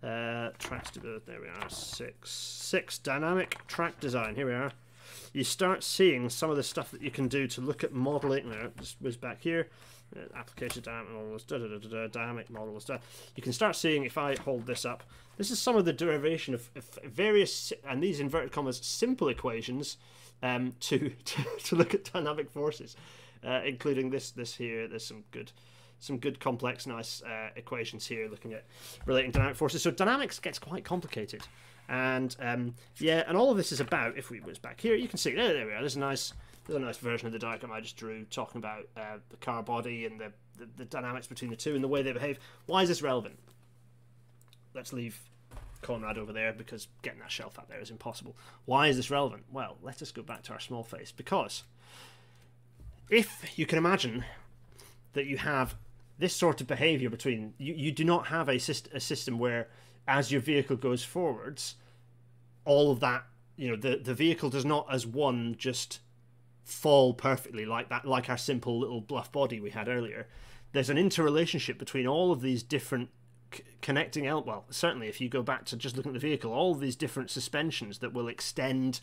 Uh, 0.03 0.51
track 0.59 0.87
stability, 0.87 1.25
there 1.27 1.41
we 1.41 1.49
are, 1.49 1.69
six. 1.69 2.31
Six, 2.31 2.99
dynamic 2.99 3.67
track 3.67 3.99
design, 4.01 4.35
here 4.35 4.47
we 4.47 4.53
are. 4.53 4.73
You 5.33 5.45
start 5.45 5.83
seeing 5.83 6.29
some 6.29 6.51
of 6.51 6.57
the 6.57 6.63
stuff 6.63 6.91
that 6.93 7.03
you 7.03 7.11
can 7.11 7.29
do 7.29 7.47
to 7.49 7.61
look 7.61 7.83
at 7.83 7.93
modeling. 7.93 8.49
There, 8.49 8.71
just 8.79 9.01
was 9.01 9.17
back 9.17 9.41
here. 9.41 9.69
Uh, 10.17 10.21
application 10.37 10.83
dynamic 10.83 11.13
models, 11.13 11.45
da, 11.45 11.59
da, 11.59 11.67
da, 11.67 11.89
da, 11.89 12.07
dynamic 12.09 12.51
models. 12.51 12.85
Da. 12.85 12.99
You 13.37 13.43
can 13.43 13.53
start 13.53 13.77
seeing 13.77 14.05
if 14.05 14.19
I 14.19 14.37
hold 14.37 14.67
this 14.67 14.85
up. 14.85 15.03
This 15.37 15.51
is 15.51 15.59
some 15.59 15.77
of 15.77 15.85
the 15.85 15.93
derivation 15.93 16.55
of, 16.55 16.69
of 16.77 16.99
various, 17.05 17.73
and 17.89 18.03
these 18.03 18.21
inverted 18.21 18.53
commas, 18.53 18.79
simple 18.83 19.29
equations 19.29 19.97
um, 20.43 20.75
to, 20.81 21.11
to, 21.25 21.45
to 21.65 21.77
look 21.77 21.95
at 21.95 22.13
dynamic 22.13 22.51
forces, 22.51 22.97
uh, 23.45 23.61
including 23.65 24.11
this 24.11 24.31
this 24.31 24.55
here. 24.55 24.89
There's 24.89 25.05
some 25.05 25.25
good 25.31 25.53
some 25.99 26.19
good 26.19 26.41
complex, 26.41 26.87
nice 26.87 27.23
uh, 27.23 27.51
equations 27.57 28.07
here, 28.07 28.29
looking 28.29 28.55
at 28.55 28.65
relating 29.05 29.31
dynamic 29.31 29.57
forces. 29.57 29.83
So 29.83 29.91
dynamics 29.91 30.39
gets 30.39 30.59
quite 30.59 30.85
complicated, 30.85 31.43
and 31.89 32.35
um, 32.41 32.75
yeah, 32.99 33.25
and 33.29 33.37
all 33.37 33.51
of 33.51 33.57
this 33.57 33.71
is 33.71 33.81
about. 33.81 34.17
If 34.17 34.31
we 34.31 34.41
was 34.41 34.59
back 34.59 34.81
here, 34.81 34.95
you 34.95 35.09
can 35.09 35.19
see 35.19 35.35
there, 35.35 35.53
there 35.53 35.67
we 35.67 35.73
are. 35.73 35.81
There's 35.81 35.97
a 35.97 36.01
nice, 36.01 36.33
there's 36.67 36.77
a 36.77 36.85
nice 36.85 36.97
version 36.97 37.27
of 37.27 37.33
the 37.33 37.39
diagram 37.39 37.73
I 37.73 37.81
just 37.81 37.97
drew, 37.97 38.25
talking 38.25 38.59
about 38.59 38.89
uh, 38.97 39.19
the 39.29 39.37
car 39.37 39.63
body 39.63 40.07
and 40.07 40.19
the, 40.19 40.33
the 40.59 40.69
the 40.77 40.85
dynamics 40.87 41.27
between 41.27 41.51
the 41.51 41.57
two 41.57 41.75
and 41.75 41.85
the 41.85 41.89
way 41.89 42.03
they 42.03 42.13
behave. 42.13 42.39
Why 42.67 42.83
is 42.83 42.89
this 42.89 43.03
relevant? 43.03 43.39
Let's 44.75 44.93
leave 44.93 45.21
Conrad 45.83 46.19
over 46.19 46.33
there 46.33 46.53
because 46.53 46.89
getting 47.03 47.21
that 47.21 47.31
shelf 47.31 47.59
out 47.59 47.69
there 47.69 47.81
is 47.81 47.91
impossible. 47.91 48.37
Why 48.65 48.89
is 48.89 48.97
this 48.97 49.11
relevant? 49.11 49.45
Well, 49.51 49.77
let 49.83 50.03
us 50.03 50.13
go 50.13 50.23
back 50.23 50.43
to 50.45 50.53
our 50.53 50.61
small 50.61 50.83
face 50.83 51.13
because 51.13 51.63
if 53.09 53.59
you 53.59 53.67
can 53.67 53.79
imagine 53.79 54.25
that 55.13 55.27
you 55.27 55.39
have 55.39 55.75
this 56.19 56.35
sort 56.35 56.61
of 56.61 56.67
behavior 56.67 57.11
between 57.11 57.55
you, 57.59 57.75
you 57.75 57.93
do 57.93 58.05
not 58.05 58.27
have 58.29 58.49
a, 58.49 58.57
syst- 58.57 58.93
a 58.93 59.01
system 59.01 59.39
where 59.39 59.69
as 60.07 60.31
your 60.31 60.41
vehicle 60.41 60.77
goes 60.77 61.03
forwards 61.03 61.77
all 62.65 62.91
of 62.91 63.01
that 63.01 63.25
you 63.57 63.69
know 63.69 63.77
the, 63.77 63.97
the 63.97 64.15
vehicle 64.15 64.51
does 64.51 64.65
not 64.65 64.87
as 64.93 65.07
one 65.07 65.55
just 65.59 66.01
fall 66.63 67.15
perfectly 67.15 67.65
like 67.65 67.89
that 67.89 68.05
like 68.05 68.29
our 68.29 68.37
simple 68.37 68.79
little 68.79 69.01
bluff 69.01 69.33
body 69.33 69.59
we 69.61 69.71
had 69.71 69.89
earlier 69.89 70.27
there's 70.73 70.91
an 70.91 70.99
interrelationship 70.99 71.79
between 71.79 72.07
all 72.07 72.33
of 72.33 72.43
these 72.43 72.63
different 72.63 73.09
connecting 73.83 74.27
out. 74.27 74.47
well 74.47 74.65
certainly 74.71 75.09
if 75.09 75.21
you 75.21 75.29
go 75.29 75.43
back 75.43 75.65
to 75.65 75.77
just 75.77 75.97
looking 75.97 76.11
at 76.11 76.15
the 76.15 76.27
vehicle 76.27 76.53
all 76.53 76.75
these 76.75 76.97
different 76.97 77.31
suspensions 77.31 77.99
that 77.99 78.13
will 78.13 78.29
extend 78.29 79.01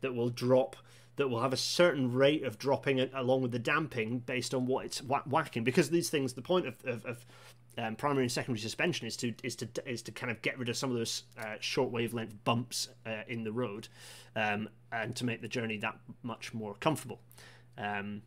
that 0.00 0.14
will 0.14 0.28
drop 0.28 0.76
that 1.16 1.28
will 1.28 1.40
have 1.40 1.52
a 1.52 1.56
certain 1.56 2.12
rate 2.12 2.44
of 2.44 2.58
dropping 2.58 2.98
it 2.98 3.10
along 3.12 3.42
with 3.42 3.50
the 3.50 3.58
damping 3.58 4.20
based 4.20 4.54
on 4.54 4.66
what 4.66 4.84
it's 4.84 5.02
wha- 5.02 5.22
whacking 5.26 5.64
because 5.64 5.90
these 5.90 6.08
things 6.10 6.32
the 6.32 6.42
point 6.42 6.66
of, 6.66 6.76
of, 6.84 7.04
of 7.04 7.26
um, 7.76 7.94
primary 7.94 8.24
and 8.24 8.32
secondary 8.32 8.60
suspension 8.60 9.06
is 9.06 9.16
to 9.16 9.34
is 9.42 9.54
to 9.56 9.68
is 9.86 10.02
to 10.02 10.12
kind 10.12 10.30
of 10.30 10.42
get 10.42 10.58
rid 10.58 10.68
of 10.68 10.76
some 10.76 10.90
of 10.90 10.96
those 10.96 11.24
uh, 11.38 11.54
short 11.60 11.90
wavelength 11.90 12.34
bumps 12.44 12.88
uh, 13.06 13.22
in 13.28 13.44
the 13.44 13.52
road 13.52 13.88
um, 14.36 14.68
and 14.92 15.14
to 15.16 15.24
make 15.24 15.42
the 15.42 15.48
journey 15.48 15.76
that 15.78 15.96
much 16.22 16.52
more 16.52 16.74
comfortable 16.80 17.20
um, 17.76 18.22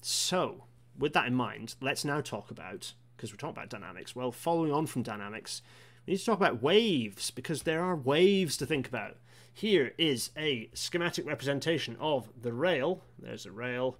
so 0.00 0.64
with 0.98 1.12
that 1.12 1.26
in 1.26 1.34
mind 1.34 1.74
let's 1.80 2.04
now 2.04 2.20
talk 2.20 2.50
about 2.50 2.92
because 3.16 3.32
we're 3.32 3.36
talking 3.36 3.56
about 3.56 3.70
dynamics 3.70 4.14
well 4.14 4.32
following 4.32 4.72
on 4.72 4.86
from 4.86 5.02
dynamics 5.02 5.62
we 6.06 6.12
need 6.12 6.18
to 6.18 6.24
talk 6.24 6.38
about 6.38 6.62
waves 6.62 7.30
because 7.30 7.62
there 7.62 7.82
are 7.82 7.96
waves 7.96 8.56
to 8.56 8.66
think 8.66 8.86
about 8.86 9.16
here 9.56 9.94
is 9.96 10.30
a 10.36 10.68
schematic 10.74 11.26
representation 11.26 11.96
of 11.98 12.28
the 12.38 12.52
rail. 12.52 13.02
There's 13.18 13.46
a 13.46 13.50
rail 13.50 13.96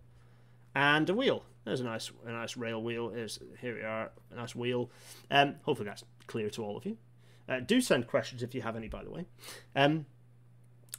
and 0.74 1.08
a 1.08 1.14
wheel. 1.14 1.44
There's 1.64 1.80
a 1.80 1.84
nice, 1.84 2.12
a 2.26 2.30
nice 2.30 2.58
rail 2.58 2.82
wheel. 2.82 3.08
Here's, 3.08 3.38
here 3.62 3.74
we 3.74 3.80
are, 3.80 4.10
a 4.30 4.34
nice 4.36 4.54
wheel. 4.54 4.90
Um, 5.30 5.54
hopefully 5.62 5.88
that's 5.88 6.04
clear 6.26 6.50
to 6.50 6.62
all 6.62 6.76
of 6.76 6.84
you. 6.84 6.98
Uh, 7.48 7.60
do 7.60 7.80
send 7.80 8.06
questions 8.06 8.42
if 8.42 8.54
you 8.54 8.60
have 8.60 8.76
any, 8.76 8.88
by 8.88 9.02
the 9.02 9.10
way. 9.10 9.24
Um, 9.74 10.04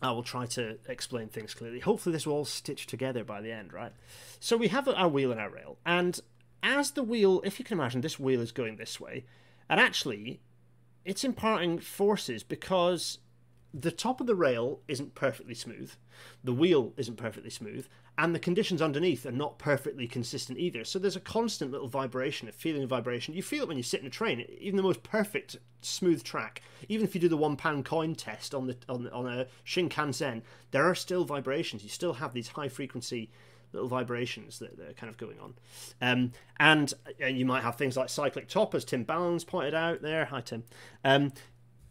I 0.01 0.09
will 0.09 0.23
try 0.23 0.47
to 0.47 0.79
explain 0.89 1.27
things 1.27 1.53
clearly. 1.53 1.79
Hopefully 1.79 2.13
this 2.13 2.25
will 2.25 2.33
all 2.33 2.45
stitch 2.45 2.87
together 2.87 3.23
by 3.23 3.41
the 3.41 3.51
end, 3.51 3.73
right? 3.73 3.91
So 4.39 4.57
we 4.57 4.69
have 4.69 4.87
our 4.87 5.07
wheel 5.07 5.31
and 5.31 5.39
our 5.39 5.51
rail, 5.51 5.77
and 5.85 6.19
as 6.63 6.91
the 6.91 7.03
wheel, 7.03 7.41
if 7.43 7.59
you 7.59 7.65
can 7.65 7.77
imagine, 7.79 8.01
this 8.01 8.19
wheel 8.19 8.41
is 8.41 8.51
going 8.51 8.75
this 8.75 8.99
way, 8.99 9.25
and 9.69 9.79
actually, 9.79 10.41
it's 11.05 11.23
imparting 11.23 11.79
forces 11.79 12.43
because 12.43 13.19
the 13.73 13.91
top 13.91 14.21
of 14.21 14.27
the 14.27 14.35
rail 14.35 14.81
isn't 14.87 15.15
perfectly 15.15 15.53
smooth, 15.53 15.91
the 16.43 16.53
wheel 16.53 16.93
isn't 16.97 17.17
perfectly 17.17 17.49
smooth, 17.49 17.87
and 18.17 18.33
the 18.33 18.39
conditions 18.39 18.81
underneath 18.81 19.25
are 19.25 19.31
not 19.31 19.59
perfectly 19.59 20.07
consistent 20.07 20.57
either. 20.57 20.83
So 20.83 20.97
there's 20.97 21.15
a 21.15 21.21
constant 21.21 21.71
little 21.71 21.87
vibration, 21.87 22.47
a 22.47 22.51
feeling 22.51 22.83
of 22.83 22.89
vibration. 22.89 23.35
You 23.35 23.43
feel 23.43 23.63
it 23.63 23.67
when 23.67 23.77
you 23.77 23.83
sit 23.83 24.01
in 24.01 24.07
a 24.07 24.11
train, 24.11 24.43
even 24.59 24.77
the 24.77 24.83
most 24.83 25.03
perfect 25.03 25.57
smooth 25.81 26.23
track. 26.23 26.63
Even 26.89 27.05
if 27.05 27.13
you 27.13 27.21
do 27.21 27.29
the 27.29 27.37
one 27.37 27.55
pound 27.55 27.85
coin 27.85 28.15
test 28.15 28.55
on 28.55 28.65
the 28.65 28.77
on 28.89 29.07
on 29.09 29.27
a 29.27 29.45
Shinkansen, 29.65 30.41
there 30.71 30.85
are 30.85 30.95
still 30.95 31.25
vibrations. 31.25 31.83
You 31.83 31.89
still 31.89 32.13
have 32.13 32.33
these 32.33 32.47
high 32.47 32.69
frequency 32.69 33.29
little 33.73 33.87
vibrations 33.87 34.59
that, 34.59 34.77
that 34.77 34.89
are 34.89 34.93
kind 34.93 35.09
of 35.09 35.17
going 35.17 35.39
on. 35.39 35.53
Um, 36.01 36.31
and, 36.59 36.93
and 37.19 37.37
you 37.37 37.45
might 37.45 37.63
have 37.63 37.75
things 37.75 37.97
like 37.97 38.09
cyclic 38.09 38.47
top, 38.47 38.73
as 38.73 38.85
Tim 38.85 39.03
Ballons 39.03 39.43
pointed 39.43 39.73
out 39.73 40.01
there. 40.01 40.25
Hi, 40.25 40.41
Tim. 40.41 40.63
Um, 41.03 41.33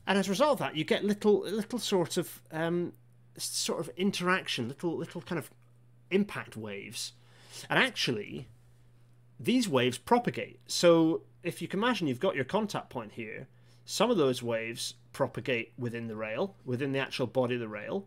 and 0.07 0.19
as 0.19 0.29
a 0.29 0.31
result 0.31 0.53
of 0.53 0.59
that, 0.61 0.77
you 0.77 0.85
get 0.85 1.05
little 1.05 1.41
little 1.41 1.79
sort 1.79 2.17
of 2.17 2.41
um, 2.53 2.93
sort 3.37 3.81
of 3.81 3.91
interaction, 3.97 4.69
little 4.69 4.97
little 4.97 5.21
kind 5.21 5.39
of 5.39 5.51
impact 6.11 6.57
waves, 6.57 7.13
and 7.69 7.79
actually, 7.79 8.49
these 9.39 9.69
waves 9.69 9.99
propagate. 9.99 10.61
So 10.67 11.23
if 11.43 11.61
you 11.61 11.69
can 11.69 11.81
imagine, 11.81 12.07
you've 12.07 12.21
got 12.21 12.37
your 12.37 12.45
contact 12.45 12.91
point 12.91 13.13
here. 13.13 13.49
Some 13.85 14.11
of 14.11 14.17
those 14.17 14.43
waves 14.43 14.95
propagate 15.13 15.73
within 15.79 16.09
the 16.09 16.17
rail, 16.17 16.57
within 16.65 16.93
the 16.93 16.99
actual 16.99 17.27
body 17.27 17.55
of 17.55 17.61
the 17.61 17.69
rail, 17.69 18.07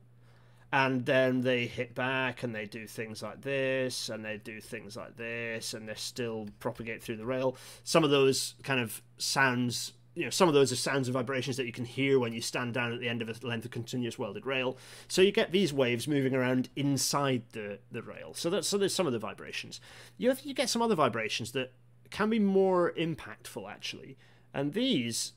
and 0.71 1.05
then 1.05 1.41
they 1.41 1.65
hit 1.65 1.95
back 1.95 2.43
and 2.43 2.53
they 2.53 2.65
do 2.65 2.85
things 2.85 3.23
like 3.23 3.41
this 3.41 4.09
and 4.09 4.23
they 4.23 4.37
do 4.37 4.61
things 4.61 4.95
like 4.95 5.17
this 5.17 5.73
and 5.73 5.89
they 5.89 5.95
still 5.95 6.47
propagate 6.59 7.01
through 7.01 7.17
the 7.17 7.25
rail. 7.25 7.57
Some 7.83 8.03
of 8.03 8.11
those 8.11 8.55
kind 8.63 8.79
of 8.79 9.01
sounds 9.17 9.93
you 10.15 10.25
know 10.25 10.29
some 10.29 10.47
of 10.47 10.53
those 10.53 10.71
are 10.71 10.75
sounds 10.75 11.07
and 11.07 11.13
vibrations 11.13 11.55
that 11.57 11.65
you 11.65 11.71
can 11.71 11.85
hear 11.85 12.19
when 12.19 12.33
you 12.33 12.41
stand 12.41 12.73
down 12.73 12.91
at 12.91 12.99
the 12.99 13.07
end 13.07 13.21
of 13.21 13.29
a 13.29 13.47
length 13.47 13.65
of 13.65 13.71
continuous 13.71 14.19
welded 14.19 14.45
rail. 14.45 14.77
So 15.07 15.21
you 15.21 15.31
get 15.31 15.51
these 15.51 15.71
waves 15.71 16.07
moving 16.07 16.35
around 16.35 16.69
inside 16.75 17.43
the 17.53 17.79
the 17.91 18.01
rail. 18.01 18.33
So 18.33 18.49
that's 18.49 18.67
so 18.67 18.77
there's 18.77 18.93
some 18.93 19.07
of 19.07 19.13
the 19.13 19.19
vibrations. 19.19 19.79
You 20.17 20.33
you 20.43 20.53
get 20.53 20.69
some 20.69 20.81
other 20.81 20.95
vibrations 20.95 21.53
that 21.53 21.71
can 22.09 22.29
be 22.29 22.39
more 22.39 22.91
impactful 22.97 23.69
actually. 23.71 24.17
And 24.53 24.73
these 24.73 25.33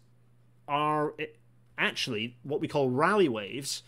are 0.66 1.14
eh, 1.18 1.27
actually 1.79 2.37
what 2.42 2.61
we 2.61 2.66
call 2.66 2.90
Rayleigh 2.90 3.31
waves 3.31 3.83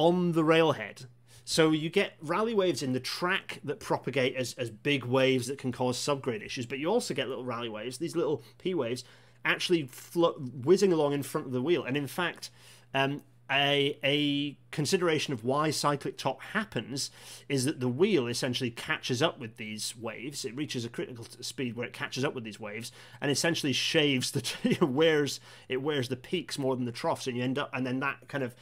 on 0.00 0.32
the 0.32 0.42
railhead. 0.42 1.02
So 1.44 1.72
you 1.72 1.90
get 1.90 2.14
Rayleigh 2.22 2.56
waves 2.56 2.82
in 2.82 2.94
the 2.94 3.00
track 3.00 3.60
that 3.64 3.80
propagate 3.80 4.34
as, 4.34 4.54
as 4.54 4.70
big 4.70 5.04
waves 5.04 5.46
that 5.48 5.58
can 5.58 5.72
cause 5.72 5.98
subgrade 5.98 6.42
issues, 6.42 6.64
but 6.64 6.78
you 6.78 6.88
also 6.88 7.12
get 7.12 7.28
little 7.28 7.44
Rayleigh 7.44 7.70
waves, 7.70 7.98
these 7.98 8.16
little 8.16 8.42
P 8.56 8.74
waves, 8.74 9.04
actually 9.44 9.90
whizzing 10.14 10.90
along 10.90 11.12
in 11.12 11.22
front 11.22 11.48
of 11.48 11.52
the 11.52 11.60
wheel. 11.60 11.84
And 11.84 11.98
in 11.98 12.06
fact, 12.06 12.48
um, 12.94 13.22
a, 13.50 13.98
a 14.02 14.56
consideration 14.70 15.34
of 15.34 15.44
why 15.44 15.70
cyclic 15.70 16.16
top 16.16 16.40
happens 16.40 17.10
is 17.46 17.66
that 17.66 17.80
the 17.80 17.88
wheel 17.88 18.26
essentially 18.26 18.70
catches 18.70 19.20
up 19.20 19.38
with 19.38 19.58
these 19.58 19.94
waves. 19.98 20.46
It 20.46 20.56
reaches 20.56 20.86
a 20.86 20.88
critical 20.88 21.26
speed 21.42 21.76
where 21.76 21.86
it 21.86 21.92
catches 21.92 22.24
up 22.24 22.34
with 22.34 22.44
these 22.44 22.60
waves 22.60 22.90
and 23.20 23.30
essentially 23.30 23.74
shaves 23.74 24.30
the 24.30 24.50
it 24.64 24.82
wears 24.82 25.40
it 25.68 25.82
wears 25.82 26.08
the 26.08 26.16
peaks 26.16 26.58
more 26.58 26.74
than 26.74 26.86
the 26.86 26.92
troughs, 26.92 27.26
and 27.26 27.36
you 27.36 27.42
end 27.42 27.58
up 27.58 27.68
and 27.74 27.84
then 27.84 28.00
that 28.00 28.28
kind 28.28 28.44
of 28.44 28.54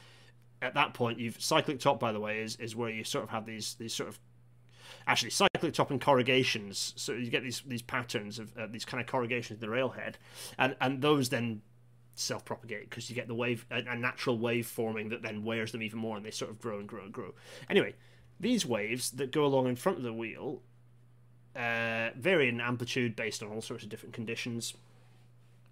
at 0.61 0.75
that 0.75 0.94
point 0.94 1.18
you've 1.18 1.40
cyclic 1.40 1.79
top 1.79 2.01
by 2.01 2.12
the 2.12 2.21
way 2.21 2.40
is, 2.40 2.57
is 2.57 2.75
where 2.75 2.90
you 2.90 3.05
sort 3.05 3.25
of 3.25 3.31
have 3.31 3.47
these 3.47 3.75
these 3.75 3.94
sort 3.94 4.09
of 4.09 4.18
actually 5.07 5.31
cyclic 5.31 5.73
top 5.73 5.90
and 5.90 6.01
corrugations. 6.01 6.92
So 6.97 7.12
you 7.12 7.31
get 7.31 7.42
these 7.42 7.62
these 7.66 7.83
patterns 7.83 8.38
of 8.38 8.57
uh, 8.57 8.66
these 8.71 8.85
kind 8.85 9.01
of 9.01 9.07
corrugations 9.07 9.59
in 9.59 9.61
the 9.61 9.71
railhead 9.71 10.18
and 10.59 10.77
and 10.81 11.03
those 11.03 11.29
then 11.29 11.62
self-propagate 12.14 12.90
because 12.90 13.09
you 13.09 13.14
get 13.14 13.29
the 13.29 13.35
wave 13.35 13.64
a, 13.71 13.77
a 13.77 13.97
natural 13.97 14.38
wave 14.38 14.66
forming 14.66 15.09
that 15.09 15.23
then 15.23 15.44
wears 15.44 15.71
them 15.71 15.83
even 15.83 16.01
more 16.01 16.16
and 16.16 16.27
they 16.27 16.33
sort 16.33 16.51
of 16.51 16.59
grow 16.61 16.79
and 16.79 16.88
grow 16.88 17.03
and 17.05 17.12
grow. 17.12 17.33
Anyway 17.71 17.94
these 18.40 18.64
waves 18.64 19.11
that 19.12 19.33
go 19.33 19.44
along 19.44 19.66
in 19.66 19.77
front 19.77 19.99
of 19.99 20.05
the 20.05 20.12
wheel 20.12 20.62
uh, 21.57 22.11
vary 22.16 22.49
in 22.49 22.61
amplitude 22.61 23.16
based 23.16 23.42
on 23.42 23.51
all 23.51 23.61
sorts 23.61 23.83
of 23.83 23.88
different 23.88 24.14
conditions. 24.14 24.75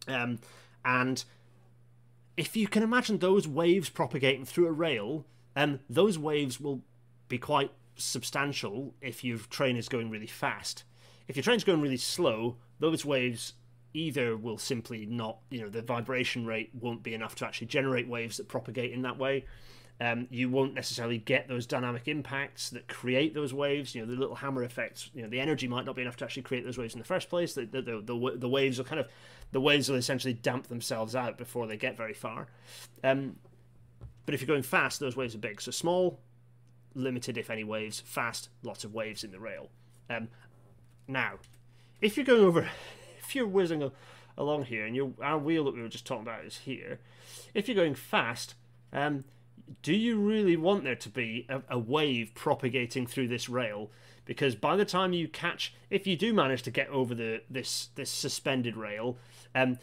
Um, 0.09 0.39
and 0.85 1.25
if 2.37 2.57
you 2.57 2.69
can 2.69 2.83
imagine 2.83 3.19
those 3.19 3.49
waves 3.49 3.89
propagating 3.89 4.45
through 4.45 4.67
a 4.67 4.73
rail, 4.73 5.25
um, 5.55 5.81
those 5.89 6.19
waves 6.19 6.61
will 6.61 6.83
be 7.29 7.39
quite 7.39 7.71
substantial 7.97 8.95
if 9.01 9.25
your 9.25 9.39
train 9.39 9.77
is 9.77 9.89
going 9.89 10.11
really 10.11 10.27
fast. 10.27 10.85
If 11.29 11.37
your 11.37 11.43
train's 11.43 11.65
going 11.65 11.81
really 11.81 11.97
slow, 11.97 12.57
those 12.79 13.05
waves 13.05 13.55
either 13.95 14.37
will 14.37 14.59
simply 14.59 15.07
not, 15.07 15.39
you 15.51 15.63
know, 15.63 15.71
the 15.71 15.81
vibration 15.81 16.45
rate 16.45 16.71
won't 16.75 17.03
be 17.03 17.15
enough 17.15 17.35
to 17.37 17.47
actually 17.47 17.69
generate 17.69 18.07
waves 18.07 18.37
that 18.37 18.49
propagate 18.49 18.93
in 18.93 19.03
that 19.03 19.19
way. 19.19 19.47
Um, 19.99 20.27
you 20.31 20.51
won't 20.51 20.75
necessarily 20.75 21.17
get 21.17 21.49
those 21.49 21.67
dynamic 21.67 22.07
impacts 22.07 22.69
that 22.71 22.87
create 22.87 23.33
those 23.33 23.55
waves. 23.55 23.95
You 23.95 24.03
know, 24.03 24.13
the 24.13 24.19
little 24.19 24.35
hammer 24.35 24.63
effects. 24.63 25.11
You 25.15 25.23
know, 25.23 25.29
the 25.29 25.41
energy 25.41 25.67
might 25.67 25.87
not 25.87 25.97
be 25.97 26.03
enough 26.03 26.17
to 26.17 26.25
actually 26.25 26.43
create 26.43 26.65
those 26.65 26.77
waves 26.77 26.95
in 26.95 26.99
the 26.99 27.07
first 27.07 27.31
place. 27.31 27.55
The 27.55 27.65
the, 27.65 27.81
the, 27.81 28.01
the, 28.03 28.33
the 28.37 28.49
waves 28.49 28.79
will 28.79 28.85
kind 28.85 29.01
of 29.01 29.09
the 29.53 29.61
waves 29.61 29.89
will 29.89 29.97
essentially 29.97 30.35
damp 30.35 30.67
themselves 30.67 31.17
out 31.17 31.39
before 31.39 31.67
they 31.67 31.77
get 31.77 31.97
very 31.97 32.13
far. 32.13 32.49
Um, 33.03 33.37
but 34.27 34.35
if 34.35 34.41
you're 34.41 34.49
going 34.49 34.63
fast, 34.63 35.01
those 35.01 35.17
waves 35.17 35.35
are 35.35 35.39
big. 35.39 35.61
So 35.63 35.71
small, 35.71 36.21
limited 36.95 37.39
if 37.39 37.49
any 37.49 37.65
waves. 37.65 38.01
Fast, 38.01 38.51
lots 38.63 38.85
of 38.85 38.93
waves 38.93 39.25
in 39.25 39.31
the 39.31 39.39
rail. 39.39 39.71
Um, 40.11 40.29
now, 41.09 41.35
if 42.01 42.17
you're 42.17 42.27
going 42.27 42.43
over, 42.43 42.69
if 43.19 43.35
you're 43.35 43.47
whizzing 43.47 43.91
along 44.37 44.65
here, 44.65 44.85
and 44.85 44.95
your 44.95 45.13
our 45.23 45.39
wheel 45.39 45.65
that 45.65 45.75
we 45.75 45.81
were 45.81 45.89
just 45.89 46.05
talking 46.05 46.23
about 46.23 46.45
is 46.45 46.59
here. 46.59 46.99
If 47.55 47.69
you're 47.69 47.77
going 47.77 47.95
fast, 47.95 48.55
um, 48.93 49.25
do 49.83 49.95
you 49.95 50.19
really 50.19 50.57
want 50.57 50.85
there 50.85 50.97
to 50.97 51.09
be 51.09 51.47
a, 51.49 51.63
a 51.71 51.79
wave 51.79 52.33
propagating 52.35 53.07
through 53.07 53.29
this 53.29 53.49
rail? 53.49 53.91
Because 54.25 54.55
by 54.55 54.77
the 54.77 54.85
time 54.85 55.13
you 55.13 55.29
catch, 55.29 55.75
if 55.91 56.07
you 56.07 56.17
do 56.17 56.33
manage 56.33 56.63
to 56.63 56.71
get 56.71 56.89
over 56.89 57.15
the 57.15 57.43
this 57.49 57.91
this 57.95 58.11
suspended 58.11 58.77
rail, 58.77 59.19
um, 59.55 59.79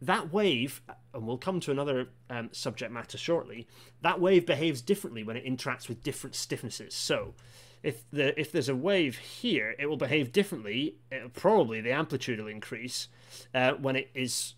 that 0.00 0.32
wave, 0.32 0.82
and 1.12 1.26
we'll 1.26 1.38
come 1.38 1.60
to 1.60 1.70
another 1.70 2.08
um, 2.30 2.50
subject 2.52 2.92
matter 2.92 3.18
shortly, 3.18 3.66
that 4.02 4.20
wave 4.20 4.46
behaves 4.46 4.80
differently 4.80 5.24
when 5.24 5.36
it 5.36 5.44
interacts 5.44 5.88
with 5.88 6.02
different 6.02 6.34
stiffnesses. 6.34 6.92
So, 6.92 7.34
if 7.82 8.08
the 8.10 8.38
if 8.38 8.52
there's 8.52 8.68
a 8.68 8.76
wave 8.76 9.18
here, 9.18 9.74
it 9.78 9.86
will 9.86 9.96
behave 9.96 10.32
differently. 10.32 10.96
It'll, 11.10 11.28
probably 11.30 11.80
the 11.80 11.92
amplitude 11.92 12.38
will 12.38 12.48
increase 12.48 13.08
uh, 13.54 13.72
when 13.72 13.96
it 13.96 14.10
is 14.14 14.54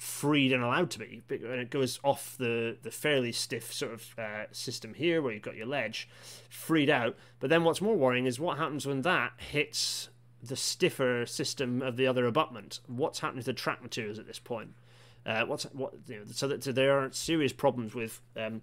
freed 0.00 0.50
and 0.50 0.64
allowed 0.64 0.90
to 0.90 0.98
be. 0.98 1.20
When 1.28 1.58
it 1.58 1.68
goes 1.68 2.00
off 2.02 2.34
the 2.38 2.78
the 2.82 2.90
fairly 2.90 3.32
stiff 3.32 3.70
sort 3.72 3.92
of 3.92 4.18
uh, 4.18 4.44
system 4.50 4.94
here, 4.94 5.20
where 5.20 5.32
you've 5.32 5.42
got 5.42 5.56
your 5.56 5.66
ledge, 5.66 6.08
freed 6.48 6.88
out. 6.88 7.16
But 7.38 7.50
then 7.50 7.64
what's 7.64 7.82
more 7.82 7.94
worrying 7.94 8.24
is 8.24 8.40
what 8.40 8.56
happens 8.56 8.86
when 8.86 9.02
that 9.02 9.32
hits 9.36 10.08
the 10.42 10.56
stiffer 10.56 11.26
system 11.26 11.82
of 11.82 11.98
the 11.98 12.06
other 12.06 12.24
abutment. 12.24 12.80
What's 12.86 13.20
happening 13.20 13.42
to 13.42 13.46
the 13.46 13.52
track 13.52 13.82
materials 13.82 14.18
at 14.18 14.26
this 14.26 14.38
point? 14.38 14.70
Uh, 15.26 15.44
what's 15.44 15.64
what? 15.64 15.92
You 16.08 16.16
know, 16.16 16.22
so 16.32 16.48
that 16.48 16.64
so 16.64 16.72
there 16.72 16.98
are 16.98 17.12
serious 17.12 17.52
problems 17.52 17.94
with. 17.94 18.22
Um, 18.36 18.62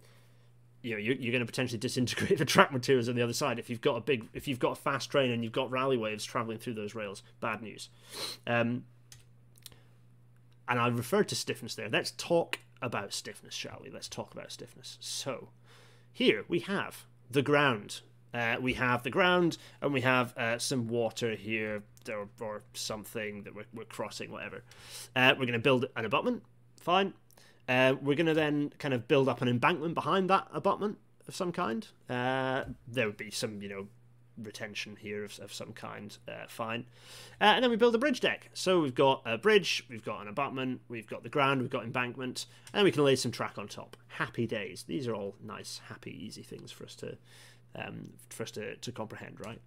you 0.83 0.91
know, 0.91 0.97
you're, 0.97 1.15
you're 1.15 1.31
going 1.31 1.41
to 1.41 1.45
potentially 1.45 1.79
disintegrate 1.79 2.37
the 2.37 2.45
track 2.45 2.71
materials 2.71 3.09
on 3.09 3.15
the 3.15 3.21
other 3.21 3.33
side 3.33 3.57
if 3.59 3.69
you've 3.69 3.81
got 3.81 3.95
a 3.95 4.01
big, 4.01 4.27
if 4.33 4.47
you've 4.47 4.59
got 4.59 4.71
a 4.71 4.75
fast 4.75 5.09
train 5.09 5.31
and 5.31 5.43
you've 5.43 5.51
got 5.51 5.71
Rayleigh 5.71 5.97
waves 5.97 6.23
traveling 6.23 6.59
through 6.59 6.75
those 6.75 6.95
rails. 6.95 7.23
Bad 7.41 7.61
news. 7.61 7.89
Um, 8.45 8.85
and 10.67 10.79
I 10.79 10.87
referred 10.87 11.29
to 11.29 11.35
stiffness 11.35 11.75
there. 11.75 11.89
Let's 11.89 12.11
talk 12.11 12.59
about 12.81 13.13
stiffness, 13.13 13.53
shall 13.53 13.79
we? 13.83 13.89
Let's 13.89 14.09
talk 14.09 14.33
about 14.33 14.51
stiffness. 14.51 14.97
So, 14.99 15.49
here 16.11 16.45
we 16.47 16.59
have 16.59 17.05
the 17.29 17.41
ground 17.41 18.01
uh, 18.33 18.57
we 18.61 18.73
have 18.73 19.03
the 19.03 19.09
ground 19.09 19.57
and 19.81 19.93
we 19.93 20.01
have 20.01 20.37
uh, 20.37 20.57
some 20.57 20.87
water 20.87 21.35
here 21.35 21.81
or, 22.09 22.27
or 22.39 22.61
something 22.73 23.43
that 23.43 23.55
we're, 23.55 23.65
we're 23.73 23.85
crossing, 23.85 24.31
whatever. 24.31 24.63
Uh, 25.15 25.33
we're 25.37 25.45
going 25.45 25.53
to 25.53 25.59
build 25.59 25.85
an 25.95 26.05
abutment, 26.05 26.43
fine. 26.79 27.13
Uh, 27.67 27.95
we're 28.01 28.15
going 28.15 28.27
to 28.27 28.33
then 28.33 28.71
kind 28.77 28.93
of 28.93 29.07
build 29.07 29.27
up 29.27 29.41
an 29.41 29.47
embankment 29.47 29.93
behind 29.93 30.29
that 30.29 30.47
abutment 30.53 30.97
of 31.27 31.35
some 31.35 31.51
kind. 31.51 31.87
Uh, 32.09 32.63
there 32.87 33.07
would 33.07 33.17
be 33.17 33.31
some, 33.31 33.61
you 33.61 33.69
know, 33.69 33.87
retention 34.41 34.97
here 34.99 35.23
of, 35.23 35.39
of 35.39 35.53
some 35.53 35.73
kind, 35.73 36.17
uh, 36.27 36.45
fine. 36.47 36.85
and 37.39 37.63
then 37.63 37.71
we 37.71 37.77
build 37.77 37.95
a 37.95 37.99
bridge 37.99 38.19
deck. 38.19 38.49
So 38.53 38.81
we've 38.81 38.95
got 38.95 39.21
a 39.25 39.37
bridge, 39.37 39.85
we've 39.89 40.03
got 40.03 40.21
an 40.21 40.27
abutment, 40.27 40.81
we've 40.87 41.07
got 41.07 41.23
the 41.23 41.29
ground, 41.29 41.61
we've 41.61 41.69
got 41.69 41.83
embankment, 41.83 42.45
and 42.73 42.83
we 42.83 42.91
can 42.91 43.03
lay 43.03 43.15
some 43.15 43.31
track 43.31 43.57
on 43.57 43.67
top. 43.67 43.97
Happy 44.07 44.45
days. 44.45 44.83
These 44.87 45.07
are 45.07 45.15
all 45.15 45.35
nice, 45.43 45.81
happy, 45.87 46.11
easy 46.11 46.43
things 46.43 46.71
for 46.71 46.85
us 46.85 46.95
to 46.95 47.17
um, 47.75 48.13
for 48.29 48.43
us 48.43 48.51
to, 48.51 48.75
to 48.75 48.91
comprehend, 48.91 49.39
right? 49.45 49.61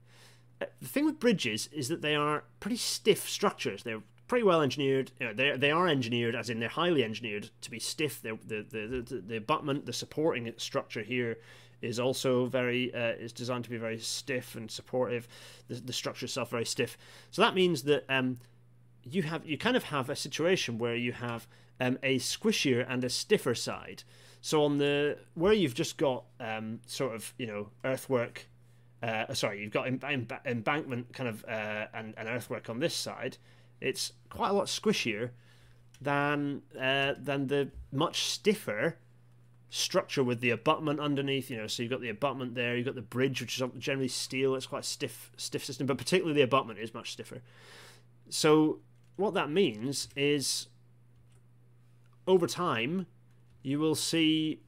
Uh, 0.60 0.66
the 0.80 0.88
thing 0.88 1.04
with 1.04 1.20
bridges 1.20 1.68
is 1.72 1.88
that 1.88 2.02
they 2.02 2.14
are 2.14 2.44
pretty 2.58 2.76
stiff 2.76 3.28
structures. 3.28 3.82
They're 3.82 4.02
pretty 4.26 4.44
well 4.44 4.62
engineered. 4.62 5.12
You 5.18 5.26
know, 5.26 5.34
they 5.34 5.56
they 5.56 5.70
are 5.70 5.88
engineered, 5.88 6.34
as 6.34 6.50
in 6.50 6.60
they're 6.60 6.68
highly 6.68 7.04
engineered 7.04 7.50
to 7.62 7.70
be 7.70 7.78
stiff. 7.78 8.20
They're, 8.22 8.38
the, 8.44 8.64
the 8.68 9.04
the 9.04 9.20
the 9.20 9.36
abutment, 9.36 9.86
the 9.86 9.92
supporting 9.92 10.52
structure 10.56 11.02
here 11.02 11.38
is 11.82 11.98
also 11.98 12.46
very 12.46 12.92
uh, 12.94 13.12
is 13.12 13.32
designed 13.32 13.64
to 13.64 13.70
be 13.70 13.76
very 13.76 13.98
stiff 13.98 14.54
and 14.54 14.70
supportive. 14.70 15.28
The, 15.68 15.74
the 15.74 15.92
structure 15.92 16.26
itself 16.26 16.50
very 16.50 16.64
stiff. 16.64 16.98
So 17.30 17.42
that 17.42 17.54
means 17.54 17.82
that 17.84 18.04
um, 18.08 18.38
you 19.04 19.22
have 19.22 19.46
you 19.46 19.58
kind 19.58 19.76
of 19.76 19.84
have 19.84 20.10
a 20.10 20.16
situation 20.16 20.78
where 20.78 20.96
you 20.96 21.12
have 21.12 21.46
um, 21.80 21.98
a 22.02 22.18
squishier 22.18 22.84
and 22.88 23.02
a 23.04 23.10
stiffer 23.10 23.54
side. 23.54 24.02
So 24.40 24.64
on 24.64 24.78
the 24.78 25.18
where 25.34 25.52
you've 25.52 25.74
just 25.74 25.96
got 25.96 26.24
um, 26.38 26.80
sort 26.86 27.14
of 27.14 27.34
you 27.38 27.46
know 27.46 27.68
earthwork, 27.84 28.46
uh, 29.02 29.32
sorry, 29.34 29.62
you've 29.62 29.72
got 29.72 29.86
embankment 29.86 31.12
kind 31.12 31.28
of 31.28 31.44
uh, 31.46 31.86
and, 31.94 32.14
and 32.16 32.28
earthwork 32.28 32.68
on 32.68 32.80
this 32.80 32.94
side. 32.94 33.38
It's 33.80 34.12
quite 34.28 34.50
a 34.50 34.52
lot 34.52 34.66
squishier 34.66 35.30
than 36.00 36.62
uh, 36.78 37.14
than 37.18 37.48
the 37.48 37.70
much 37.92 38.22
stiffer 38.22 38.96
structure 39.70 40.22
with 40.22 40.40
the 40.40 40.50
abutment 40.50 41.00
underneath. 41.00 41.50
You 41.50 41.58
know, 41.58 41.66
so 41.66 41.82
you've 41.82 41.90
got 41.90 42.00
the 42.00 42.10
abutment 42.10 42.54
there. 42.54 42.76
You've 42.76 42.86
got 42.86 42.96
the 42.96 43.02
bridge, 43.02 43.40
which 43.40 43.60
is 43.60 43.68
generally 43.78 44.08
steel. 44.08 44.54
It's 44.54 44.66
quite 44.66 44.82
a 44.82 44.86
stiff 44.86 45.32
stiff 45.36 45.64
system, 45.64 45.86
but 45.86 45.96
particularly 45.96 46.34
the 46.34 46.42
abutment 46.42 46.78
is 46.78 46.92
much 46.92 47.12
stiffer. 47.12 47.40
So 48.28 48.80
what 49.16 49.34
that 49.34 49.50
means 49.50 50.08
is 50.16 50.68
over 52.26 52.46
time 52.46 53.06
you 53.62 53.78
will 53.78 53.94
see 53.94 54.60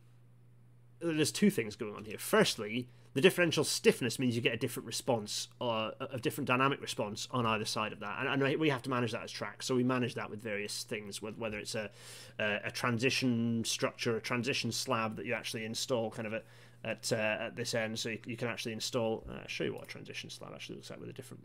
there's 1.01 1.33
two 1.33 1.51
things 1.51 1.77
going 1.77 1.95
on 1.95 2.05
here. 2.05 2.19
Firstly, 2.19 2.89
the 3.15 3.21
differential 3.21 3.65
stiffness 3.65 4.19
means 4.19 4.35
you 4.35 4.43
get 4.43 4.55
a 4.55 4.59
different 4.59 4.87
response, 4.87 5.49
or 5.61 5.93
a 6.01 6.19
different 6.19 6.49
dynamic 6.49 6.81
response 6.81 7.29
on 7.31 7.45
either 7.47 7.65
side 7.65 7.93
of 7.93 8.01
that, 8.01 8.17
and, 8.21 8.43
and 8.43 8.61
we 8.61 8.69
have 8.71 8.83
to 8.83 8.91
manage 8.91 9.13
that 9.13 9.23
as 9.23 9.31
track. 9.31 9.63
So 9.63 9.75
we 9.75 9.85
manage 9.85 10.15
that 10.15 10.31
with 10.31 10.41
various 10.41 10.83
things, 10.85 11.21
whether 11.21 11.59
it's 11.59 11.75
a, 11.75 11.91
a, 12.39 12.61
a 12.65 12.71
transition 12.71 13.65
structure, 13.65 14.17
a 14.17 14.21
transition 14.21 14.73
slab 14.73 15.17
that 15.17 15.27
you 15.27 15.35
actually 15.35 15.65
install, 15.65 16.11
kind 16.11 16.27
of 16.27 16.33
a, 16.33 16.43
at 16.85 17.13
uh, 17.13 17.17
at 17.47 17.57
this 17.57 17.75
end, 17.75 17.99
so 17.99 18.09
you, 18.09 18.19
you 18.27 18.37
can 18.37 18.49
actually 18.49 18.73
install. 18.73 19.25
Uh, 19.31 19.47
show 19.47 19.65
you 19.65 19.75
what 19.75 19.85
a 19.85 19.87
transition 19.87 20.29
slab 20.31 20.53
actually 20.55 20.77
looks 20.77 20.91
like 20.91 20.99
with 20.99 21.09
a 21.09 21.13
different 21.13 21.43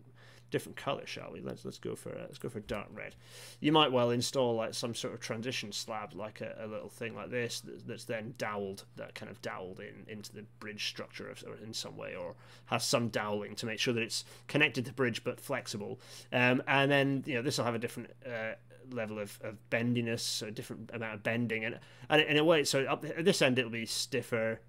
different 0.50 0.76
color, 0.76 1.06
shall 1.06 1.32
we? 1.34 1.42
Let's 1.42 1.66
let's 1.66 1.78
go 1.78 1.96
for 1.96 2.12
uh, 2.12 2.22
let's 2.22 2.38
go 2.38 2.50
for 2.50 2.60
dark 2.62 2.88
red. 2.94 3.16
You 3.60 3.72
might 3.72 3.92
well 3.92 4.12
install 4.12 4.56
like 4.56 4.74
some 4.74 4.96
sort 4.96 5.14
of 5.14 5.20
transition 5.20 5.72
slab, 5.72 6.14
like 6.14 6.42
a, 6.42 6.56
a 6.60 6.68
little 6.68 6.90
thing 6.90 7.16
like 7.16 7.30
this, 7.30 7.62
that's 7.86 8.06
then 8.06 8.34
doweled, 8.38 8.86
that 8.96 9.16
kind 9.16 9.30
of 9.30 9.42
doweled 9.42 9.80
in 9.80 10.12
into 10.12 10.34
the 10.34 10.44
bridge 10.60 10.88
structure 10.88 11.30
of, 11.30 11.44
in 11.64 11.74
some 11.74 11.98
way, 11.98 12.16
or 12.16 12.36
has 12.66 12.86
some 12.86 13.10
doweling 13.10 13.56
to 13.56 13.66
make 13.66 13.80
sure 13.80 13.94
that 13.94 14.04
it's 14.04 14.26
connected 14.48 14.86
to 14.86 14.92
the 14.92 14.96
bridge 14.96 15.24
but 15.24 15.40
flexible. 15.40 16.00
Um, 16.32 16.64
and 16.68 16.92
then 16.92 17.24
you 17.26 17.36
know 17.36 17.42
this 17.42 17.58
will 17.58 17.66
have 17.66 17.76
a 17.76 17.80
different. 17.80 18.12
Uh, 18.26 18.54
level 18.90 19.20
of, 19.20 19.38
of 19.44 19.58
bendiness, 19.70 20.42
a 20.42 20.50
different 20.50 20.90
amount 20.94 21.14
of 21.14 21.22
bending, 21.22 21.66
and, 21.66 21.78
and 22.10 22.22
in 22.22 22.38
a 22.38 22.44
way, 22.46 22.64
so 22.64 22.86
up 22.86 23.04
at 23.04 23.26
this 23.26 23.42
end 23.42 23.60
it'll 23.60 23.70
be 23.70 23.86
stiffer, 23.86 24.62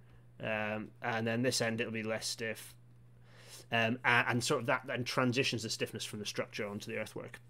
um, 0.42 0.88
and 1.00 1.24
then 1.24 1.42
this 1.42 1.60
end 1.60 1.80
it'll 1.80 1.92
be 1.92 2.02
less 2.02 2.26
stiff, 2.26 2.74
um, 3.72 3.98
and 4.04 4.42
sort 4.42 4.60
of 4.60 4.66
that 4.66 4.82
then 4.86 5.04
transitions 5.04 5.62
the 5.62 5.70
stiffness 5.70 6.04
from 6.04 6.18
the 6.18 6.26
structure 6.26 6.66
onto 6.66 6.90
the 6.90 6.98
earthwork. 6.98 7.40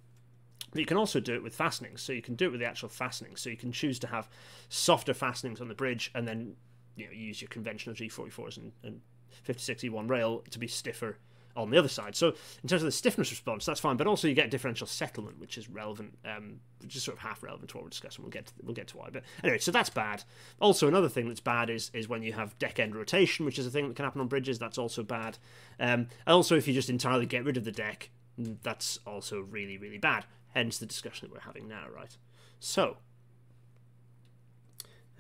But 0.70 0.80
you 0.80 0.86
can 0.86 0.96
also 0.96 1.20
do 1.20 1.34
it 1.34 1.42
with 1.42 1.54
fastenings, 1.54 2.02
so 2.02 2.12
you 2.12 2.22
can 2.22 2.34
do 2.34 2.46
it 2.46 2.50
with 2.50 2.60
the 2.60 2.66
actual 2.66 2.88
fastenings. 2.88 3.40
So 3.40 3.50
you 3.50 3.56
can 3.56 3.72
choose 3.72 3.98
to 4.00 4.06
have 4.08 4.28
softer 4.68 5.14
fastenings 5.14 5.60
on 5.60 5.68
the 5.68 5.74
bridge, 5.74 6.10
and 6.14 6.26
then 6.28 6.56
you 6.96 7.06
know 7.06 7.12
use 7.12 7.40
your 7.40 7.48
conventional 7.48 7.94
G44s 7.94 8.58
and, 8.58 8.72
and 8.82 9.00
56E1 9.46 10.10
rail 10.10 10.42
to 10.50 10.58
be 10.58 10.66
stiffer 10.66 11.18
on 11.58 11.70
the 11.70 11.78
other 11.78 11.88
side. 11.88 12.14
So 12.14 12.28
in 12.62 12.68
terms 12.68 12.82
of 12.82 12.86
the 12.86 12.92
stiffness 12.92 13.30
response, 13.30 13.66
that's 13.66 13.80
fine, 13.80 13.96
but 13.96 14.06
also 14.06 14.28
you 14.28 14.34
get 14.34 14.50
differential 14.50 14.86
settlement, 14.86 15.38
which 15.38 15.58
is 15.58 15.68
relevant, 15.68 16.16
um, 16.24 16.60
which 16.80 16.96
is 16.96 17.02
sort 17.02 17.16
of 17.16 17.22
half 17.22 17.42
relevant 17.42 17.70
to 17.70 17.76
what 17.76 17.84
we're 17.84 17.90
discussing. 17.90 18.24
We'll 18.24 18.30
get 18.30 18.46
to, 18.46 18.52
we'll 18.62 18.74
get 18.74 18.86
to 18.88 18.96
why. 18.96 19.08
But 19.12 19.24
anyway, 19.42 19.58
so 19.58 19.72
that's 19.72 19.90
bad. 19.90 20.22
Also, 20.60 20.88
another 20.88 21.08
thing 21.08 21.28
that's 21.28 21.40
bad 21.40 21.68
is 21.68 21.90
is 21.92 22.08
when 22.08 22.22
you 22.22 22.32
have 22.32 22.58
deck 22.58 22.78
end 22.78 22.94
rotation, 22.94 23.44
which 23.44 23.58
is 23.58 23.66
a 23.66 23.70
thing 23.70 23.88
that 23.88 23.96
can 23.96 24.04
happen 24.04 24.20
on 24.20 24.28
bridges. 24.28 24.58
That's 24.58 24.78
also 24.78 25.02
bad. 25.02 25.38
Um, 25.80 26.08
and 26.26 26.34
also, 26.34 26.56
if 26.56 26.68
you 26.68 26.74
just 26.74 26.90
entirely 26.90 27.26
get 27.26 27.44
rid 27.44 27.56
of 27.56 27.64
the 27.64 27.72
deck, 27.72 28.10
that's 28.38 28.98
also 29.06 29.40
really 29.40 29.76
really 29.76 29.98
bad. 29.98 30.24
Hence 30.54 30.78
the 30.78 30.86
discussion 30.86 31.28
that 31.28 31.34
we're 31.34 31.44
having 31.44 31.68
now, 31.68 31.84
right? 31.94 32.16
So. 32.60 32.96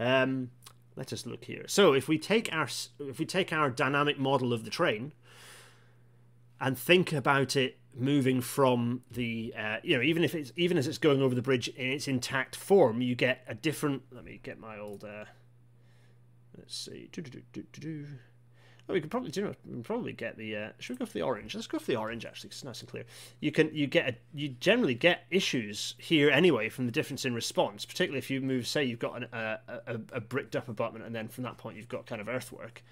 Um, 0.00 0.50
let 0.98 1.12
us 1.12 1.26
look 1.26 1.44
here. 1.44 1.64
So 1.68 1.92
if 1.92 2.08
we 2.08 2.18
take 2.18 2.52
our 2.52 2.68
if 2.98 3.18
we 3.18 3.24
take 3.24 3.52
our 3.52 3.70
dynamic 3.70 4.18
model 4.18 4.52
of 4.52 4.64
the 4.64 4.70
train, 4.70 5.12
and 6.60 6.78
think 6.78 7.12
about 7.12 7.56
it 7.56 7.78
moving 7.94 8.40
from 8.40 9.02
the 9.10 9.52
uh, 9.58 9.76
you 9.82 9.96
know 9.96 10.02
even 10.02 10.22
if 10.22 10.34
it's 10.34 10.52
even 10.56 10.78
as 10.78 10.86
it's 10.86 10.98
going 10.98 11.20
over 11.20 11.34
the 11.34 11.42
bridge 11.42 11.68
in 11.68 11.90
its 11.90 12.06
intact 12.06 12.54
form 12.54 13.02
you 13.02 13.14
get 13.14 13.42
a 13.48 13.54
different 13.54 14.02
let 14.12 14.24
me 14.24 14.38
get 14.42 14.58
my 14.60 14.78
old 14.78 15.04
uh, 15.04 15.24
let's 16.56 16.76
see 16.76 17.08
oh, 18.88 18.92
we 18.92 19.00
could 19.00 19.10
probably 19.10 19.30
do 19.30 19.40
you 19.40 19.46
know, 19.46 19.54
we 19.66 19.82
probably 19.82 20.12
get 20.12 20.36
the 20.36 20.56
uh, 20.56 20.68
should 20.78 20.94
we 20.94 20.98
go 20.98 21.06
for 21.06 21.12
the 21.12 21.22
orange? 21.22 21.54
Let's 21.54 21.66
go 21.66 21.78
for 21.78 21.86
the 21.86 21.96
orange 21.96 22.24
actually 22.24 22.48
it's 22.48 22.64
nice 22.64 22.80
and 22.80 22.88
clear. 22.88 23.04
You 23.40 23.50
can 23.50 23.74
you 23.74 23.86
get 23.86 24.08
a, 24.08 24.16
you 24.32 24.50
generally 24.60 24.94
get 24.94 25.24
issues 25.30 25.94
here 25.98 26.30
anyway 26.30 26.68
from 26.68 26.86
the 26.86 26.92
difference 26.92 27.24
in 27.24 27.34
response 27.34 27.84
particularly 27.84 28.18
if 28.18 28.30
you 28.30 28.40
move 28.40 28.66
say 28.66 28.84
you've 28.84 28.98
got 28.98 29.16
an, 29.16 29.28
a, 29.32 29.58
a, 29.86 30.00
a 30.12 30.20
bricked 30.20 30.54
up 30.54 30.68
abutment 30.68 31.04
and 31.04 31.14
then 31.14 31.28
from 31.28 31.44
that 31.44 31.58
point 31.58 31.76
you've 31.76 31.88
got 31.88 32.06
kind 32.06 32.20
of 32.20 32.28
earthwork 32.28 32.82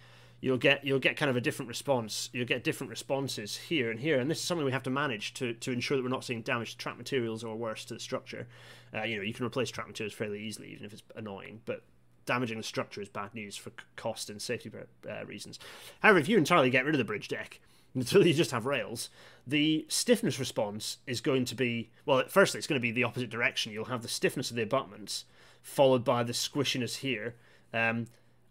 you'll 0.46 0.56
get 0.56 0.84
you'll 0.84 1.00
get 1.00 1.16
kind 1.16 1.28
of 1.28 1.34
a 1.34 1.40
different 1.40 1.68
response. 1.68 2.30
You'll 2.32 2.46
get 2.46 2.62
different 2.62 2.88
responses 2.88 3.56
here 3.56 3.90
and 3.90 3.98
here, 3.98 4.20
and 4.20 4.30
this 4.30 4.38
is 4.38 4.44
something 4.44 4.64
we 4.64 4.70
have 4.70 4.84
to 4.84 4.90
manage 4.90 5.34
to, 5.34 5.54
to 5.54 5.72
ensure 5.72 5.96
that 5.96 6.04
we're 6.04 6.08
not 6.08 6.22
seeing 6.22 6.42
damage 6.42 6.70
to 6.72 6.78
track 6.78 6.96
materials 6.96 7.42
or 7.42 7.56
worse 7.56 7.84
to 7.86 7.94
the 7.94 8.00
structure. 8.00 8.46
Uh, 8.94 9.02
you 9.02 9.16
know, 9.16 9.22
you 9.22 9.34
can 9.34 9.44
replace 9.44 9.72
track 9.72 9.88
materials 9.88 10.14
fairly 10.14 10.40
easily, 10.40 10.68
even 10.68 10.86
if 10.86 10.92
it's 10.92 11.02
annoying, 11.16 11.62
but 11.64 11.82
damaging 12.26 12.58
the 12.58 12.62
structure 12.62 13.02
is 13.02 13.08
bad 13.08 13.34
news 13.34 13.56
for 13.56 13.72
cost 13.96 14.30
and 14.30 14.40
safety 14.40 14.70
uh, 15.10 15.26
reasons. 15.26 15.58
However, 15.98 16.20
if 16.20 16.28
you 16.28 16.38
entirely 16.38 16.70
get 16.70 16.84
rid 16.84 16.94
of 16.94 16.98
the 16.98 17.04
bridge 17.04 17.26
deck 17.26 17.58
until 17.96 18.24
you 18.24 18.32
just 18.32 18.52
have 18.52 18.66
rails, 18.66 19.10
the 19.48 19.84
stiffness 19.88 20.38
response 20.38 20.98
is 21.08 21.20
going 21.20 21.44
to 21.46 21.56
be 21.56 21.90
well. 22.04 22.22
Firstly, 22.28 22.58
it's 22.58 22.68
going 22.68 22.80
to 22.80 22.88
be 22.88 22.92
the 22.92 23.02
opposite 23.02 23.30
direction. 23.30 23.72
You'll 23.72 23.86
have 23.86 24.02
the 24.02 24.08
stiffness 24.08 24.50
of 24.50 24.56
the 24.56 24.62
abutments 24.62 25.24
followed 25.60 26.04
by 26.04 26.22
the 26.22 26.32
squishiness 26.32 26.98
here. 26.98 27.34
Um, 27.74 28.06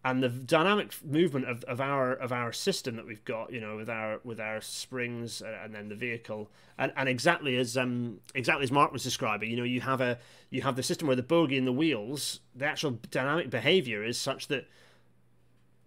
and 0.06 0.22
the 0.22 0.28
dynamic 0.28 0.92
movement 1.04 1.48
of, 1.48 1.64
of 1.64 1.80
our 1.80 2.12
of 2.12 2.30
our 2.30 2.52
system 2.52 2.94
that 2.94 3.04
we've 3.04 3.24
got, 3.24 3.52
you 3.52 3.60
know, 3.60 3.76
with 3.76 3.90
our 3.90 4.20
with 4.22 4.38
our 4.38 4.60
springs 4.60 5.42
uh, 5.42 5.58
and 5.64 5.74
then 5.74 5.88
the 5.88 5.96
vehicle, 5.96 6.48
and, 6.78 6.92
and 6.96 7.08
exactly 7.08 7.56
as 7.56 7.76
um 7.76 8.20
exactly 8.32 8.62
as 8.62 8.70
Mark 8.70 8.92
was 8.92 9.02
describing, 9.02 9.50
you 9.50 9.56
know, 9.56 9.64
you 9.64 9.80
have 9.80 10.00
a 10.00 10.16
you 10.48 10.62
have 10.62 10.76
the 10.76 10.82
system 10.84 11.08
where 11.08 11.16
the 11.16 11.24
bogie 11.24 11.58
and 11.58 11.66
the 11.66 11.72
wheels, 11.72 12.38
the 12.54 12.64
actual 12.64 12.92
dynamic 13.10 13.50
behavior 13.50 14.04
is 14.04 14.16
such 14.16 14.46
that 14.46 14.68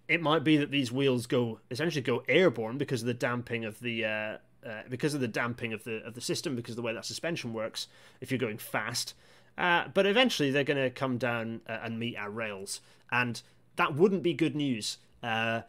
it 0.10 0.22
might 0.22 0.44
be 0.44 0.58
that 0.58 0.70
these 0.70 0.92
wheels 0.92 1.26
go 1.26 1.62
essentially 1.72 2.02
go 2.02 2.22
airborne 2.28 2.78
because 2.78 3.02
of 3.02 3.08
the 3.08 3.14
damping 3.14 3.64
of 3.64 3.80
the 3.80 4.04
uh, 4.04 4.38
uh, 4.68 4.82
because 4.90 5.14
of 5.14 5.22
the 5.22 5.30
damping 5.30 5.72
of 5.72 5.86
the 5.86 6.04
of 6.06 6.14
the 6.14 6.22
system 6.22 6.58
because 6.58 6.74
of 6.74 6.76
the 6.76 6.82
way 6.82 6.94
that 6.94 7.06
suspension 7.06 7.54
works 7.54 7.88
if 8.20 8.32
you're 8.32 8.38
going 8.38 8.58
fast. 8.58 9.14
Uh, 9.58 9.88
but 9.94 10.06
eventually 10.06 10.52
they're 10.52 10.66
going 10.66 10.82
to 10.82 10.90
come 10.90 11.18
down 11.18 11.62
uh, 11.70 11.80
and 11.84 11.98
meet 11.98 12.18
our 12.18 12.30
rails, 12.30 12.82
and 13.14 13.42
that 13.80 13.96
wouldn't 13.96 14.22
be 14.22 14.34
good 14.34 14.56
news 14.56 14.98
uh, 15.24 15.62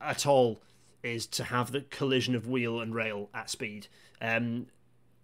at 0.00 0.26
all. 0.26 0.60
Is 1.02 1.26
to 1.26 1.44
have 1.44 1.70
the 1.70 1.82
collision 1.82 2.34
of 2.34 2.48
wheel 2.48 2.80
and 2.80 2.94
rail 2.94 3.28
at 3.34 3.50
speed. 3.50 3.88
Um, 4.22 4.68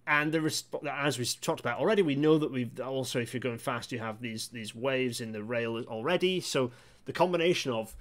and 0.06 0.30
the 0.30 0.38
resp- 0.38 0.86
as 0.86 1.18
we 1.18 1.24
talked 1.24 1.60
about 1.60 1.78
already, 1.78 2.02
we 2.02 2.16
know 2.16 2.36
that 2.36 2.50
we've 2.50 2.78
also, 2.80 3.18
if 3.18 3.32
you're 3.32 3.40
going 3.40 3.56
fast, 3.56 3.90
you 3.90 3.98
have 3.98 4.20
these 4.20 4.48
these 4.48 4.74
waves 4.74 5.22
in 5.22 5.32
the 5.32 5.42
rail 5.42 5.82
already. 5.84 6.40
So 6.40 6.70
the 7.06 7.14
combination 7.14 7.72
of 7.72 7.96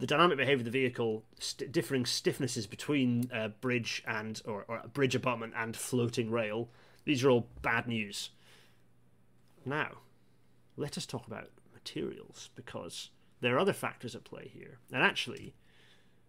the 0.00 0.06
dynamic 0.06 0.36
behavior 0.36 0.60
of 0.60 0.64
the 0.64 0.70
vehicle, 0.70 1.24
st- 1.38 1.72
differing 1.72 2.04
stiffnesses 2.04 2.68
between 2.68 3.30
uh, 3.32 3.48
bridge 3.48 4.02
and 4.06 4.42
or, 4.44 4.66
or 4.68 4.82
bridge 4.92 5.14
abutment 5.14 5.54
and 5.56 5.74
floating 5.74 6.30
rail, 6.30 6.68
these 7.04 7.24
are 7.24 7.30
all 7.30 7.46
bad 7.62 7.86
news. 7.86 8.30
Now, 9.64 9.92
let 10.76 10.98
us 10.98 11.06
talk 11.06 11.26
about 11.26 11.48
materials 11.72 12.50
because 12.54 13.08
there 13.44 13.56
are 13.56 13.58
other 13.58 13.72
factors 13.72 14.14
at 14.14 14.24
play 14.24 14.50
here, 14.52 14.78
and 14.92 15.02
actually, 15.02 15.54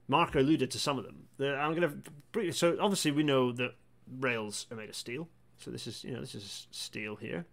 Mark 0.08 0.36
alluded 0.36 0.70
to 0.72 0.80
some 0.80 0.98
of 0.98 1.06
them. 1.06 1.28
I'm 1.40 1.76
going 1.76 2.04
to 2.34 2.52
so 2.52 2.78
obviously 2.80 3.12
we 3.12 3.24
know 3.24 3.52
that 3.54 3.76
rails 4.20 4.68
are 4.70 4.78
made 4.78 4.90
of 4.90 4.96
steel. 4.96 5.30
So 5.58 5.72
this 5.72 5.88
is 5.88 6.04
you 6.04 6.14
know 6.14 6.20
this 6.20 6.36
is 6.36 6.68
steel 6.72 7.16
here. 7.16 7.46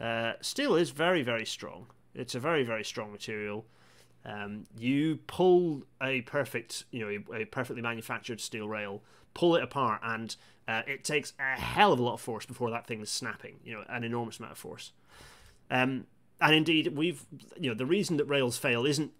Uh, 0.00 0.34
steel 0.40 0.76
is 0.76 0.90
very 0.90 1.22
very 1.22 1.44
strong. 1.44 1.86
It's 2.14 2.34
a 2.34 2.40
very 2.40 2.64
very 2.64 2.84
strong 2.84 3.12
material. 3.12 3.66
Um, 4.24 4.66
you 4.76 5.20
pull 5.28 5.82
a 6.02 6.22
perfect, 6.22 6.84
you 6.90 7.00
know, 7.00 7.36
a, 7.36 7.44
perfectly 7.44 7.80
manufactured 7.80 8.40
steel 8.40 8.68
rail, 8.68 9.02
pull 9.34 9.54
it 9.54 9.62
apart, 9.62 10.00
and 10.02 10.34
uh, 10.66 10.82
it 10.84 11.04
takes 11.04 11.32
a 11.38 11.60
hell 11.60 11.92
of 11.92 12.00
a 12.00 12.02
lot 12.02 12.14
of 12.14 12.20
force 12.20 12.44
before 12.44 12.70
that 12.70 12.88
thing 12.88 13.00
is 13.00 13.10
snapping. 13.10 13.60
You 13.64 13.74
know, 13.74 13.84
an 13.88 14.02
enormous 14.02 14.38
amount 14.38 14.52
of 14.52 14.58
force. 14.58 14.92
Um, 15.70 16.06
and 16.40 16.54
indeed, 16.54 16.96
we've, 16.96 17.24
you 17.58 17.70
know, 17.70 17.74
the 17.74 17.86
reason 17.86 18.16
that 18.18 18.26
rails 18.26 18.58
fail 18.58 18.84
isn't 18.84 19.12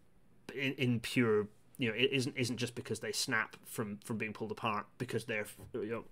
in, 0.54 0.72
in 0.74 1.00
pure 1.00 1.48
you 1.78 1.88
know, 1.88 1.94
it 1.94 2.10
isn't 2.12 2.36
isn't 2.36 2.56
just 2.56 2.74
because 2.74 3.00
they 3.00 3.12
snap 3.12 3.56
from 3.66 3.98
from 4.02 4.16
being 4.16 4.32
pulled 4.32 4.50
apart 4.50 4.86
because 4.98 5.26
they're 5.26 5.46
you 5.74 5.90
know 5.90 6.04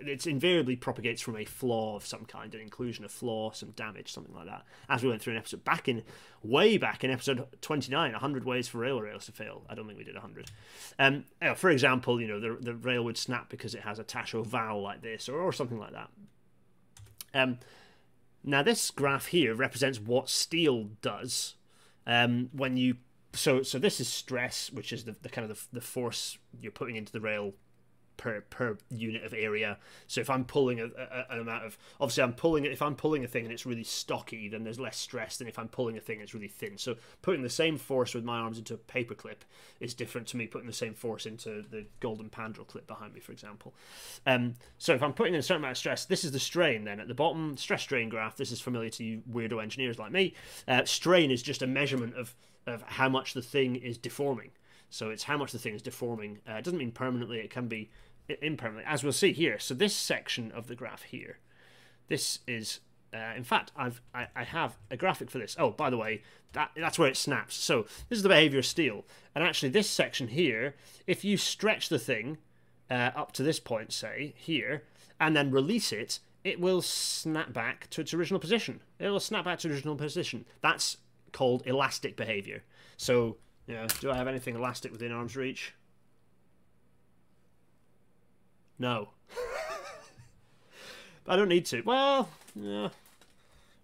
it's 0.00 0.26
invariably 0.26 0.76
propagates 0.76 1.22
from 1.22 1.36
a 1.36 1.44
flaw 1.44 1.96
of 1.96 2.06
some 2.06 2.24
kind, 2.24 2.54
an 2.54 2.60
inclusion 2.60 3.04
of 3.04 3.10
flaw, 3.10 3.52
some 3.52 3.70
damage, 3.70 4.12
something 4.12 4.34
like 4.34 4.46
that. 4.46 4.64
As 4.88 5.02
we 5.02 5.08
went 5.08 5.22
through 5.22 5.34
an 5.34 5.38
episode 5.38 5.64
back 5.64 5.88
in 5.88 6.02
way 6.42 6.76
back 6.76 7.04
in 7.04 7.10
episode 7.10 7.46
29 7.60 8.12
100 8.12 8.44
ways 8.44 8.68
for 8.68 8.78
rail 8.78 9.00
rails 9.00 9.26
to 9.26 9.32
fail. 9.32 9.62
I 9.68 9.74
don't 9.74 9.86
think 9.86 9.98
we 9.98 10.04
did 10.04 10.16
hundred. 10.16 10.50
Um, 10.98 11.24
for 11.54 11.70
example, 11.70 12.20
you 12.20 12.26
know 12.26 12.40
the 12.40 12.58
the 12.60 12.74
rail 12.74 13.04
would 13.04 13.16
snap 13.16 13.48
because 13.48 13.74
it 13.76 13.82
has 13.82 14.00
a 14.00 14.04
tache 14.04 14.34
ovale 14.34 14.82
like 14.82 15.02
this, 15.02 15.28
or 15.28 15.40
or 15.40 15.52
something 15.52 15.78
like 15.78 15.92
that. 15.92 16.10
Um, 17.34 17.58
now 18.44 18.62
this 18.62 18.90
graph 18.90 19.26
here 19.26 19.54
represents 19.54 20.00
what 20.00 20.28
steel 20.28 20.90
does. 21.00 21.54
Um, 22.06 22.50
when 22.52 22.76
you 22.76 22.96
so 23.32 23.62
so 23.62 23.78
this 23.78 24.00
is 24.00 24.08
stress, 24.08 24.70
which 24.72 24.92
is 24.92 25.04
the, 25.04 25.16
the 25.22 25.28
kind 25.28 25.50
of 25.50 25.56
the, 25.56 25.80
the 25.80 25.84
force 25.84 26.38
you're 26.60 26.72
putting 26.72 26.96
into 26.96 27.12
the 27.12 27.20
rail 27.20 27.54
per 28.16 28.40
per 28.42 28.78
unit 28.90 29.24
of 29.24 29.34
area. 29.34 29.78
So 30.06 30.20
if 30.20 30.30
I'm 30.30 30.44
pulling 30.44 30.80
a, 30.80 30.86
a, 30.86 31.26
an 31.30 31.40
amount 31.40 31.64
of 31.64 31.78
obviously 32.00 32.22
I'm 32.22 32.32
pulling 32.32 32.64
if 32.64 32.82
I'm 32.82 32.94
pulling 32.94 33.24
a 33.24 33.28
thing 33.28 33.44
and 33.44 33.52
it's 33.52 33.66
really 33.66 33.84
stocky, 33.84 34.48
then 34.48 34.64
there's 34.64 34.80
less 34.80 34.96
stress 34.96 35.36
than 35.36 35.48
if 35.48 35.58
I'm 35.58 35.68
pulling 35.68 35.96
a 35.96 36.00
thing 36.00 36.18
that's 36.18 36.34
really 36.34 36.48
thin. 36.48 36.78
So 36.78 36.96
putting 37.22 37.42
the 37.42 37.50
same 37.50 37.78
force 37.78 38.14
with 38.14 38.24
my 38.24 38.38
arms 38.38 38.58
into 38.58 38.74
a 38.74 38.78
paperclip 38.78 39.42
is 39.80 39.94
different 39.94 40.26
to 40.28 40.36
me 40.36 40.46
putting 40.46 40.66
the 40.66 40.72
same 40.72 40.94
force 40.94 41.26
into 41.26 41.64
the 41.70 41.86
golden 42.00 42.30
Pandrol 42.30 42.66
clip 42.66 42.86
behind 42.86 43.14
me, 43.14 43.20
for 43.20 43.32
example. 43.32 43.74
Um, 44.26 44.54
so 44.78 44.94
if 44.94 45.02
I'm 45.02 45.12
putting 45.12 45.34
in 45.34 45.40
a 45.40 45.42
certain 45.42 45.62
amount 45.62 45.72
of 45.72 45.78
stress, 45.78 46.04
this 46.04 46.24
is 46.24 46.32
the 46.32 46.38
strain. 46.38 46.84
Then 46.84 47.00
at 47.00 47.08
the 47.08 47.14
bottom, 47.14 47.56
stress 47.56 47.82
strain 47.82 48.08
graph. 48.08 48.36
This 48.36 48.52
is 48.52 48.60
familiar 48.60 48.90
to 48.90 49.04
you 49.04 49.22
weirdo 49.30 49.62
engineers 49.62 49.98
like 49.98 50.12
me. 50.12 50.34
Uh, 50.68 50.84
strain 50.84 51.30
is 51.30 51.42
just 51.42 51.62
a 51.62 51.66
measurement 51.66 52.16
of 52.16 52.34
of 52.66 52.82
how 52.82 53.08
much 53.08 53.34
the 53.34 53.42
thing 53.42 53.76
is 53.76 53.98
deforming. 53.98 54.50
So 54.92 55.08
it's 55.08 55.22
how 55.22 55.38
much 55.38 55.52
the 55.52 55.58
thing 55.58 55.74
is 55.74 55.80
deforming. 55.80 56.40
Uh, 56.46 56.56
it 56.56 56.64
doesn't 56.64 56.78
mean 56.78 56.92
permanently. 56.92 57.38
It 57.38 57.48
can 57.48 57.66
be 57.66 57.90
impermanently, 58.28 58.84
as 58.86 59.02
we'll 59.02 59.14
see 59.14 59.32
here. 59.32 59.58
So 59.58 59.72
this 59.72 59.96
section 59.96 60.52
of 60.52 60.66
the 60.66 60.74
graph 60.74 61.04
here, 61.04 61.38
this 62.08 62.40
is, 62.46 62.80
uh, 63.14 63.32
in 63.34 63.42
fact, 63.42 63.72
I've 63.74 64.02
I, 64.14 64.26
I, 64.36 64.44
have 64.44 64.76
a 64.90 64.98
graphic 64.98 65.30
for 65.30 65.38
this. 65.38 65.56
Oh, 65.58 65.70
by 65.70 65.88
the 65.88 65.96
way, 65.96 66.22
that 66.52 66.72
that's 66.76 66.98
where 66.98 67.08
it 67.08 67.16
snaps. 67.16 67.54
So 67.54 67.86
this 68.10 68.18
is 68.18 68.22
the 68.22 68.28
behavior 68.28 68.58
of 68.58 68.66
steel, 68.66 69.06
and 69.34 69.42
actually 69.42 69.70
this 69.70 69.88
section 69.88 70.28
here, 70.28 70.74
if 71.06 71.24
you 71.24 71.38
stretch 71.38 71.88
the 71.88 71.98
thing 71.98 72.36
uh, 72.90 73.12
up 73.16 73.32
to 73.32 73.42
this 73.42 73.58
point, 73.58 73.94
say 73.94 74.34
here, 74.36 74.84
and 75.18 75.34
then 75.34 75.50
release 75.50 75.90
it, 75.90 76.18
it 76.44 76.60
will 76.60 76.82
snap 76.82 77.54
back 77.54 77.88
to 77.90 78.02
its 78.02 78.12
original 78.12 78.40
position. 78.40 78.82
It 78.98 79.08
will 79.08 79.20
snap 79.20 79.46
back 79.46 79.58
to 79.60 79.68
its 79.68 79.74
original 79.74 79.96
position. 79.96 80.44
That's 80.60 80.98
called 81.32 81.62
elastic 81.64 82.14
behavior. 82.14 82.62
So, 82.98 83.38
know, 83.68 83.86
do 84.00 84.10
I 84.10 84.16
have 84.16 84.28
anything 84.28 84.54
elastic 84.54 84.92
within 84.92 85.12
arm's 85.12 85.36
reach? 85.36 85.74
No. 88.78 89.10
I 91.28 91.36
don't 91.36 91.48
need 91.48 91.66
to. 91.66 91.82
Well, 91.82 92.28
yeah. 92.54 92.88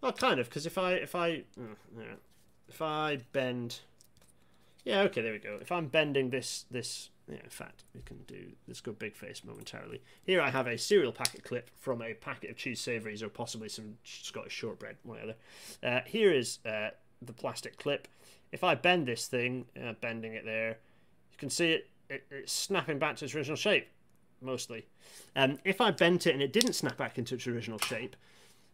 Well, 0.00 0.12
kind 0.12 0.40
of, 0.40 0.48
because 0.48 0.66
if 0.66 0.78
I 0.78 0.92
if 0.92 1.14
I 1.14 1.42
mm, 1.58 1.76
yeah, 1.96 2.14
if 2.68 2.82
I 2.82 3.18
bend, 3.32 3.80
yeah, 4.84 5.02
okay, 5.02 5.22
there 5.22 5.32
we 5.32 5.38
go. 5.38 5.58
If 5.60 5.72
I'm 5.72 5.86
bending 5.86 6.30
this 6.30 6.64
this, 6.70 7.10
yeah, 7.28 7.38
in 7.42 7.50
fact, 7.50 7.84
we 7.94 8.02
can 8.02 8.18
do 8.26 8.52
let's 8.66 8.80
go 8.80 8.92
big 8.92 9.16
face 9.16 9.42
momentarily. 9.44 10.02
Here 10.24 10.40
I 10.40 10.50
have 10.50 10.66
a 10.66 10.78
cereal 10.78 11.12
packet 11.12 11.44
clip 11.44 11.70
from 11.78 12.02
a 12.02 12.14
packet 12.14 12.50
of 12.50 12.56
cheese 12.56 12.80
savouries 12.80 13.22
or 13.22 13.28
possibly 13.28 13.68
some 13.68 13.98
Scottish 14.04 14.52
shortbread, 14.52 14.96
one 15.02 15.18
or 15.18 15.22
other. 15.22 15.36
Uh, 15.82 16.00
here 16.06 16.32
is 16.32 16.58
uh, 16.66 16.90
the 17.22 17.32
plastic 17.32 17.76
clip. 17.76 18.08
If 18.52 18.64
I 18.64 18.74
bend 18.74 19.06
this 19.06 19.26
thing, 19.26 19.66
uh, 19.80 19.92
bending 20.00 20.34
it 20.34 20.44
there, 20.44 20.78
you 21.30 21.38
can 21.38 21.50
see 21.50 21.72
it, 21.72 21.90
it, 22.08 22.24
it's 22.30 22.52
snapping 22.52 22.98
back 22.98 23.16
to 23.16 23.24
its 23.24 23.34
original 23.34 23.56
shape, 23.56 23.88
mostly. 24.40 24.86
Um, 25.36 25.58
if 25.64 25.80
I 25.80 25.90
bent 25.90 26.26
it 26.26 26.32
and 26.32 26.42
it 26.42 26.52
didn't 26.52 26.72
snap 26.74 26.96
back 26.96 27.18
into 27.18 27.34
its 27.34 27.46
original 27.46 27.78
shape, 27.78 28.16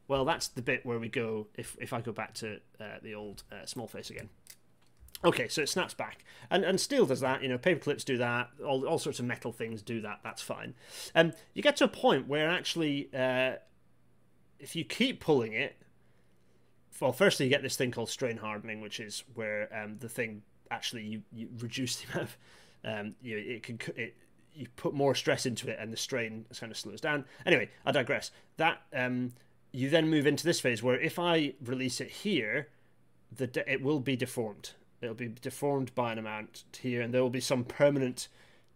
well, 0.07 0.25
that's 0.25 0.49
the 0.49 0.63
bit 0.63 0.85
where 0.85 0.99
we 0.99 1.09
go, 1.09 1.47
if, 1.57 1.77
if 1.81 1.93
I 1.93 2.01
go 2.01 2.13
back 2.13 2.35
to 2.35 2.61
uh, 2.81 2.99
the 3.03 3.15
old 3.15 3.43
uh, 3.51 3.65
small 3.67 3.87
face 3.87 4.11
again. 4.11 4.29
Okay, 5.25 5.49
so 5.49 5.63
it 5.63 5.69
snaps 5.71 5.95
back. 5.95 6.25
And 6.51 6.65
and 6.65 6.79
steel 6.79 7.07
does 7.07 7.21
that, 7.21 7.43
you 7.43 7.49
know, 7.49 7.57
paper 7.57 7.81
clips 7.81 8.05
do 8.05 8.19
that, 8.19 8.51
all, 8.65 8.87
all 8.87 8.99
sorts 8.99 9.19
of 9.19 9.25
metal 9.25 9.53
things 9.53 9.81
do 9.81 10.03
that, 10.03 10.21
that's 10.23 10.43
fine. 10.43 10.75
Um, 11.15 11.33
you 11.55 11.63
get 11.63 11.77
to 11.79 11.85
a 11.85 11.89
point 11.89 12.29
where 12.29 12.51
actually, 12.51 13.09
uh, 13.15 13.53
if 14.59 14.77
you 14.77 14.85
keep 14.85 15.21
pulling 15.21 15.55
it, 15.55 15.77
well, 17.01 17.13
firstly, 17.13 17.47
you 17.47 17.51
get 17.51 17.63
this 17.63 17.77
thing 17.77 17.91
called 17.91 18.09
strain 18.09 18.37
hardening, 18.37 18.81
which 18.81 19.01
is 19.01 19.25
where 19.35 19.69
um, 19.75 19.99
the 19.99 20.09
thing 20.09 20.43
actually 20.71 21.05
you, 21.05 21.23
you 21.33 21.49
reduce 21.59 21.97
the 22.01 22.13
amount 22.13 22.29
of 22.29 22.37
um, 22.85 23.15
you 23.23 23.39
it 23.39 23.63
can 23.63 23.79
it 23.97 24.17
you 24.55 24.67
put 24.77 24.95
more 24.95 25.15
stress 25.15 25.47
into 25.47 25.69
it 25.69 25.79
and 25.81 25.93
the 25.93 25.97
strain 25.97 26.47
kind 26.59 26.71
of 26.71 26.79
slows 26.79 27.01
down. 27.01 27.25
Anyway, 27.45 27.69
I 27.85 27.93
digress. 27.93 28.31
That 28.57 28.83
um, 28.93 29.33
you 29.73 29.91
then 29.91 30.09
move 30.09 30.27
into 30.27 30.45
this 30.45 30.61
phase 30.61 30.83
where 30.83 31.01
if 31.01 31.19
I 31.19 31.55
release 31.65 32.01
it 32.01 32.11
here, 32.11 32.69
the 33.35 33.65
it 33.71 33.83
will 33.83 34.01
be 34.01 34.17
deformed. 34.17 34.71
It'll 35.01 35.15
be 35.15 35.29
deformed 35.29 35.95
by 35.95 36.13
an 36.13 36.19
amount 36.19 36.65
here, 36.81 37.03
and 37.03 37.13
there 37.13 37.23
will 37.23 37.31
be 37.31 37.41
some 37.41 37.65
permanent 37.65 38.29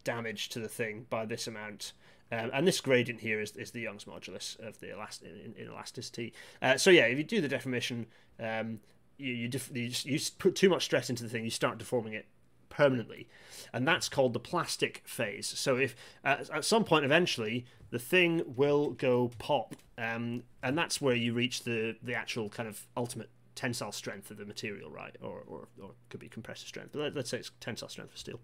damage 0.05 0.49
to 0.51 0.59
the 0.59 0.69
thing 0.69 1.07
by 1.09 1.25
this 1.25 1.47
amount. 1.47 1.93
Um, 2.31 2.51
and 2.53 2.67
this 2.67 2.81
gradient 2.81 3.21
here 3.21 3.41
is, 3.41 3.57
is 3.57 3.71
the 3.71 3.81
Young's 3.81 4.05
modulus 4.05 4.59
of 4.61 4.79
the 4.81 4.89
elast- 4.89 5.23
in, 5.23 5.55
in 5.57 5.69
elasticity. 5.69 6.33
Uh, 6.61 6.77
so 6.77 6.91
yeah, 6.91 7.05
if 7.05 7.17
you 7.17 7.25
do 7.25 7.41
the 7.41 7.49
deformation, 7.49 8.07
um, 8.39 8.81
you 9.17 9.33
you, 9.33 9.51
you, 9.75 9.89
just, 9.89 10.05
you 10.05 10.19
put 10.39 10.55
too 10.55 10.69
much 10.69 10.85
stress 10.85 11.11
into 11.11 11.23
the 11.23 11.29
thing, 11.29 11.45
you 11.45 11.51
start 11.51 11.79
deforming 11.79 12.13
it 12.13 12.27
permanently, 12.69 13.29
and 13.73 13.89
that's 13.89 14.09
called 14.09 14.33
the 14.33 14.41
plastic 14.41 15.03
phase. 15.05 15.47
So 15.47 15.77
if 15.77 15.97
uh, 16.25 16.45
at 16.53 16.65
some 16.65 16.85
point 16.85 17.05
eventually 17.05 17.67
the 17.91 17.99
thing 17.99 18.43
will 18.47 18.91
go 18.91 19.33
pop, 19.39 19.75
um, 19.97 20.43
and 20.63 20.77
that's 20.77 21.01
where 21.01 21.15
you 21.15 21.33
reach 21.33 21.65
the 21.65 21.97
the 22.03 22.15
actual 22.15 22.49
kind 22.49 22.69
of 22.69 22.87
ultimate 22.97 23.31
tensile 23.55 23.91
strength 23.91 24.31
of 24.31 24.37
the 24.37 24.45
material, 24.45 24.91
right? 24.91 25.17
Or 25.21 25.43
or, 25.47 25.69
or 25.83 25.91
could 26.11 26.21
be 26.21 26.29
compressive 26.29 26.69
strength, 26.69 26.91
but 26.93 27.15
let, 27.15 27.17
us 27.17 27.31
say 27.31 27.39
it's 27.39 27.51
tensile 27.59 27.89
strength 27.89 28.13
for 28.13 28.19
steel. 28.19 28.41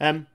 Um, 0.00 0.26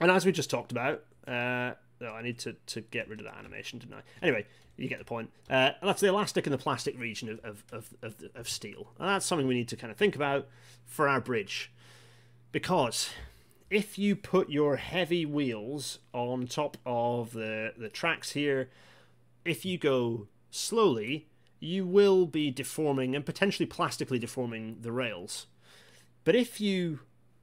and 0.00 0.10
as 0.10 0.24
we 0.24 0.30
just 0.30 0.50
talked 0.50 0.70
about, 0.70 1.02
uh, 1.28 1.74
oh, 2.00 2.06
I 2.06 2.22
need 2.22 2.38
to, 2.40 2.54
to 2.66 2.80
get 2.80 3.08
rid 3.08 3.20
of 3.20 3.26
that 3.26 3.36
animation, 3.36 3.78
didn't 3.78 3.94
I? 3.94 4.02
Anyway, 4.22 4.46
you 4.76 4.88
get 4.88 4.98
the 4.98 5.04
point. 5.04 5.30
Uh, 5.50 5.72
that's 5.82 6.00
the 6.00 6.08
elastic 6.08 6.46
and 6.46 6.54
the 6.54 6.58
plastic 6.58 6.98
region 6.98 7.28
of, 7.28 7.40
of, 7.44 7.64
of, 7.72 7.94
of, 8.02 8.14
of 8.34 8.48
steel. 8.48 8.92
And 8.98 9.08
that's 9.08 9.26
something 9.26 9.46
we 9.46 9.54
need 9.54 9.68
to 9.68 9.76
kind 9.76 9.90
of 9.90 9.96
think 9.96 10.16
about 10.16 10.48
for 10.86 11.08
our 11.08 11.20
bridge. 11.20 11.72
Because 12.52 13.10
if 13.70 13.98
you 13.98 14.16
put 14.16 14.48
your 14.48 14.76
heavy 14.76 15.26
wheels 15.26 15.98
on 16.12 16.46
top 16.46 16.76
of 16.86 17.32
the, 17.32 17.74
the 17.76 17.88
tracks 17.88 18.30
here, 18.30 18.70
if 19.44 19.64
you 19.64 19.78
go 19.78 20.28
slowly, 20.50 21.26
you 21.60 21.84
will 21.86 22.26
be 22.26 22.50
deforming 22.50 23.14
and 23.14 23.26
potentially 23.26 23.66
plastically 23.66 24.18
deforming 24.18 24.78
the 24.80 24.92
rails. 24.92 25.46
But 26.24 26.36
if 26.36 26.60
you, 26.60 27.00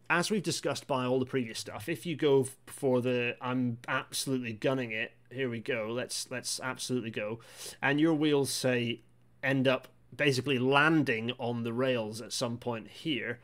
as 0.10 0.30
we've 0.30 0.44
discussed 0.44 0.88
by 0.88 1.06
all 1.06 1.20
the 1.20 1.26
previous 1.26 1.60
stuff, 1.60 1.90
if 1.90 2.06
you 2.06 2.16
go 2.16 2.48
for 2.68 3.02
the 3.02 3.36
I'm 3.42 3.78
absolutely 3.88 4.54
gunning 4.54 4.92
it, 4.92 5.14
here 5.32 5.50
we 5.50 5.60
go, 5.60 5.88
let's 5.90 6.30
let's 6.30 6.60
absolutely 6.60 7.12
go, 7.12 7.40
and 7.82 8.00
your 8.00 8.14
wheels 8.14 8.50
say 8.50 9.02
end 9.44 9.68
up 9.68 9.88
basically 10.16 10.58
landing 10.60 11.32
on 11.38 11.64
the 11.64 11.74
rails 11.74 12.22
at 12.22 12.32
some 12.32 12.58
point 12.58 12.88
here, 12.88 13.40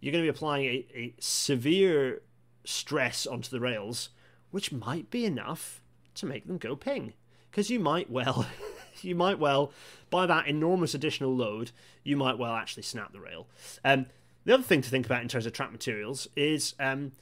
you're 0.00 0.12
going 0.12 0.24
to 0.24 0.30
be 0.30 0.36
applying 0.36 0.64
a, 0.64 0.86
a 0.94 1.14
severe 1.18 2.22
stress 2.64 3.26
onto 3.26 3.50
the 3.50 3.60
rails, 3.60 4.10
which 4.50 4.72
might 4.72 5.10
be 5.10 5.24
enough 5.24 5.80
to 6.14 6.26
make 6.26 6.46
them 6.46 6.58
go 6.58 6.76
ping. 6.76 7.14
Because 7.50 7.70
you 7.70 7.80
might 7.80 8.10
well, 8.10 8.46
you 9.02 9.14
might 9.14 9.38
well, 9.38 9.72
by 10.10 10.26
that 10.26 10.46
enormous 10.46 10.94
additional 10.94 11.34
load, 11.34 11.70
you 12.02 12.16
might 12.16 12.38
well 12.38 12.54
actually 12.54 12.82
snap 12.82 13.12
the 13.12 13.20
rail. 13.20 13.46
Um, 13.84 14.06
the 14.44 14.54
other 14.54 14.62
thing 14.62 14.82
to 14.82 14.90
think 14.90 15.06
about 15.06 15.22
in 15.22 15.28
terms 15.28 15.46
of 15.46 15.52
track 15.52 15.72
materials 15.72 16.28
is 16.36 16.74
um, 16.80 17.12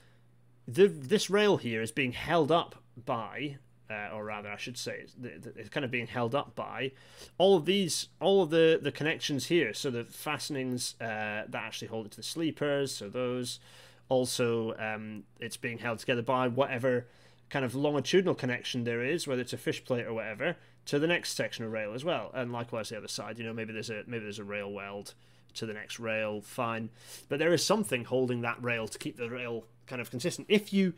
the, 0.67 0.87
this 0.87 1.31
rail 1.31 1.57
here 1.57 1.83
is 1.83 1.91
being 1.91 2.13
held 2.13 2.51
up 2.51 2.77
by, 2.97 3.59
uh, 3.91 4.09
or 4.15 4.25
rather, 4.25 4.51
I 4.51 4.57
should 4.57 4.79
say, 4.79 5.07
it's, 5.23 5.69
kind 5.69 5.85
of 5.85 5.91
being 5.91 6.07
held 6.07 6.35
up 6.35 6.55
by 6.55 6.93
all 7.39 7.57
of 7.57 7.65
these, 7.65 8.09
all 8.21 8.43
of 8.43 8.51
the 8.51 8.79
the 8.83 8.93
connections 8.93 9.47
here. 9.47 9.75
So 9.75 9.91
the 9.91 10.05
fastenings 10.05 10.95
uh, 11.01 11.45
that 11.49 11.55
actually 11.55 11.89
hold 11.89 12.07
it 12.07 12.13
to 12.13 12.17
the 12.19 12.23
sleepers. 12.23 12.95
So 12.95 13.09
those. 13.09 13.61
Also, 14.09 14.75
um, 14.77 15.23
it's 15.39 15.57
being 15.57 15.79
held 15.79 16.01
together 16.01 16.21
by 16.21 16.49
whatever 16.49 17.07
kind 17.49 17.65
of 17.65 17.77
longitudinal 17.77 18.35
connection 18.35 18.83
there 18.83 19.05
is, 19.05 19.29
whether 19.29 19.41
it's 19.41 19.53
a 19.53 19.57
fish 19.57 19.85
plate 19.85 20.05
or 20.05 20.13
whatever, 20.13 20.57
to 20.87 20.99
the 20.99 21.07
next 21.07 21.35
section 21.35 21.65
of 21.65 21.71
rail 21.71 21.95
as 21.95 22.05
well. 22.05 22.33
And 22.35 22.53
likewise, 22.53 22.89
the 22.89 22.97
other 22.97 23.07
side. 23.07 23.39
You 23.39 23.45
know, 23.45 23.53
maybe 23.53 23.73
there's 23.73 23.89
a 23.89 24.03
maybe 24.09 24.25
there's 24.25 24.41
a 24.41 24.45
rail 24.45 24.71
weld 24.73 25.15
to 25.55 25.67
the 25.67 25.73
next 25.73 25.99
rail. 25.99 26.41
Fine, 26.41 26.91
but 27.29 27.39
there 27.39 27.53
is 27.53 27.65
something 27.65 28.05
holding 28.05 28.41
that 28.43 28.63
rail 28.63 28.89
to 28.89 28.99
keep 28.99 29.17
the 29.17 29.31
rail 29.31 29.65
kind 29.87 30.01
of 30.01 30.11
consistent. 30.11 30.47
If 30.49 30.73
you 30.73 30.95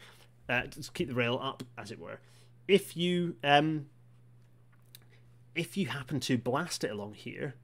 uh, 0.49 0.63
to 0.63 0.91
keep 0.93 1.09
the 1.09 1.15
rail 1.15 1.39
up, 1.43 1.63
as 1.79 1.91
it 1.91 1.99
were, 1.99 2.21
if 2.69 2.97
you 2.97 3.37
um, 3.43 3.87
if 5.55 5.77
you 5.77 5.87
happen 5.87 6.21
to 6.21 6.39
blast 6.39 6.85
it 6.85 6.91
along 6.91 7.15
here 7.15 7.55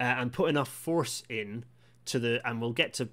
uh, 0.00 0.04
and 0.04 0.32
put 0.32 0.48
enough 0.48 0.68
force 0.68 1.22
in 1.28 1.64
to 2.04 2.18
the, 2.18 2.46
and 2.48 2.60
we'll 2.60 2.72
get 2.72 2.94
to 2.94 3.08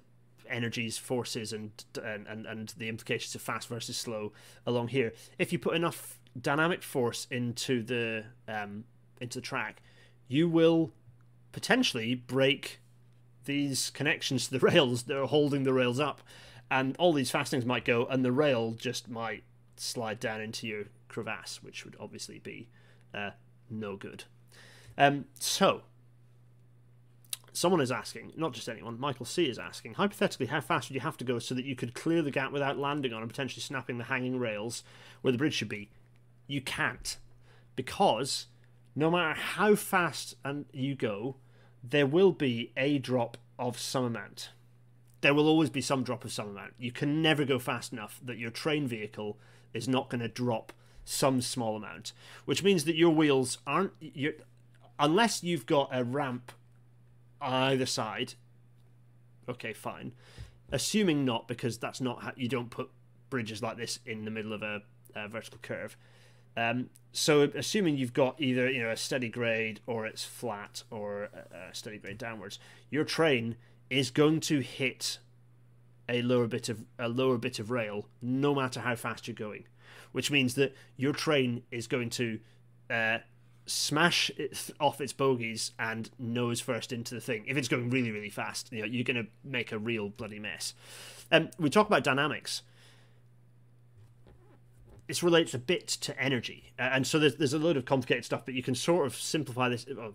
energies, 0.48 0.98
forces, 0.98 1.52
and, 1.52 1.70
and 2.02 2.26
and 2.26 2.46
and 2.46 2.74
the 2.76 2.88
implications 2.88 3.34
of 3.34 3.42
fast 3.42 3.68
versus 3.68 3.96
slow 3.96 4.32
along 4.66 4.88
here. 4.88 5.12
If 5.38 5.52
you 5.52 5.58
put 5.58 5.74
enough 5.74 6.18
dynamic 6.40 6.82
force 6.82 7.26
into 7.30 7.82
the 7.82 8.24
um, 8.48 8.84
into 9.20 9.38
the 9.38 9.42
track, 9.42 9.82
you 10.28 10.48
will 10.48 10.92
potentially 11.52 12.14
break 12.14 12.79
these 13.44 13.90
connections 13.90 14.46
to 14.46 14.58
the 14.58 14.66
rails 14.66 15.04
that 15.04 15.16
are 15.16 15.26
holding 15.26 15.64
the 15.64 15.72
rails 15.72 16.00
up, 16.00 16.22
and 16.70 16.96
all 16.98 17.12
these 17.12 17.30
fastenings 17.30 17.66
might 17.66 17.84
go, 17.84 18.06
and 18.06 18.24
the 18.24 18.32
rail 18.32 18.72
just 18.72 19.08
might 19.08 19.44
slide 19.76 20.20
down 20.20 20.40
into 20.40 20.66
your 20.66 20.84
crevasse, 21.08 21.62
which 21.62 21.84
would 21.84 21.96
obviously 21.98 22.38
be 22.38 22.68
uh, 23.14 23.30
no 23.68 23.96
good. 23.96 24.24
Um, 24.96 25.24
so 25.38 25.82
someone 27.52 27.80
is 27.80 27.90
asking, 27.90 28.32
not 28.36 28.52
just 28.52 28.68
anyone, 28.68 28.98
Michael 28.98 29.26
C 29.26 29.48
is 29.48 29.58
asking, 29.58 29.94
hypothetically, 29.94 30.46
how 30.46 30.60
fast 30.60 30.88
would 30.88 30.94
you 30.94 31.00
have 31.00 31.16
to 31.18 31.24
go 31.24 31.38
so 31.38 31.54
that 31.54 31.64
you 31.64 31.74
could 31.74 31.94
clear 31.94 32.22
the 32.22 32.30
gap 32.30 32.52
without 32.52 32.78
landing 32.78 33.12
on 33.12 33.22
and 33.22 33.30
potentially 33.30 33.62
snapping 33.62 33.98
the 33.98 34.04
hanging 34.04 34.38
rails 34.38 34.82
where 35.22 35.32
the 35.32 35.38
bridge 35.38 35.54
should 35.54 35.68
be? 35.68 35.90
You 36.46 36.60
can't. 36.60 37.16
Because 37.76 38.46
no 38.94 39.10
matter 39.10 39.38
how 39.38 39.74
fast 39.74 40.36
and 40.44 40.66
you 40.72 40.94
go, 40.94 41.36
there 41.82 42.06
will 42.06 42.32
be 42.32 42.72
a 42.76 42.98
drop 42.98 43.36
of 43.58 43.78
some 43.78 44.04
amount. 44.04 44.50
There 45.20 45.34
will 45.34 45.48
always 45.48 45.70
be 45.70 45.80
some 45.80 46.02
drop 46.02 46.24
of 46.24 46.32
some 46.32 46.48
amount. 46.48 46.74
You 46.78 46.92
can 46.92 47.20
never 47.20 47.44
go 47.44 47.58
fast 47.58 47.92
enough 47.92 48.20
that 48.24 48.38
your 48.38 48.50
train 48.50 48.86
vehicle 48.86 49.38
is 49.72 49.88
not 49.88 50.08
going 50.08 50.20
to 50.20 50.28
drop 50.28 50.72
some 51.04 51.40
small 51.40 51.76
amount, 51.76 52.12
which 52.44 52.62
means 52.62 52.84
that 52.84 52.96
your 52.96 53.10
wheels 53.10 53.58
aren't. 53.66 53.92
Unless 54.98 55.42
you've 55.42 55.66
got 55.66 55.90
a 55.92 56.04
ramp 56.04 56.52
either 57.40 57.86
side. 57.86 58.34
Okay, 59.48 59.72
fine. 59.72 60.12
Assuming 60.72 61.24
not, 61.24 61.48
because 61.48 61.78
that's 61.78 62.00
not 62.00 62.22
how 62.22 62.32
you 62.36 62.48
don't 62.48 62.70
put 62.70 62.90
bridges 63.28 63.62
like 63.62 63.76
this 63.76 63.98
in 64.06 64.24
the 64.24 64.30
middle 64.30 64.52
of 64.52 64.62
a, 64.62 64.82
a 65.14 65.28
vertical 65.28 65.58
curve. 65.62 65.96
Um, 66.60 66.90
so 67.12 67.42
assuming 67.54 67.96
you've 67.96 68.12
got 68.12 68.40
either 68.40 68.70
you 68.70 68.82
know 68.82 68.90
a 68.90 68.96
steady 68.96 69.28
grade 69.28 69.80
or 69.86 70.06
it's 70.06 70.24
flat 70.24 70.82
or 70.90 71.24
a, 71.24 71.70
a 71.70 71.74
steady 71.74 71.98
grade 71.98 72.18
downwards, 72.18 72.58
your 72.90 73.04
train 73.04 73.56
is 73.88 74.10
going 74.10 74.40
to 74.40 74.60
hit 74.60 75.18
a 76.08 76.22
lower 76.22 76.46
bit 76.46 76.68
of 76.68 76.84
a 76.98 77.08
lower 77.08 77.38
bit 77.38 77.58
of 77.58 77.70
rail, 77.70 78.06
no 78.20 78.54
matter 78.54 78.80
how 78.80 78.94
fast 78.94 79.26
you're 79.26 79.34
going, 79.34 79.64
which 80.12 80.30
means 80.30 80.54
that 80.54 80.74
your 80.96 81.12
train 81.12 81.62
is 81.70 81.86
going 81.86 82.10
to 82.10 82.38
uh, 82.90 83.18
smash 83.66 84.30
it 84.36 84.70
off 84.78 85.00
its 85.00 85.12
bogies 85.12 85.72
and 85.78 86.10
nose 86.18 86.60
first 86.60 86.92
into 86.92 87.14
the 87.14 87.20
thing. 87.20 87.44
If 87.46 87.56
it's 87.56 87.68
going 87.68 87.88
really, 87.88 88.10
really 88.10 88.30
fast, 88.30 88.70
you 88.72 88.80
know, 88.80 88.86
you're 88.86 89.04
going 89.04 89.24
to 89.24 89.30
make 89.44 89.72
a 89.72 89.78
real 89.78 90.10
bloody 90.10 90.38
mess. 90.38 90.74
Um, 91.32 91.50
we 91.58 91.70
talk 91.70 91.86
about 91.86 92.04
dynamics. 92.04 92.62
This 95.10 95.24
relates 95.24 95.54
a 95.54 95.58
bit 95.58 95.88
to 95.88 96.16
energy, 96.22 96.72
and 96.78 97.04
so 97.04 97.18
there's 97.18 97.34
there's 97.34 97.52
a 97.52 97.58
load 97.58 97.76
of 97.76 97.84
complicated 97.84 98.24
stuff, 98.24 98.44
but 98.44 98.54
you 98.54 98.62
can 98.62 98.76
sort 98.76 99.08
of 99.08 99.16
simplify 99.16 99.68
this. 99.68 99.84
Uh, 99.84 100.10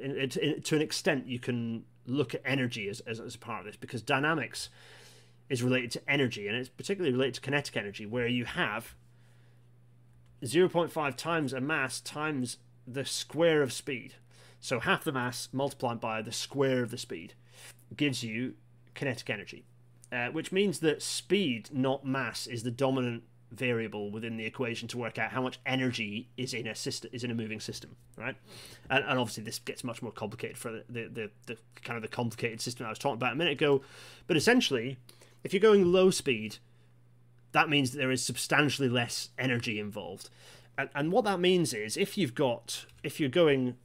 in, 0.00 0.12
in, 0.12 0.30
in, 0.40 0.62
to 0.62 0.76
an 0.76 0.80
extent, 0.80 1.26
you 1.26 1.38
can 1.38 1.84
look 2.06 2.34
at 2.34 2.40
energy 2.46 2.88
as, 2.88 3.00
as, 3.00 3.20
as 3.20 3.36
part 3.36 3.60
of 3.60 3.66
this 3.66 3.76
because 3.76 4.00
dynamics 4.00 4.70
is 5.50 5.62
related 5.62 5.90
to 5.90 6.10
energy, 6.10 6.48
and 6.48 6.56
it's 6.56 6.70
particularly 6.70 7.12
related 7.12 7.34
to 7.34 7.42
kinetic 7.42 7.76
energy, 7.76 8.06
where 8.06 8.26
you 8.26 8.46
have 8.46 8.94
0.5 10.42 11.16
times 11.16 11.52
a 11.52 11.60
mass 11.60 12.00
times 12.00 12.56
the 12.86 13.04
square 13.04 13.60
of 13.60 13.74
speed. 13.74 14.14
So 14.58 14.80
half 14.80 15.04
the 15.04 15.12
mass 15.12 15.50
multiplied 15.52 16.00
by 16.00 16.22
the 16.22 16.32
square 16.32 16.82
of 16.82 16.90
the 16.90 16.96
speed 16.96 17.34
gives 17.94 18.24
you 18.24 18.54
kinetic 18.94 19.28
energy, 19.28 19.66
uh, 20.10 20.28
which 20.28 20.50
means 20.50 20.78
that 20.78 21.02
speed, 21.02 21.68
not 21.74 22.06
mass, 22.06 22.46
is 22.46 22.62
the 22.62 22.70
dominant 22.70 23.24
variable 23.50 24.10
within 24.10 24.36
the 24.36 24.44
equation 24.44 24.86
to 24.88 24.98
work 24.98 25.18
out 25.18 25.30
how 25.30 25.42
much 25.42 25.58
energy 25.66 26.28
is 26.36 26.54
in 26.54 26.66
a 26.66 26.74
system 26.74 27.10
is 27.12 27.24
in 27.24 27.30
a 27.30 27.34
moving 27.34 27.60
system, 27.60 27.96
right? 28.16 28.36
And, 28.88 29.04
and 29.04 29.18
obviously 29.18 29.44
this 29.44 29.58
gets 29.58 29.82
much 29.82 30.02
more 30.02 30.12
complicated 30.12 30.56
for 30.56 30.70
the, 30.70 30.84
the, 30.88 31.08
the, 31.08 31.30
the 31.46 31.56
kind 31.82 31.96
of 31.96 32.02
the 32.02 32.08
complicated 32.08 32.60
system 32.60 32.86
I 32.86 32.90
was 32.90 32.98
talking 32.98 33.14
about 33.14 33.32
a 33.32 33.36
minute 33.36 33.54
ago. 33.54 33.82
But 34.26 34.36
essentially, 34.36 34.98
if 35.42 35.52
you're 35.52 35.60
going 35.60 35.92
low 35.92 36.10
speed, 36.10 36.58
that 37.52 37.68
means 37.68 37.90
that 37.90 37.98
there 37.98 38.12
is 38.12 38.24
substantially 38.24 38.88
less 38.88 39.30
energy 39.38 39.80
involved 39.80 40.30
and, 40.80 40.88
and 40.94 41.12
what 41.12 41.24
that 41.24 41.40
means 41.40 41.74
is 41.74 41.96
if 41.96 42.16
you've 42.16 42.34
got 42.34 42.86
if 43.02 43.20
you're 43.20 43.28
going 43.28 43.76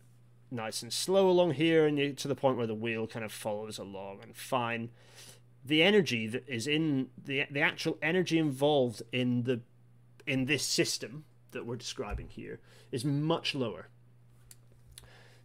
nice 0.50 0.82
and 0.82 0.94
slow 0.94 1.30
along 1.30 1.52
here 1.52 1.86
and 1.86 1.98
you 2.00 2.14
to 2.14 2.28
the 2.28 2.36
point 2.36 2.58
where 2.58 2.68
the 2.68 2.76
wheel 2.76 3.06
kind 3.06 3.26
of 3.26 3.32
follows 3.32 3.78
along 3.78 4.20
and 4.24 4.36
fine 4.36 4.90
the 5.66 5.82
energy 5.82 6.28
that 6.28 6.48
is 6.48 6.68
in 6.68 7.10
the 7.18 7.46
the 7.50 7.62
actual 7.62 7.98
energy 8.02 8.38
involved 8.38 9.02
in 9.12 9.44
the 9.44 9.62
in 10.28 10.46
this 10.46 10.64
system 10.64 11.26
that 11.52 11.66
we're 11.66 11.76
describing 11.76 12.28
here 12.30 12.60
is 12.92 13.04
much 13.04 13.56
lower. 13.56 13.88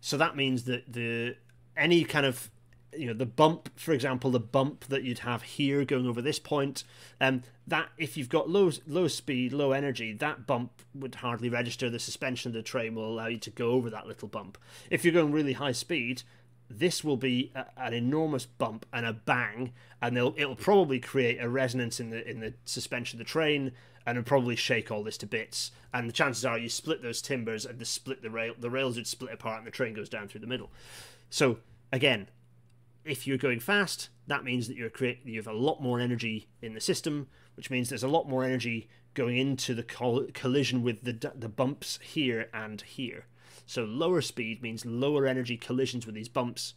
So 0.00 0.16
that 0.18 0.36
means 0.36 0.64
that 0.64 0.92
the 0.92 1.36
any 1.76 2.04
kind 2.04 2.26
of 2.26 2.50
you 2.94 3.06
know 3.06 3.14
the 3.14 3.26
bump 3.26 3.70
for 3.78 3.92
example 3.92 4.30
the 4.32 4.40
bump 4.40 4.84
that 4.86 5.04
you'd 5.04 5.20
have 5.20 5.42
here 5.42 5.84
going 5.84 6.08
over 6.08 6.20
this 6.20 6.40
point 6.40 6.82
um 7.20 7.40
that 7.64 7.88
if 7.96 8.16
you've 8.16 8.28
got 8.28 8.50
low 8.50 8.68
low 8.88 9.06
speed 9.06 9.52
low 9.52 9.70
energy 9.70 10.12
that 10.12 10.44
bump 10.44 10.82
would 10.94 11.16
hardly 11.16 11.48
register. 11.48 11.88
The 11.88 11.98
suspension 11.98 12.50
of 12.50 12.54
the 12.54 12.62
train 12.62 12.94
will 12.94 13.06
allow 13.06 13.26
you 13.26 13.38
to 13.38 13.50
go 13.50 13.70
over 13.70 13.90
that 13.90 14.06
little 14.06 14.28
bump. 14.28 14.58
If 14.90 15.04
you're 15.04 15.14
going 15.14 15.32
really 15.32 15.54
high 15.54 15.72
speed 15.72 16.22
this 16.70 17.02
will 17.02 17.16
be 17.16 17.50
a, 17.54 17.66
an 17.76 17.92
enormous 17.92 18.46
bump 18.46 18.86
and 18.92 19.04
a 19.04 19.12
bang 19.12 19.72
and 20.00 20.16
it'll 20.16 20.56
probably 20.56 21.00
create 21.00 21.38
a 21.40 21.48
resonance 21.48 22.00
in 22.00 22.10
the 22.10 22.28
in 22.28 22.40
the 22.40 22.54
suspension 22.64 23.20
of 23.20 23.26
the 23.26 23.30
train 23.30 23.72
and 24.06 24.16
it'll 24.16 24.26
probably 24.26 24.56
shake 24.56 24.90
all 24.90 25.02
this 25.02 25.18
to 25.18 25.26
bits 25.26 25.72
and 25.92 26.08
the 26.08 26.12
chances 26.12 26.44
are 26.44 26.58
you 26.58 26.68
split 26.68 27.02
those 27.02 27.20
timbers 27.20 27.66
and 27.66 27.78
the 27.78 27.84
split 27.84 28.22
the 28.22 28.30
rail 28.30 28.54
the 28.58 28.70
rails 28.70 28.96
would 28.96 29.06
split 29.06 29.32
apart 29.32 29.58
and 29.58 29.66
the 29.66 29.70
train 29.70 29.92
goes 29.92 30.08
down 30.08 30.28
through 30.28 30.40
the 30.40 30.46
middle 30.46 30.70
so 31.28 31.58
again 31.92 32.28
if 33.04 33.26
you're 33.26 33.38
going 33.38 33.60
fast, 33.60 34.08
that 34.26 34.44
means 34.44 34.68
that 34.68 34.76
you're 34.76 34.90
create 34.90 35.20
you 35.24 35.38
have 35.38 35.46
a 35.46 35.52
lot 35.52 35.82
more 35.82 36.00
energy 36.00 36.48
in 36.60 36.74
the 36.74 36.80
system, 36.80 37.28
which 37.54 37.70
means 37.70 37.88
there's 37.88 38.02
a 38.02 38.08
lot 38.08 38.28
more 38.28 38.44
energy 38.44 38.88
going 39.14 39.36
into 39.36 39.74
the 39.74 39.82
coll- 39.82 40.28
collision 40.32 40.82
with 40.82 41.02
the 41.02 41.32
the 41.34 41.48
bumps 41.48 41.98
here 42.02 42.48
and 42.52 42.82
here. 42.82 43.26
So 43.70 43.84
lower 43.84 44.20
speed 44.20 44.64
means 44.64 44.84
lower 44.84 45.28
energy 45.28 45.56
collisions 45.56 46.04
with 46.04 46.16
these 46.16 46.28
bumps, 46.28 46.74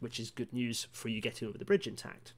which 0.00 0.20
is 0.20 0.30
good 0.30 0.52
news 0.52 0.86
for 0.92 1.08
you 1.08 1.18
getting 1.18 1.48
over 1.48 1.56
the 1.56 1.64
bridge 1.64 1.86
intact. 1.86 2.34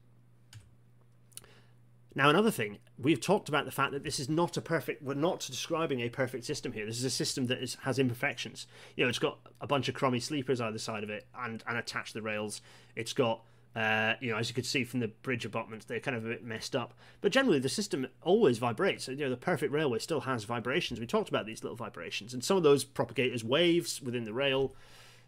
Now, 2.15 2.29
another 2.29 2.49
thing, 2.49 2.77
we've 2.97 3.19
talked 3.19 3.49
about 3.49 3.65
the 3.65 3.71
fact 3.71 3.91
that 3.91 4.05
this 4.05 4.21
is 4.21 4.29
not 4.29 4.55
a 4.55 4.61
perfect, 4.61 5.03
we're 5.03 5.15
not 5.15 5.41
describing 5.41 5.99
a 5.99 6.07
perfect 6.07 6.45
system 6.45 6.71
here. 6.71 6.85
This 6.85 6.97
is 6.97 7.03
a 7.03 7.09
system 7.09 7.47
that 7.47 7.61
is, 7.61 7.75
has 7.81 7.99
imperfections. 7.99 8.67
You 8.95 9.03
know, 9.03 9.09
it's 9.09 9.19
got 9.19 9.39
a 9.59 9.67
bunch 9.67 9.89
of 9.89 9.95
crummy 9.95 10.21
sleepers 10.21 10.61
either 10.61 10.79
side 10.79 11.03
of 11.03 11.09
it 11.09 11.27
and, 11.37 11.61
and 11.67 11.77
attached 11.77 12.13
the 12.13 12.21
rails. 12.21 12.61
It's 12.95 13.11
got, 13.11 13.43
uh, 13.77 14.15
you 14.19 14.31
know, 14.31 14.37
as 14.37 14.49
you 14.49 14.55
could 14.55 14.65
see 14.65 14.83
from 14.83 15.01
the 15.01 15.07
bridge 15.07 15.45
abutments, 15.45 15.85
they're 15.85 15.99
kind 15.99 16.17
of 16.17 16.25
a 16.25 16.29
bit 16.29 16.43
messed 16.43 16.75
up. 16.75 16.95
But 17.21 17.31
generally, 17.31 17.59
the 17.59 17.69
system 17.69 18.07
always 18.23 18.57
vibrates. 18.57 19.07
You 19.07 19.15
know, 19.15 19.29
the 19.29 19.37
perfect 19.37 19.71
railway 19.71 19.99
still 19.99 20.21
has 20.21 20.45
vibrations. 20.45 20.99
We 20.99 21.05
talked 21.05 21.29
about 21.29 21.45
these 21.45 21.63
little 21.63 21.75
vibrations, 21.75 22.33
and 22.33 22.43
some 22.43 22.57
of 22.57 22.63
those 22.63 22.83
propagate 22.83 23.33
as 23.33 23.43
waves 23.43 24.01
within 24.01 24.23
the 24.23 24.33
rail. 24.33 24.73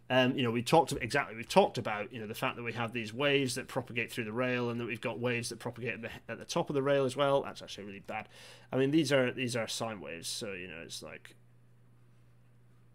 Um, 0.09 0.35
you 0.35 0.41
know, 0.41 0.49
we 0.49 0.63
talked 0.63 0.91
exactly. 0.99 1.35
We've 1.35 1.47
talked 1.47 1.77
about 1.77 2.11
you 2.11 2.19
know 2.19 2.25
the 2.25 2.33
fact 2.33 2.55
that 2.55 2.63
we 2.63 2.73
have 2.73 2.91
these 2.91 3.13
waves 3.13 3.53
that 3.53 3.67
propagate 3.67 4.11
through 4.11 4.23
the 4.23 4.33
rail, 4.33 4.71
and 4.71 4.79
that 4.79 4.87
we've 4.87 4.99
got 4.99 5.19
waves 5.19 5.49
that 5.49 5.59
propagate 5.59 5.93
at 5.93 6.01
the, 6.01 6.09
at 6.27 6.39
the 6.39 6.45
top 6.45 6.71
of 6.71 6.73
the 6.73 6.81
rail 6.81 7.05
as 7.05 7.15
well. 7.15 7.43
That's 7.43 7.61
actually 7.61 7.83
really 7.83 7.99
bad. 7.99 8.29
I 8.73 8.77
mean, 8.77 8.89
these 8.89 9.11
are 9.11 9.31
these 9.31 9.55
are 9.55 9.67
sine 9.67 10.01
waves, 10.01 10.27
so 10.27 10.53
you 10.53 10.67
know 10.67 10.81
it's 10.83 11.03
like 11.03 11.35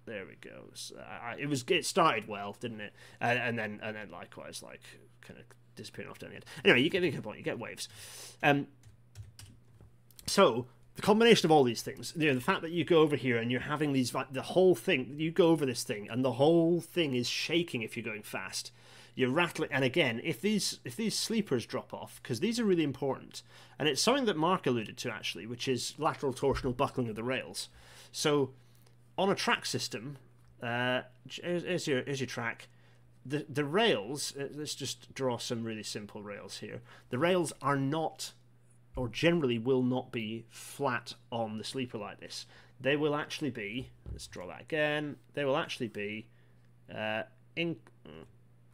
there 0.07 0.27
we 0.27 0.35
go. 0.35 0.65
So, 0.75 0.97
it 1.39 1.47
was 1.47 1.65
it 1.69 1.87
started 1.87 2.27
well, 2.27 2.57
didn't 2.59 2.81
it? 2.81 2.93
And, 3.21 3.39
and, 3.39 3.59
then 3.59 3.81
and 3.83 3.97
then 3.97 4.11
likewise, 4.11 4.63
like 4.63 4.83
kind 5.25 5.41
of 5.41 5.47
disappearing 5.77 6.11
off 6.11 6.19
down 6.19 6.31
the 6.31 6.37
end. 6.37 6.45
Anyway, 6.65 6.83
you 6.83 6.91
get 6.91 7.01
the 7.01 7.11
point. 7.21 7.39
You 7.39 7.45
get 7.45 7.59
waves. 7.59 7.89
Um. 8.43 8.69
So 10.27 10.67
the 10.97 11.03
combination 11.03 11.47
of 11.47 11.51
all 11.51 11.65
these 11.65 11.83
things, 11.83 12.13
you 12.17 12.29
know, 12.29 12.35
the 12.35 12.41
fact 12.41 12.63
that 12.63 12.71
you 12.71 12.85
go 12.85 13.01
over 13.01 13.17
here 13.17 13.37
and 13.39 13.51
you're 13.51 13.61
having 13.61 13.93
these, 13.93 14.15
the 14.31 14.43
whole 14.43 14.75
thing, 14.75 15.15
you 15.19 15.31
go 15.31 15.49
over 15.49 15.67
this 15.67 15.83
thing 15.83 16.09
and 16.09 16.25
the 16.25 16.33
whole 16.33 16.81
thing 16.81 17.15
is 17.15 17.29
shaking 17.29 17.83
if 17.83 17.97
you're 17.97 18.05
going 18.05 18.23
fast. 18.23 18.71
You're 19.17 19.31
rattling, 19.31 19.71
and 19.71 19.85
again, 19.85 20.21
if 20.25 20.41
these 20.41 20.81
if 20.85 20.97
these 20.97 21.17
sleepers 21.17 21.67
drop 21.67 21.95
off, 21.95 22.19
because 22.21 22.41
these 22.41 22.59
are 22.59 22.65
really 22.65 22.83
important, 22.83 23.45
and 23.79 23.89
it's 23.89 24.03
something 24.03 24.25
that 24.25 24.37
Mark 24.37 24.67
alluded 24.67 24.97
to 24.99 25.13
actually, 25.13 25.47
which 25.47 25.69
is 25.69 25.95
lateral 25.99 26.35
torsional 26.35 26.77
buckling 26.77 27.09
of 27.09 27.15
the 27.15 27.23
rails. 27.23 27.69
So, 28.11 28.51
on 29.17 29.31
a 29.31 29.37
track 29.37 29.67
system, 29.67 30.17
uh, 30.61 31.03
here's 31.31 31.87
your 31.87 32.03
here's 32.03 32.19
your 32.19 32.27
track. 32.27 32.67
The 33.27 33.47
the 33.49 33.65
rails. 33.65 34.35
Uh, 34.39 34.49
let's 34.55 34.75
just 34.75 35.15
draw 35.15 35.39
some 35.39 35.65
really 35.65 35.83
simple 35.83 36.23
rails 36.23 36.59
here. 36.59 36.83
The 37.11 37.19
rails 37.19 37.53
are 37.63 37.77
not 37.77 38.33
or 38.97 39.09
generally 39.09 39.59
will 39.59 39.83
not 39.83 40.13
be 40.13 40.45
flat 40.51 41.15
on 41.31 41.59
the 41.59 41.65
sleeper 41.65 41.99
like 41.99 42.21
this. 42.21 42.47
They 42.81 42.97
will 42.97 43.15
actually 43.15 43.51
be, 43.51 43.91
let's 44.13 44.27
draw 44.27 44.47
that 44.49 44.61
again, 44.61 45.17
they 45.35 45.45
will 45.45 45.57
actually 45.57 45.89
be, 45.89 46.29
uh, 46.95 47.23
in, 47.57 47.77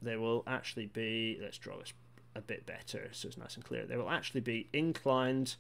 they 0.03 0.17
will 0.17 0.43
actually 0.47 0.87
be, 0.87 1.39
let's 1.41 1.59
draw 1.59 1.79
this 1.79 1.93
a 2.37 2.41
bit 2.41 2.65
better 2.65 3.09
so 3.13 3.29
it's 3.29 3.37
nice 3.37 3.57
and 3.57 3.65
clear, 3.65 3.87
they 3.87 3.97
will 3.97 4.11
actually 4.11 4.41
be 4.41 4.69
inclined 4.73 5.57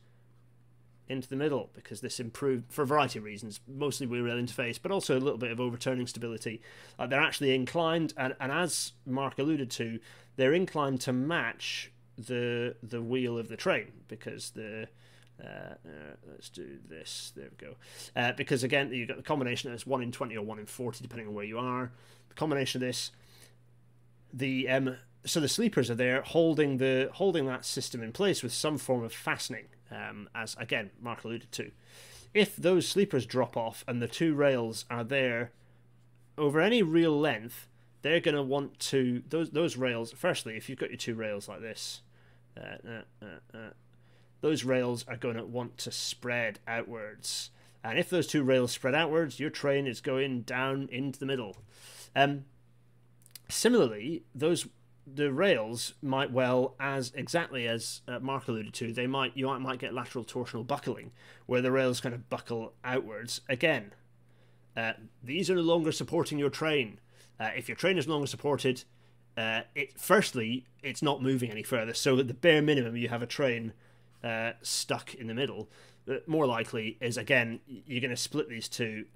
into 1.11 1.29
the 1.29 1.37
middle 1.37 1.71
because 1.75 2.01
this 2.01 2.21
improved 2.21 2.73
for 2.73 2.83
a 2.83 2.87
variety 2.87 3.19
of 3.19 3.25
reasons, 3.25 3.61
mostly 3.67 4.07
wheel 4.07 4.25
interface, 4.25 4.79
but 4.81 4.93
also 4.93 5.19
a 5.19 5.21
little 5.21 5.39
bit 5.39 5.51
of 5.51 5.61
overturning 5.61 6.07
stability. 6.07 6.63
Uh, 6.99 7.07
they're 7.07 7.21
actually 7.21 7.55
inclined, 7.55 8.15
and, 8.17 8.35
and 8.41 8.53
as 8.53 8.93
Mark 9.05 9.39
alluded 9.39 9.71
to, 9.73 9.99
they're 10.37 10.55
inclined 10.55 11.01
to 11.03 11.13
match 11.13 11.91
the 12.17 12.77
the 12.83 13.01
wheel 13.01 13.39
of 13.39 13.49
the 13.49 13.57
train 13.57 13.93
because 14.09 14.51
the 14.51 14.89
uh, 15.43 15.47
uh, 15.47 16.17
let's 16.31 16.49
do 16.49 16.79
this. 16.89 17.33
There 17.35 17.49
we 17.51 17.67
go. 17.67 17.75
Uh, 18.15 18.33
because 18.33 18.63
again, 18.63 18.93
you've 18.93 19.09
got 19.09 19.17
the 19.17 19.23
combination 19.23 19.73
it's 19.73 19.87
one 19.87 20.03
in 20.03 20.13
twenty 20.13 20.37
or 20.37 20.45
one 20.45 20.59
in 20.59 20.67
forty, 20.67 21.03
depending 21.03 21.29
on 21.29 21.35
where 21.35 21.45
you 21.45 21.59
are. 21.59 21.93
The 22.29 22.35
combination 22.35 22.83
of 22.83 22.87
this, 22.87 23.11
the 24.33 24.69
um, 24.69 24.97
so 25.25 25.41
the 25.41 25.49
sleepers 25.49 25.91
are 25.91 25.95
there 25.95 26.23
holding 26.23 26.77
the 26.79 27.11
holding 27.15 27.47
that 27.47 27.65
system 27.65 28.03
in 28.03 28.13
place 28.13 28.43
with 28.43 28.53
some 28.53 28.79
form 28.79 29.03
of 29.03 29.13
fastening. 29.13 29.67
Um, 29.91 30.29
as 30.35 30.57
again, 30.59 30.91
Mark 31.01 31.25
alluded 31.25 31.51
to. 31.53 31.71
If 32.33 32.57
those 32.57 32.89
sleepers 32.89 33.27
drop 33.27 33.57
off 33.57 33.85
and 33.89 34.01
the 34.01 34.09
two 34.09 34.35
rails 34.35 34.85
are 34.89 35.05
there 35.05 35.53
over 36.39 36.61
any 36.61 36.83
real 36.83 37.19
length, 37.19 37.69
they're 38.03 38.21
going 38.21 38.37
to 38.37 38.43
want 38.43 38.79
to 38.79 39.23
those 39.29 39.51
those 39.51 39.77
rails. 39.77 40.13
Firstly, 40.13 40.57
if 40.57 40.69
you've 40.69 40.79
got 40.79 40.91
your 40.91 40.97
two 40.97 41.15
rails 41.15 41.49
like 41.49 41.61
this, 41.61 42.03
uh, 42.57 43.03
uh, 43.23 43.27
uh, 43.55 43.71
those 44.41 44.65
rails 44.65 45.05
are 45.09 45.17
going 45.17 45.37
to 45.37 45.45
want 45.45 45.77
to 45.79 45.91
spread 45.91 46.61
outwards. 46.67 47.51
And 47.83 47.99
if 47.99 48.11
those 48.11 48.27
two 48.27 48.43
rails 48.43 48.73
spread 48.73 48.95
outwards, 48.95 49.41
your 49.41 49.51
train 49.51 49.87
is 49.87 50.01
going 50.01 50.43
down 50.43 50.89
into 50.93 51.19
the 51.19 51.27
middle. 51.27 51.57
Um, 52.15 52.45
similarly, 53.49 54.25
those 54.35 54.67
the 55.15 55.33
rails 55.33 55.95
might 56.03 56.31
well, 56.31 56.75
as 56.79 57.13
exactly 57.15 57.67
as 57.67 58.03
uh, 58.07 58.19
Mark 58.21 58.49
alluded 58.49 58.75
to, 58.75 58.93
they 58.93 59.07
might 59.07 59.37
you 59.37 59.47
might, 59.47 59.61
might 59.61 59.79
get 59.79 59.95
lateral 59.95 60.25
torsional 60.25 60.67
buckling, 60.67 61.13
where 61.47 61.63
the 61.63 61.73
rails 61.73 62.01
kind 62.01 62.15
of 62.15 62.29
buckle 62.29 62.75
outwards. 62.85 63.41
Again, 63.49 63.93
uh, 64.77 64.93
these 65.23 65.51
are 65.51 65.55
no 65.55 65.63
longer 65.63 65.93
supporting 65.93 66.39
your 66.39 66.51
train. 66.51 67.01
Uh, 67.39 67.51
if 67.57 67.69
your 67.69 67.77
train 67.77 67.99
is 67.99 68.07
no 68.07 68.15
longer 68.15 68.27
supported, 68.27 68.85
uh, 69.37 69.63
it 69.75 69.99
firstly 69.99 70.67
it's 70.83 71.03
not 71.03 71.23
moving 71.23 71.51
any 71.51 71.63
further. 71.63 71.95
So 71.95 72.19
at 72.19 72.29
the 72.29 72.35
bare 72.35 72.63
minimum, 72.63 72.97
you 72.97 73.09
have 73.09 73.23
a 73.23 73.27
train 73.27 73.73
uh, 74.23 74.53
stuck 74.63 75.15
in 75.15 75.27
the 75.27 75.35
middle. 75.35 75.69
Uh, 76.09 76.17
more 76.27 76.47
likely 76.47 76.99
is 77.01 77.17
again 77.17 77.61
you're 77.67 78.01
going 78.01 78.11
to 78.11 78.17
split 78.17 78.49
these 78.49 78.69
two. 78.69 79.07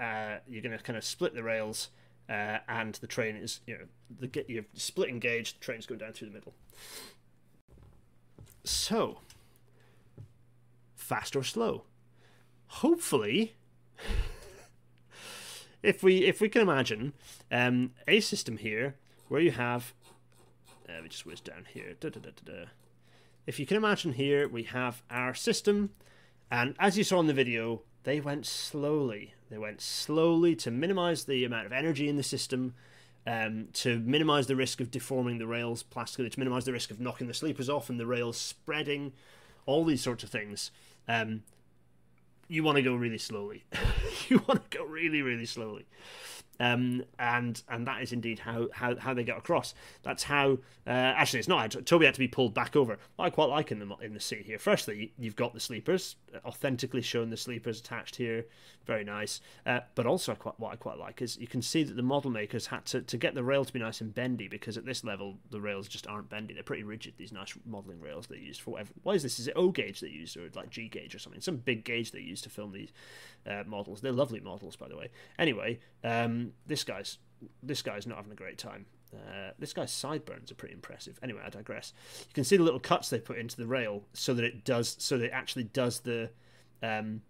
You're 0.49 0.63
going 0.63 0.77
to 0.77 0.83
kind 0.83 0.97
of 0.97 1.05
split 1.05 1.35
the 1.35 1.43
rails, 1.43 1.89
uh, 2.29 2.59
and 2.69 2.95
the 2.97 3.07
train 3.07 3.37
is 3.37 3.61
you 3.67 3.79
know 3.79 3.85
the 4.21 4.45
you're 4.49 4.65
splitting 4.75 5.19
gauge. 5.19 5.55
The 5.55 5.65
train's 5.65 5.87
going 5.87 5.99
down 5.99 6.13
through 6.13 6.29
the 6.29 6.35
middle. 6.35 6.55
So 8.65 9.19
fast 10.95 11.37
or 11.37 11.45
slow? 11.45 11.85
Hopefully. 12.67 13.55
if 15.83 16.03
we 16.03 16.25
if 16.25 16.41
we 16.41 16.49
can 16.49 16.63
imagine 16.63 17.13
um, 17.53 17.93
a 18.09 18.21
system 18.21 18.57
here 18.57 18.97
where 19.29 19.41
you 19.41 19.51
have 19.51 19.95
we 21.05 21.09
just 21.11 21.27
whiz 21.27 21.41
down 21.41 21.67
here. 21.73 21.95
Da, 22.01 22.09
da, 22.09 22.21
da, 22.21 22.65
if 23.47 23.61
you 23.61 23.67
can 23.67 23.77
imagine 23.77 24.15
here, 24.15 24.49
we 24.49 24.65
have 24.65 25.03
our 25.11 25.35
system, 25.35 25.91
and 26.51 26.75
as 26.79 26.97
you 26.97 27.05
saw 27.05 27.21
in 27.21 27.27
the 27.27 27.35
video, 27.35 27.83
they 28.05 28.21
went 28.21 28.47
slowly. 28.47 29.35
They 29.55 29.59
went 29.59 29.81
slowly 29.81 30.57
to 30.57 30.73
minimize 30.73 31.27
the 31.27 31.45
amount 31.45 31.67
of 31.67 31.73
energy 31.73 32.09
in 32.09 32.17
the 32.17 32.25
system, 32.25 32.75
um, 33.25 33.69
to 33.75 34.01
minimize 34.01 34.49
the 34.49 34.57
risk 34.57 34.81
of 34.81 34.91
deforming 34.91 35.39
the 35.39 35.47
rails 35.47 35.85
plastically, 35.85 36.29
to 36.29 36.39
minimize 36.41 36.65
the 36.65 36.73
risk 36.73 36.91
of 36.91 36.99
knocking 36.99 37.29
the 37.29 37.35
sleepers 37.35 37.69
off 37.69 37.89
and 37.89 38.01
the 38.01 38.05
rails 38.05 38.37
spreading, 38.37 39.13
all 39.65 39.85
these 39.85 40.03
sorts 40.03 40.25
of 40.25 40.31
things. 40.31 40.73
Um, 41.07 41.45
you 42.49 42.65
want 42.65 42.75
to 42.79 42.83
go 42.83 42.97
really 42.97 43.17
slowly. 43.17 43.63
you 44.29 44.43
want 44.49 44.69
to 44.69 44.77
go 44.77 44.85
really, 44.87 45.23
really 45.23 45.47
slowly 45.47 45.87
um, 46.61 47.05
and 47.19 47.63
and 47.69 47.87
that 47.87 48.03
is 48.03 48.13
indeed 48.13 48.41
how, 48.41 48.69
how, 48.73 48.97
how 48.97 49.15
they 49.15 49.25
get 49.25 49.37
across. 49.37 49.75
That's 50.03 50.25
how 50.25 50.59
uh, 50.87 50.91
actually 50.91 51.41
it's 51.41 51.49
not. 51.49 51.75
Toby 51.87 52.05
had 52.05 52.15
to 52.15 52.21
be 52.21 52.29
pulled 52.29 52.55
back 52.55 52.77
over. 52.77 52.99
I 53.19 53.31
quite 53.31 53.49
like 53.49 53.73
in 53.73 53.79
the 53.79 53.97
in 54.03 54.15
the 54.15 54.21
seat 54.21 54.47
here. 54.47 54.59
Firstly, 54.59 55.13
you've 55.19 55.37
got 55.37 55.55
the 55.55 55.61
sleepers 55.61 56.17
authentically 56.45 57.03
shown 57.03 57.31
the 57.31 57.37
sleepers 57.37 57.81
attached 57.81 58.17
here, 58.17 58.47
very 58.87 59.05
nice. 59.05 59.41
Uh, 59.67 59.81
but 59.95 60.07
also, 60.07 60.33
I 60.33 60.35
quite, 60.35 60.59
what 60.59 60.73
I 60.73 60.77
quite 60.77 60.99
like 60.99 61.23
is 61.23 61.39
you 61.39 61.47
can 61.47 61.63
see 61.63 61.83
that 61.83 61.97
the 61.97 62.03
model 62.03 62.31
makers 62.31 62.67
had 62.67 62.85
to 62.87 63.03
to 63.03 63.17
get 63.17 63.35
the 63.35 63.45
rail 63.45 63.65
to 63.65 63.73
be 63.73 63.79
nice 63.79 64.01
and 64.01 64.15
bendy 64.15 64.49
because 64.49 64.77
at 64.77 64.85
this 64.85 65.05
level 65.05 65.37
the 65.51 65.61
rails 65.61 65.89
just 65.89 66.07
aren't 66.07 66.29
bendy. 66.29 66.55
They're 66.55 66.63
pretty 66.63 66.85
rigid. 66.85 67.15
These 67.17 67.33
nice 67.33 67.55
modeling 67.67 68.01
rails 68.01 68.27
they 68.27 68.39
used 68.39 68.61
for 68.61 68.73
whatever. 68.73 68.91
Why 69.03 69.15
is 69.15 69.23
this? 69.23 69.39
Is 69.39 69.49
it 69.49 69.55
O 69.57 69.71
gauge 69.71 70.01
they 70.01 70.09
used 70.09 70.37
or 70.37 70.49
like 70.55 70.71
G 70.71 70.89
gauge 70.89 71.15
or 71.15 71.19
something? 71.19 71.41
Some 71.41 71.57
big 71.57 71.85
gauge 71.85 72.13
they 72.13 72.21
used 72.21 72.45
to 72.45 72.51
film 72.51 72.73
these 72.73 72.91
uh, 73.47 73.65
models. 73.67 74.01
They're 74.01 74.13
lovely 74.13 74.41
models, 74.41 74.77
by 74.77 74.89
the 74.89 74.97
way. 74.97 75.11
Anyway, 75.39 75.79
um, 76.03 76.53
this 76.67 76.85
guy's 76.85 77.19
this 77.63 77.83
guy's 77.83 78.07
not 78.07 78.17
having 78.17 78.33
a 78.33 78.37
great 78.37 78.59
time. 78.59 78.87
Uh, 79.15 79.51
this 79.59 79.73
guy's 79.73 79.93
sideburns 79.93 80.51
are 80.51 80.55
pretty 80.55 80.75
impressive. 80.75 81.19
Anyway, 81.23 81.41
I 81.45 81.51
digress. 81.51 81.93
You 82.21 82.35
can 82.35 82.45
see 82.45 82.57
the 82.57 82.63
little 82.63 82.81
cuts 82.81 83.11
they 83.11 83.19
put 83.19 83.39
into 83.39 83.57
the 83.57 83.67
rail 83.67 84.03
so 84.13 84.35
that 84.35 84.45
it 84.45 84.65
does, 84.65 84.97
so 84.99 85.19
that 85.19 85.27
it 85.27 85.33
actually 85.33 85.65
does 85.65 86.01
the, 86.01 86.31
um, 86.83 87.23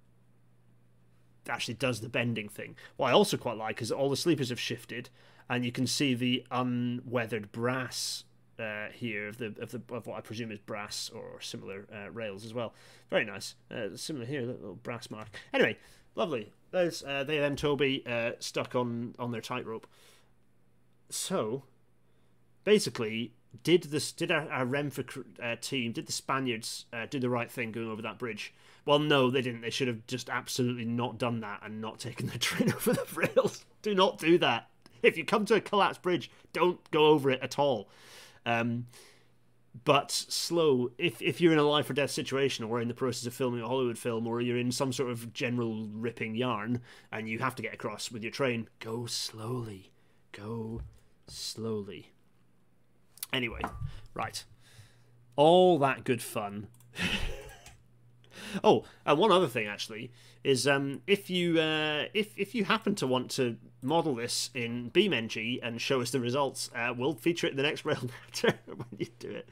actually 1.49 1.75
does 1.75 2.01
the 2.01 2.09
bending 2.09 2.49
thing. 2.49 2.77
What 2.97 3.09
I 3.09 3.13
also 3.13 3.37
quite 3.37 3.57
like 3.57 3.83
is 3.83 3.93
all 3.93 4.09
the 4.09 4.17
sleepers 4.17 4.49
have 4.49 4.61
shifted, 4.61 5.11
and 5.49 5.65
you 5.65 5.73
can 5.73 5.87
see 5.87 6.15
the 6.15 6.45
unweathered 6.51 7.53
brass 7.53 8.25
uh, 8.59 8.87
here 8.93 9.29
of 9.29 9.39
the 9.39 9.47
of 9.61 9.73
the 9.73 9.83
of 9.93 10.07
what 10.07 10.17
I 10.17 10.21
presume 10.21 10.53
is 10.53 10.61
brass 10.61 11.11
or 11.15 11.41
similar 11.41 11.87
uh, 11.93 12.11
rails 12.11 12.45
as 12.45 12.55
well. 12.55 12.73
Very 13.11 13.25
nice. 13.25 13.57
Uh, 13.71 13.97
similar 13.97 14.25
here, 14.25 14.43
little 14.43 14.77
brass 14.77 15.11
mark. 15.11 15.29
Anyway, 15.53 15.77
lovely. 16.15 16.53
There's 16.71 17.03
uh, 17.03 17.25
they 17.25 17.39
then 17.39 17.57
Toby 17.57 18.03
uh, 18.07 18.33
stuck 18.41 18.75
on 18.75 19.15
on 19.19 19.31
their 19.31 19.41
tightrope. 19.41 19.87
So, 21.11 21.65
basically, 22.65 23.33
did 23.63 23.85
this 23.85 24.11
did 24.13 24.33
our, 24.33 24.49
our 24.51 24.77
uh, 24.77 25.57
team 25.61 25.93
did 25.93 26.07
the 26.07 26.13
Spaniards 26.13 26.87
do 27.11 27.21
the 27.21 27.31
right 27.31 27.51
thing 27.51 27.73
going 27.73 27.89
over 27.91 28.03
that 28.03 28.19
bridge? 28.19 28.53
Well, 28.87 28.99
no, 28.99 29.31
they 29.31 29.41
didn't. 29.41 29.63
They 29.63 29.71
should 29.71 29.89
have 29.89 30.07
just 30.07 30.29
absolutely 30.29 30.85
not 30.85 31.19
done 31.19 31.41
that 31.41 31.61
and 31.65 31.81
not 31.81 31.99
taken 31.99 32.27
the 32.27 32.39
train 32.39 32.73
over 32.73 32.93
the 32.93 33.07
rails. 33.15 33.65
Do 33.83 33.95
not 33.95 34.19
do 34.19 34.39
that. 34.39 34.69
If 35.03 35.17
you 35.17 35.25
come 35.25 35.45
to 35.47 35.55
a 35.55 35.61
collapsed 35.61 36.03
bridge, 36.03 36.31
don't 36.53 36.91
go 36.91 37.07
over 37.07 37.31
it 37.31 37.41
at 37.43 37.59
all. 37.59 37.89
Um, 38.47 38.87
but 39.83 40.11
slow. 40.13 40.91
If 40.99 41.21
if 41.21 41.41
you're 41.41 41.53
in 41.53 41.59
a 41.59 41.65
life 41.65 41.91
or 41.91 41.95
death 41.95 42.11
situation, 42.11 42.65
or 42.65 42.81
in 42.81 42.89
the 42.89 42.95
process 42.95 43.27
of 43.27 43.35
filming 43.35 43.61
a 43.61 43.69
Hollywood 43.69 43.99
film, 43.99 44.27
or 44.27 44.41
you're 44.41 44.59
in 44.59 44.71
some 44.71 44.93
sort 44.93 45.11
of 45.11 45.33
general 45.33 45.89
ripping 45.93 46.37
yarn, 46.37 46.81
and 47.11 47.29
you 47.29 47.41
have 47.41 47.55
to 47.57 47.63
get 47.63 47.75
across 47.75 48.11
with 48.11 48.23
your 48.23 48.33
train, 48.33 48.69
go 48.79 49.07
slowly, 49.07 49.91
go 50.33 50.83
slowly. 51.27 52.13
Anyway, 53.33 53.61
right, 54.15 54.45
all 55.35 55.79
that 55.79 56.05
good 56.05 56.23
fun. 56.23 56.69
oh, 58.65 58.85
and 59.05 59.19
one 59.19 59.33
other 59.33 59.49
thing 59.49 59.67
actually 59.67 60.13
is 60.45 60.69
um, 60.69 61.01
if 61.07 61.31
you 61.31 61.59
uh, 61.59 62.05
if 62.13 62.39
if 62.39 62.55
you 62.55 62.65
happen 62.65 62.95
to 62.97 63.07
want 63.07 63.31
to 63.33 63.57
model 63.83 64.15
this 64.15 64.51
in 64.55 64.91
BeamNG 64.93 65.59
and 65.63 65.81
show 65.81 66.01
us 66.01 66.11
the 66.11 66.21
results, 66.21 66.71
uh, 66.75 66.93
we'll 66.97 67.15
feature 67.15 67.47
it 67.47 67.51
in 67.51 67.57
the 67.57 67.63
next 67.63 67.85
rail 67.85 67.99
when 68.67 68.87
you 68.99 69.07
do 69.19 69.31
it. 69.31 69.49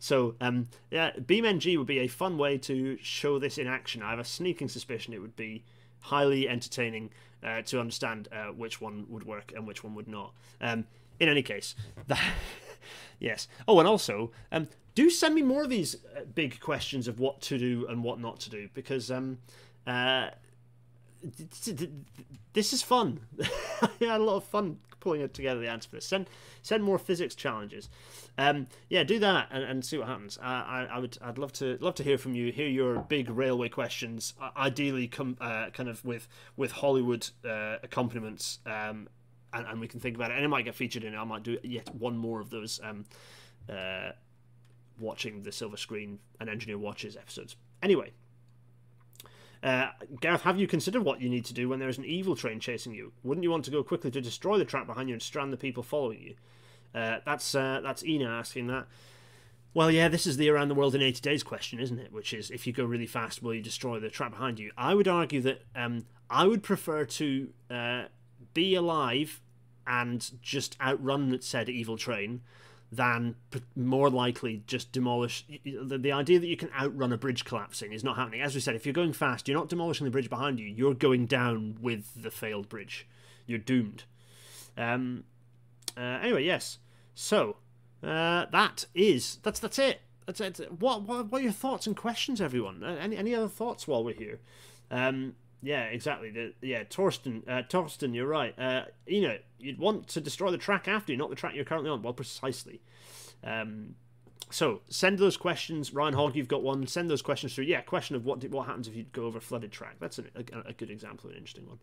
So 0.00 0.34
um, 0.40 0.68
yeah, 0.90 1.12
BeamNG 1.12 1.78
would 1.78 1.86
be 1.86 2.00
a 2.00 2.08
fun 2.08 2.36
way 2.36 2.58
to 2.58 2.98
show 3.00 3.38
this 3.38 3.58
in 3.58 3.66
action. 3.66 4.02
I 4.02 4.10
have 4.10 4.18
a 4.18 4.24
sneaking 4.24 4.68
suspicion 4.68 5.14
it 5.14 5.22
would 5.22 5.36
be 5.36 5.64
highly 6.00 6.48
entertaining 6.48 7.10
uh, 7.42 7.62
to 7.62 7.80
understand 7.80 8.28
uh, 8.32 8.46
which 8.46 8.80
one 8.80 9.06
would 9.08 9.24
work 9.24 9.52
and 9.54 9.66
which 9.66 9.84
one 9.84 9.94
would 9.94 10.08
not. 10.08 10.32
Um, 10.60 10.86
in 11.20 11.28
any 11.28 11.42
case, 11.42 11.74
that, 12.08 12.20
yes. 13.20 13.48
Oh, 13.68 13.78
and 13.78 13.88
also, 13.88 14.32
um, 14.50 14.68
do 14.94 15.10
send 15.10 15.34
me 15.34 15.42
more 15.42 15.62
of 15.62 15.70
these 15.70 15.96
uh, 16.16 16.24
big 16.34 16.60
questions 16.60 17.08
of 17.08 17.20
what 17.20 17.40
to 17.42 17.58
do 17.58 17.86
and 17.88 18.02
what 18.02 18.20
not 18.20 18.40
to 18.40 18.50
do 18.50 18.68
because 18.74 19.10
um, 19.10 19.38
uh, 19.86 20.30
this 22.52 22.72
is 22.72 22.82
fun. 22.82 23.20
I 23.82 23.88
had 24.00 24.20
a 24.20 24.24
lot 24.24 24.36
of 24.36 24.44
fun 24.44 24.78
pulling 25.00 25.20
it 25.20 25.34
together 25.34 25.60
the 25.60 25.68
answer 25.68 25.88
for 25.88 25.96
this. 25.96 26.06
Send 26.06 26.28
send 26.62 26.82
more 26.82 26.98
physics 26.98 27.34
challenges. 27.34 27.88
Um, 28.38 28.66
yeah, 28.88 29.04
do 29.04 29.18
that 29.20 29.48
and, 29.50 29.62
and 29.62 29.84
see 29.84 29.98
what 29.98 30.08
happens. 30.08 30.38
Uh, 30.38 30.42
I, 30.42 30.88
I 30.90 30.98
would 30.98 31.18
I'd 31.22 31.38
love 31.38 31.52
to 31.54 31.78
love 31.80 31.94
to 31.96 32.02
hear 32.02 32.18
from 32.18 32.34
you. 32.34 32.50
Hear 32.52 32.68
your 32.68 33.00
big 33.00 33.30
railway 33.30 33.68
questions. 33.68 34.34
Ideally, 34.56 35.06
come 35.08 35.36
uh, 35.40 35.70
kind 35.70 35.88
of 35.88 36.04
with 36.04 36.26
with 36.56 36.72
Hollywood 36.72 37.28
uh, 37.44 37.76
accompaniments. 37.82 38.58
Um, 38.66 39.08
and, 39.52 39.68
and 39.68 39.80
we 39.80 39.86
can 39.86 40.00
think 40.00 40.16
about 40.16 40.32
it, 40.32 40.34
and 40.34 40.44
it 40.44 40.48
might 40.48 40.64
get 40.64 40.74
featured 40.74 41.04
in 41.04 41.14
it. 41.14 41.16
I 41.16 41.22
might 41.22 41.44
do 41.44 41.58
yet 41.62 41.94
one 41.94 42.16
more 42.16 42.40
of 42.40 42.50
those 42.50 42.80
um, 42.82 43.04
uh, 43.70 44.10
watching 44.98 45.44
the 45.44 45.52
silver 45.52 45.76
screen 45.76 46.18
and 46.40 46.50
engineer 46.50 46.76
watches 46.76 47.16
episodes. 47.16 47.54
Anyway, 47.80 48.10
uh, 49.64 49.88
Gareth, 50.20 50.42
have 50.42 50.60
you 50.60 50.66
considered 50.66 51.02
what 51.02 51.22
you 51.22 51.30
need 51.30 51.46
to 51.46 51.54
do 51.54 51.70
when 51.70 51.78
there 51.78 51.88
is 51.88 51.96
an 51.96 52.04
evil 52.04 52.36
train 52.36 52.60
chasing 52.60 52.92
you? 52.92 53.12
Wouldn't 53.22 53.42
you 53.42 53.50
want 53.50 53.64
to 53.64 53.70
go 53.70 53.82
quickly 53.82 54.10
to 54.10 54.20
destroy 54.20 54.58
the 54.58 54.64
track 54.66 54.86
behind 54.86 55.08
you 55.08 55.14
and 55.14 55.22
strand 55.22 55.54
the 55.54 55.56
people 55.56 55.82
following 55.82 56.20
you? 56.20 56.34
Uh, 56.94 57.20
that's 57.24 57.54
uh, 57.54 57.80
that's 57.82 58.04
Ina 58.04 58.28
asking 58.28 58.66
that. 58.66 58.86
Well, 59.72 59.90
yeah, 59.90 60.08
this 60.08 60.26
is 60.26 60.36
the 60.36 60.50
around 60.50 60.68
the 60.68 60.74
world 60.74 60.94
in 60.94 61.02
80 61.02 61.20
days 61.22 61.42
question, 61.42 61.80
isn't 61.80 61.98
it? 61.98 62.12
Which 62.12 62.34
is, 62.34 62.50
if 62.50 62.66
you 62.66 62.72
go 62.72 62.84
really 62.84 63.06
fast, 63.06 63.42
will 63.42 63.54
you 63.54 63.62
destroy 63.62 63.98
the 63.98 64.10
track 64.10 64.32
behind 64.32 64.60
you? 64.60 64.70
I 64.76 64.94
would 64.94 65.08
argue 65.08 65.40
that 65.40 65.62
um, 65.74 66.04
I 66.28 66.46
would 66.46 66.62
prefer 66.62 67.06
to 67.06 67.48
uh, 67.70 68.04
be 68.52 68.74
alive 68.74 69.40
and 69.86 70.30
just 70.42 70.76
outrun 70.80 71.30
that 71.30 71.42
said 71.42 71.68
evil 71.68 71.96
train 71.96 72.42
than 72.96 73.36
more 73.76 74.10
likely 74.10 74.62
just 74.66 74.92
demolish. 74.92 75.44
The, 75.64 75.98
the 75.98 76.12
idea 76.12 76.38
that 76.38 76.46
you 76.46 76.56
can 76.56 76.70
outrun 76.78 77.12
a 77.12 77.16
bridge 77.16 77.44
collapsing 77.44 77.92
is 77.92 78.04
not 78.04 78.16
happening. 78.16 78.40
As 78.40 78.54
we 78.54 78.60
said, 78.60 78.74
if 78.74 78.86
you're 78.86 78.92
going 78.92 79.12
fast, 79.12 79.48
you're 79.48 79.58
not 79.58 79.68
demolishing 79.68 80.04
the 80.04 80.10
bridge 80.10 80.30
behind 80.30 80.58
you, 80.58 80.66
you're 80.66 80.94
going 80.94 81.26
down 81.26 81.78
with 81.80 82.22
the 82.22 82.30
failed 82.30 82.68
bridge. 82.68 83.06
You're 83.46 83.58
doomed. 83.58 84.04
Um, 84.76 85.24
uh, 85.96 86.18
anyway, 86.22 86.44
yes. 86.44 86.78
So, 87.14 87.56
uh, 88.02 88.46
that 88.50 88.86
is, 88.94 89.38
that's 89.42 89.60
that's 89.60 89.78
it. 89.78 90.00
That's 90.26 90.40
it. 90.40 90.80
What, 90.80 91.02
what, 91.02 91.30
what 91.30 91.40
are 91.40 91.44
your 91.44 91.52
thoughts 91.52 91.86
and 91.86 91.96
questions, 91.96 92.40
everyone? 92.40 92.82
Uh, 92.82 92.96
any, 93.00 93.16
any 93.16 93.34
other 93.34 93.48
thoughts 93.48 93.86
while 93.86 94.02
we're 94.02 94.14
here? 94.14 94.40
Um, 94.90 95.34
yeah, 95.64 95.84
exactly. 95.84 96.30
The, 96.30 96.52
yeah, 96.60 96.84
Torsten, 96.84 97.42
uh, 97.48 97.62
Torsten, 97.62 98.14
you're 98.14 98.26
right. 98.26 98.56
Uh, 98.58 98.82
you 99.06 99.22
know, 99.22 99.38
you'd 99.58 99.78
want 99.78 100.08
to 100.08 100.20
destroy 100.20 100.50
the 100.50 100.58
track 100.58 100.86
after 100.86 101.10
you, 101.10 101.18
not 101.18 101.30
the 101.30 101.36
track 101.36 101.54
you're 101.54 101.64
currently 101.64 101.90
on. 101.90 102.02
Well, 102.02 102.12
precisely. 102.12 102.82
Um, 103.42 103.94
so 104.50 104.82
send 104.90 105.18
those 105.18 105.38
questions. 105.38 105.94
Ryan 105.94 106.14
Hogg, 106.14 106.36
you've 106.36 106.48
got 106.48 106.62
one. 106.62 106.86
Send 106.86 107.08
those 107.08 107.22
questions 107.22 107.54
through. 107.54 107.64
Yeah, 107.64 107.80
question 107.80 108.14
of 108.14 108.26
what 108.26 108.44
what 108.50 108.66
happens 108.66 108.86
if 108.86 108.94
you 108.94 109.04
go 109.10 109.24
over 109.24 109.38
a 109.38 109.40
flooded 109.40 109.72
track. 109.72 109.96
That's 109.98 110.18
a, 110.18 110.24
a, 110.66 110.74
good 110.74 110.90
example, 110.90 111.30
an 111.30 111.36
interesting 111.36 111.66
one. 111.66 111.78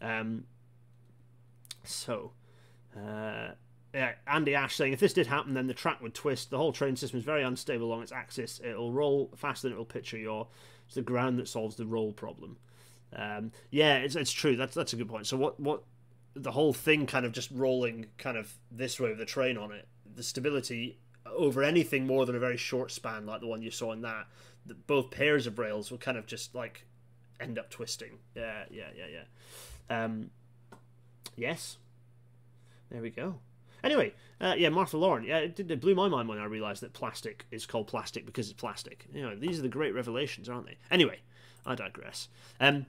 Um, 0.00 0.44
so, 1.84 2.32
uh, 2.96 3.50
yeah, 3.92 4.12
Andy 4.26 4.54
Ash 4.54 4.76
saying 4.76 4.94
if 4.94 5.00
this 5.00 5.12
did 5.12 5.26
happen, 5.26 5.52
then 5.52 5.66
the 5.66 5.74
track 5.74 6.00
would 6.00 6.14
twist. 6.14 6.48
The 6.48 6.56
whole 6.56 6.72
train 6.72 6.96
system 6.96 7.18
is 7.18 7.24
very 7.24 7.42
unstable 7.42 7.86
along 7.86 8.02
its 8.02 8.12
axis. 8.12 8.60
It'll 8.64 8.92
roll 8.92 9.30
faster 9.36 9.68
than 9.68 9.74
it 9.74 9.78
will 9.78 9.84
pitch 9.84 10.14
or 10.14 10.18
yaw. 10.18 10.46
It's 10.86 10.94
the 10.94 11.02
ground 11.02 11.38
that 11.38 11.48
solves 11.48 11.76
the 11.76 11.86
roll 11.86 12.12
problem. 12.12 12.56
Um, 13.14 13.52
yeah, 13.70 13.96
it's, 13.98 14.16
it's 14.16 14.32
true. 14.32 14.56
That's 14.56 14.74
that's 14.74 14.92
a 14.92 14.96
good 14.96 15.08
point. 15.08 15.26
So 15.26 15.36
what 15.36 15.58
what 15.60 15.82
the 16.34 16.52
whole 16.52 16.72
thing 16.72 17.06
kind 17.06 17.26
of 17.26 17.32
just 17.32 17.50
rolling 17.50 18.06
kind 18.18 18.36
of 18.36 18.54
this 18.70 19.00
way 19.00 19.10
with 19.10 19.18
the 19.18 19.24
train 19.24 19.58
on 19.58 19.72
it, 19.72 19.88
the 20.14 20.22
stability 20.22 20.98
over 21.26 21.62
anything 21.62 22.06
more 22.06 22.24
than 22.26 22.36
a 22.36 22.38
very 22.38 22.56
short 22.56 22.90
span 22.90 23.26
like 23.26 23.40
the 23.40 23.46
one 23.46 23.62
you 23.62 23.70
saw 23.70 23.92
in 23.92 24.02
that, 24.02 24.26
the, 24.66 24.74
both 24.74 25.10
pairs 25.10 25.46
of 25.46 25.58
rails 25.58 25.90
will 25.90 25.98
kind 25.98 26.16
of 26.16 26.26
just 26.26 26.54
like 26.54 26.86
end 27.40 27.58
up 27.58 27.70
twisting. 27.70 28.18
Yeah, 28.34 28.64
yeah, 28.70 28.88
yeah, 28.96 29.22
yeah. 29.90 30.04
Um, 30.04 30.30
yes. 31.36 31.78
There 32.90 33.02
we 33.02 33.10
go. 33.10 33.36
Anyway, 33.82 34.12
uh, 34.40 34.54
yeah, 34.58 34.68
Martha 34.68 34.96
Lauren. 34.96 35.24
Yeah, 35.24 35.38
it, 35.38 35.58
it, 35.58 35.80
blew 35.80 35.94
my 35.94 36.08
mind 36.08 36.28
when 36.28 36.38
I 36.38 36.44
realised 36.44 36.82
that 36.82 36.92
plastic 36.92 37.46
is 37.50 37.64
called 37.64 37.86
plastic 37.86 38.26
because 38.26 38.50
it's 38.50 38.60
plastic. 38.60 39.06
You 39.12 39.22
know, 39.22 39.36
these 39.36 39.58
are 39.58 39.62
the 39.62 39.68
great 39.68 39.94
revelations, 39.94 40.48
aren't 40.48 40.66
they? 40.66 40.76
Anyway, 40.90 41.20
I 41.64 41.74
digress. 41.74 42.28
Um, 42.60 42.86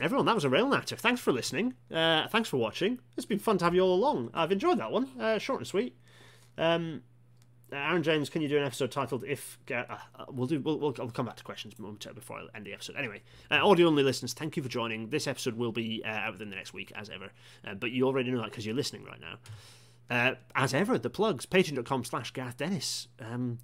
everyone, 0.00 0.26
that 0.26 0.34
was 0.34 0.44
a 0.44 0.48
rail 0.50 0.68
natter. 0.68 0.96
Thanks 0.96 1.20
for 1.20 1.32
listening. 1.32 1.74
Uh, 1.92 2.28
thanks 2.28 2.48
for 2.48 2.56
watching. 2.56 2.98
It's 3.16 3.26
been 3.26 3.38
fun 3.38 3.58
to 3.58 3.64
have 3.64 3.74
you 3.74 3.82
all 3.82 3.94
along. 3.94 4.30
I've 4.34 4.52
enjoyed 4.52 4.78
that 4.78 4.92
one. 4.92 5.08
Uh, 5.18 5.38
short 5.38 5.60
and 5.60 5.66
sweet. 5.66 5.96
Um, 6.56 7.02
Aaron 7.70 8.02
James, 8.02 8.30
can 8.30 8.40
you 8.40 8.48
do 8.48 8.56
an 8.56 8.64
episode 8.64 8.90
titled 8.90 9.24
"If"? 9.28 9.58
Uh, 9.70 9.74
uh, 9.74 9.98
we'll 10.30 10.46
do. 10.46 10.58
We'll, 10.60 10.78
we'll, 10.78 10.94
I'll 10.98 11.10
come 11.10 11.26
back 11.26 11.36
to 11.36 11.44
questions 11.44 11.74
before 11.74 12.38
I 12.38 12.56
end 12.56 12.64
the 12.64 12.72
episode. 12.72 12.96
Anyway, 12.96 13.22
uh, 13.50 13.56
audio 13.56 13.86
only 13.86 14.02
listeners, 14.02 14.32
thank 14.32 14.56
you 14.56 14.62
for 14.62 14.70
joining. 14.70 15.10
This 15.10 15.26
episode 15.26 15.54
will 15.54 15.72
be 15.72 16.02
uh, 16.04 16.08
out 16.08 16.32
within 16.32 16.48
the 16.48 16.56
next 16.56 16.72
week, 16.72 16.92
as 16.94 17.10
ever. 17.10 17.30
But 17.78 17.90
you 17.90 18.06
already 18.06 18.30
know 18.30 18.38
that 18.38 18.50
because 18.50 18.64
you're 18.64 18.74
listening 18.74 19.04
right 19.04 19.20
now. 19.20 20.34
As 20.54 20.72
ever, 20.72 20.98
the 20.98 21.10
plugs: 21.10 21.44
patreon.com/slash 21.44 22.32
Gareth 22.32 22.56
Dennis 22.56 23.08
um, 23.20 23.58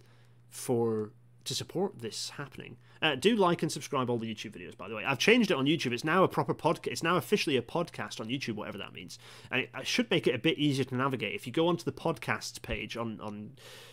for 0.51 1.12
to 1.45 1.55
support 1.55 2.01
this 2.01 2.31
happening. 2.31 2.77
Uh, 3.03 3.15
do 3.15 3.37
like 3.37 3.63
and 3.63 3.71
subscribe 3.71 4.09
all 4.09 4.17
the 4.19 4.33
YouTube 4.33 4.53
videos, 4.53 4.77
by 4.77 4.89
the 4.89 4.95
way. 4.95 5.05
I've 5.05 5.19
changed 5.19 5.51
it 5.51 5.57
on 5.57 5.67
YouTube. 5.67 5.93
It's 5.93 6.05
now 6.05 6.25
a 6.25 6.29
proper 6.29 6.55
podcast. 6.55 6.87
It's 6.87 7.03
now 7.03 7.17
officially 7.17 7.57
a 7.57 7.63
podcast 7.63 8.19
on 8.19 8.29
YouTube, 8.29 8.55
whatever 8.55 8.79
that 8.79 8.95
means. 8.95 9.19
And 9.51 9.63
it, 9.63 9.71
I 9.75 9.83
should 9.83 10.11
make 10.11 10.27
it 10.27 10.35
a 10.35 10.39
bit 10.39 10.59
easier 10.59 10.85
to 10.85 10.95
navigate. 10.95 11.35
If 11.35 11.47
you 11.47 11.53
go 11.53 11.69
onto 11.69 11.85
the 11.85 11.93
podcasts 11.93 12.61
page 12.63 12.97
on, 12.97 13.21
on 13.21 13.53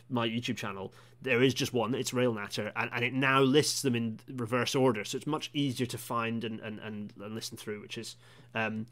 my 0.10 0.28
YouTube 0.28 0.56
channel, 0.56 0.93
there 1.22 1.43
is 1.43 1.54
just 1.54 1.74
one. 1.74 1.93
It's 1.93 2.14
Rail 2.14 2.34
Natter, 2.34 2.72
and, 2.76 2.89
and 2.93 3.04
it 3.04 3.14
now 3.14 3.41
lists 3.41 3.82
them 3.82 3.95
in 3.95 4.20
reverse 4.30 4.76
order. 4.76 5.04
So 5.04 5.18
it's 5.18 5.28
much 5.28 5.49
easier 5.54 5.88
to 5.88 5.97
find 5.97 6.43
and, 6.45 6.60
and, 6.62 6.80
and, 6.80 7.14
and 7.22 7.36
listen 7.36 7.58
through, 7.58 7.82
which 7.82 7.97
is 7.97 8.16
um, 8.56 8.86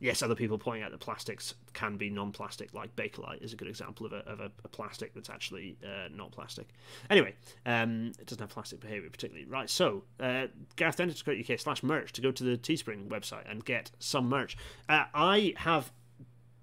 yes, 0.00 0.22
other 0.22 0.34
people 0.34 0.58
pointing 0.58 0.82
out 0.82 0.90
that 0.90 1.00
plastics 1.00 1.54
can 1.72 1.96
be 1.96 2.10
non-plastic, 2.10 2.74
like 2.74 2.94
Bakelite 2.96 3.42
is 3.42 3.52
a 3.52 3.56
good 3.56 3.68
example 3.68 4.06
of 4.06 4.12
a, 4.12 4.18
of 4.28 4.40
a, 4.40 4.50
a 4.64 4.68
plastic 4.68 5.14
that's 5.14 5.30
actually 5.30 5.76
uh, 5.84 6.08
not 6.14 6.32
plastic. 6.32 6.68
Anyway, 7.10 7.34
um, 7.64 8.12
it 8.18 8.26
doesn't 8.26 8.40
have 8.40 8.50
plastic 8.50 8.80
behaviour 8.80 9.10
particularly. 9.10 9.46
Right, 9.46 9.70
so 9.70 10.04
uh, 10.20 10.46
UK 10.80 11.58
slash 11.58 11.82
merch 11.82 12.12
to 12.12 12.20
go 12.20 12.30
to 12.30 12.44
the 12.44 12.56
Teespring 12.56 13.08
website 13.08 13.50
and 13.50 13.64
get 13.64 13.90
some 13.98 14.28
merch. 14.28 14.56
Uh, 14.88 15.04
I 15.14 15.54
have 15.58 15.92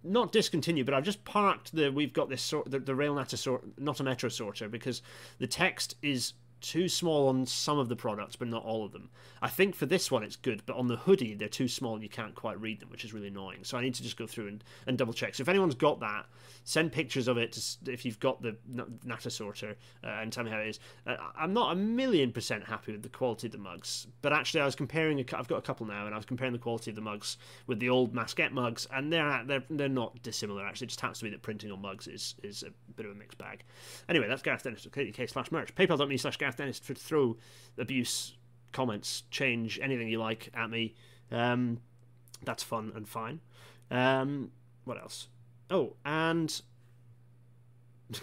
not 0.04 0.32
discontinued, 0.32 0.86
but 0.86 0.94
I've 0.94 1.04
just 1.04 1.24
parked 1.24 1.74
the. 1.74 1.90
We've 1.90 2.14
got 2.14 2.30
this 2.30 2.42
sort 2.42 2.70
the, 2.70 2.80
the 2.80 2.96
rail 2.96 3.16
natter 3.16 3.38
sort, 3.38 3.64
not 3.80 4.00
a 4.00 4.04
metro 4.04 4.30
sorter, 4.30 4.68
because 4.68 5.02
the 5.40 5.48
text 5.48 5.96
is 6.02 6.34
too 6.64 6.90
small 6.90 7.28
on 7.28 7.46
some 7.46 7.78
of 7.78 7.90
the 7.90 7.96
products, 7.96 8.36
but 8.36 8.48
not 8.48 8.64
all 8.64 8.86
of 8.86 8.92
them. 8.94 9.10
I 9.42 9.50
think 9.50 9.76
for 9.76 9.86
this 9.86 10.10
one 10.10 10.24
it's 10.24 10.38
good, 10.38 10.64
but 10.66 10.78
on 10.78 10.88
the 10.88 10.96
hoodie 10.96 11.36
they're 11.36 11.50
too 11.50 11.68
small 11.68 11.94
and 11.94 12.02
you 12.02 12.10
can't 12.10 12.34
quite 12.34 12.60
read 12.60 12.80
them, 12.80 12.90
which 12.90 13.04
is 13.04 13.14
really 13.14 13.28
annoying. 13.28 13.60
So 13.64 13.78
I 13.78 13.82
need 13.82 13.94
to 13.96 14.04
just 14.04 14.18
go 14.18 14.26
through 14.26 14.48
and, 14.48 14.64
and 14.88 14.98
double 14.98 15.14
check. 15.14 15.36
So 15.36 15.42
if 15.42 15.50
anyone's 15.50 15.76
got 15.76 16.00
that, 16.00 16.26
send 16.64 16.94
pictures 16.94 17.28
of 17.28 17.38
it 17.38 17.52
to, 17.52 17.92
if 17.92 18.06
you've 18.06 18.20
got 18.20 18.42
the 18.42 18.56
Nata 19.04 19.30
sorter 19.30 19.76
uh, 20.04 20.08
and 20.08 20.32
tell 20.32 20.46
me 20.46 20.52
how 20.52 20.60
it 20.60 20.70
is. 20.70 20.80
Uh, 21.06 21.18
I'm 21.38 21.54
not 21.54 21.74
a 21.74 21.76
million 21.76 22.32
percent 22.32 22.64
happy 22.64 22.94
with 22.94 23.04
the 23.04 23.10
quality 23.10 23.48
of 23.48 23.52
the 23.52 23.58
mugs, 23.58 24.08
but 24.22 24.34
actually 24.34 24.62
I 24.62 24.66
was 24.66 24.76
comparing. 24.76 25.20
I've 25.34 25.48
got 25.48 25.58
a 25.58 25.62
couple 25.62 25.86
now, 25.86 26.06
and 26.06 26.16
I 26.16 26.18
was 26.18 26.26
comparing 26.26 26.54
the 26.54 26.60
quality 26.60 26.92
of 26.92 26.96
the 26.96 27.02
mugs 27.02 27.38
with 27.68 27.80
the 27.80 27.90
old 27.90 28.14
Masquet 28.14 28.54
mugs, 28.54 28.88
and 28.94 29.12
they're 29.12 29.44
they're 29.46 29.64
they're 29.70 29.90
not 29.90 30.22
dissimilar. 30.24 30.66
Actually, 30.66 30.86
it 30.86 30.90
just 30.90 31.02
happens 31.02 31.20
to 31.20 31.26
be 31.26 31.32
that 31.32 31.42
printing 31.42 31.72
on 31.72 31.82
mugs 31.82 32.08
is 32.08 32.36
is 32.44 32.64
a 32.64 32.72
bit 32.94 33.06
of 33.06 33.12
a 33.12 33.16
mixed 33.16 33.38
bag. 33.38 33.64
Anyway, 34.08 34.28
that's 34.28 34.42
Gareth 34.42 34.64
Dennis. 34.64 34.88
Okay, 34.88 35.28
slash 35.28 35.52
merch. 35.52 35.76
PayPal.me 35.76 36.18
slash 36.18 36.38
Gareth 36.38 36.53
Dennis 36.56 36.80
to 36.82 36.96
throw 36.96 37.38
abuse 37.78 38.36
comments, 38.72 39.24
change 39.30 39.80
anything 39.82 40.08
you 40.08 40.20
like 40.20 40.50
at 40.54 40.70
me. 40.70 40.96
Um, 41.32 41.80
that's 42.44 42.64
fun 42.64 42.92
and 42.96 43.08
fine. 43.08 43.40
Um, 43.92 44.52
what 44.84 44.98
else? 44.98 45.28
Oh, 45.70 45.96
and 46.06 46.62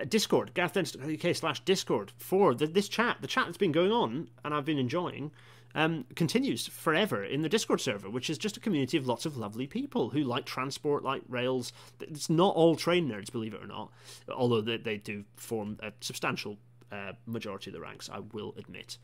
Uh, 0.00 0.04
Discord, 0.04 0.54
gareth.uk 0.54 1.36
slash 1.36 1.60
Discord 1.64 2.12
for 2.16 2.54
the, 2.54 2.66
this 2.66 2.88
chat. 2.88 3.18
The 3.20 3.26
chat 3.26 3.46
that's 3.46 3.58
been 3.58 3.72
going 3.72 3.92
on 3.92 4.28
and 4.44 4.54
I've 4.54 4.64
been 4.64 4.78
enjoying 4.78 5.32
um, 5.74 6.06
continues 6.14 6.66
forever 6.66 7.24
in 7.24 7.42
the 7.42 7.48
Discord 7.48 7.80
server, 7.80 8.08
which 8.08 8.30
is 8.30 8.38
just 8.38 8.56
a 8.56 8.60
community 8.60 8.96
of 8.96 9.06
lots 9.06 9.26
of 9.26 9.36
lovely 9.36 9.66
people 9.66 10.10
who 10.10 10.22
like 10.22 10.44
transport, 10.46 11.04
like 11.04 11.22
rails. 11.28 11.72
It's 12.00 12.30
not 12.30 12.54
all 12.54 12.76
train 12.76 13.08
nerds, 13.08 13.30
believe 13.30 13.54
it 13.54 13.62
or 13.62 13.66
not, 13.66 13.90
although 14.34 14.60
they, 14.60 14.78
they 14.78 14.96
do 14.96 15.24
form 15.36 15.78
a 15.82 15.92
substantial 16.00 16.58
uh, 16.92 17.12
majority 17.26 17.70
of 17.70 17.74
the 17.74 17.80
ranks, 17.80 18.08
I 18.12 18.20
will 18.32 18.54
admit. 18.56 18.98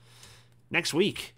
Next 0.70 0.95
week, 0.95 1.35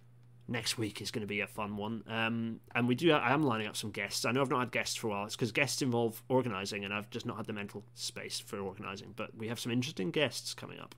next 0.49 0.79
week 0.79 1.01
is 1.01 1.11
going 1.11 1.23
to 1.23 1.27
be 1.27 1.41
a 1.41 1.47
fun 1.47 1.77
one. 1.77 2.05
Um, 2.09 2.61
and 2.75 2.87
we 2.89 2.95
do. 2.95 3.13
I 3.13 3.33
am 3.33 3.43
lining 3.43 3.67
up 3.67 3.77
some 3.77 3.91
guests. 3.91 4.25
I 4.25 4.33
know 4.33 4.43
I've 4.43 4.51
not 4.51 4.61
had 4.61 4.73
guests 4.73 4.97
for 4.97 5.09
a 5.09 5.11
while. 5.11 5.25
It's 5.27 5.37
because 5.37 5.53
guests 5.53 5.83
involve 5.83 6.23
organising, 6.29 6.85
and 6.85 6.93
I've 6.93 7.11
just 7.11 7.27
not 7.27 7.37
had 7.37 7.47
the 7.47 7.53
mental 7.53 7.85
space 7.95 8.41
for 8.41 8.59
organising. 8.59 9.15
But 9.17 9.37
we 9.37 9.49
have 9.49 9.61
some 9.61 9.73
interesting 9.73 10.11
guests 10.11 10.55
coming 10.55 10.79
up. 10.79 10.95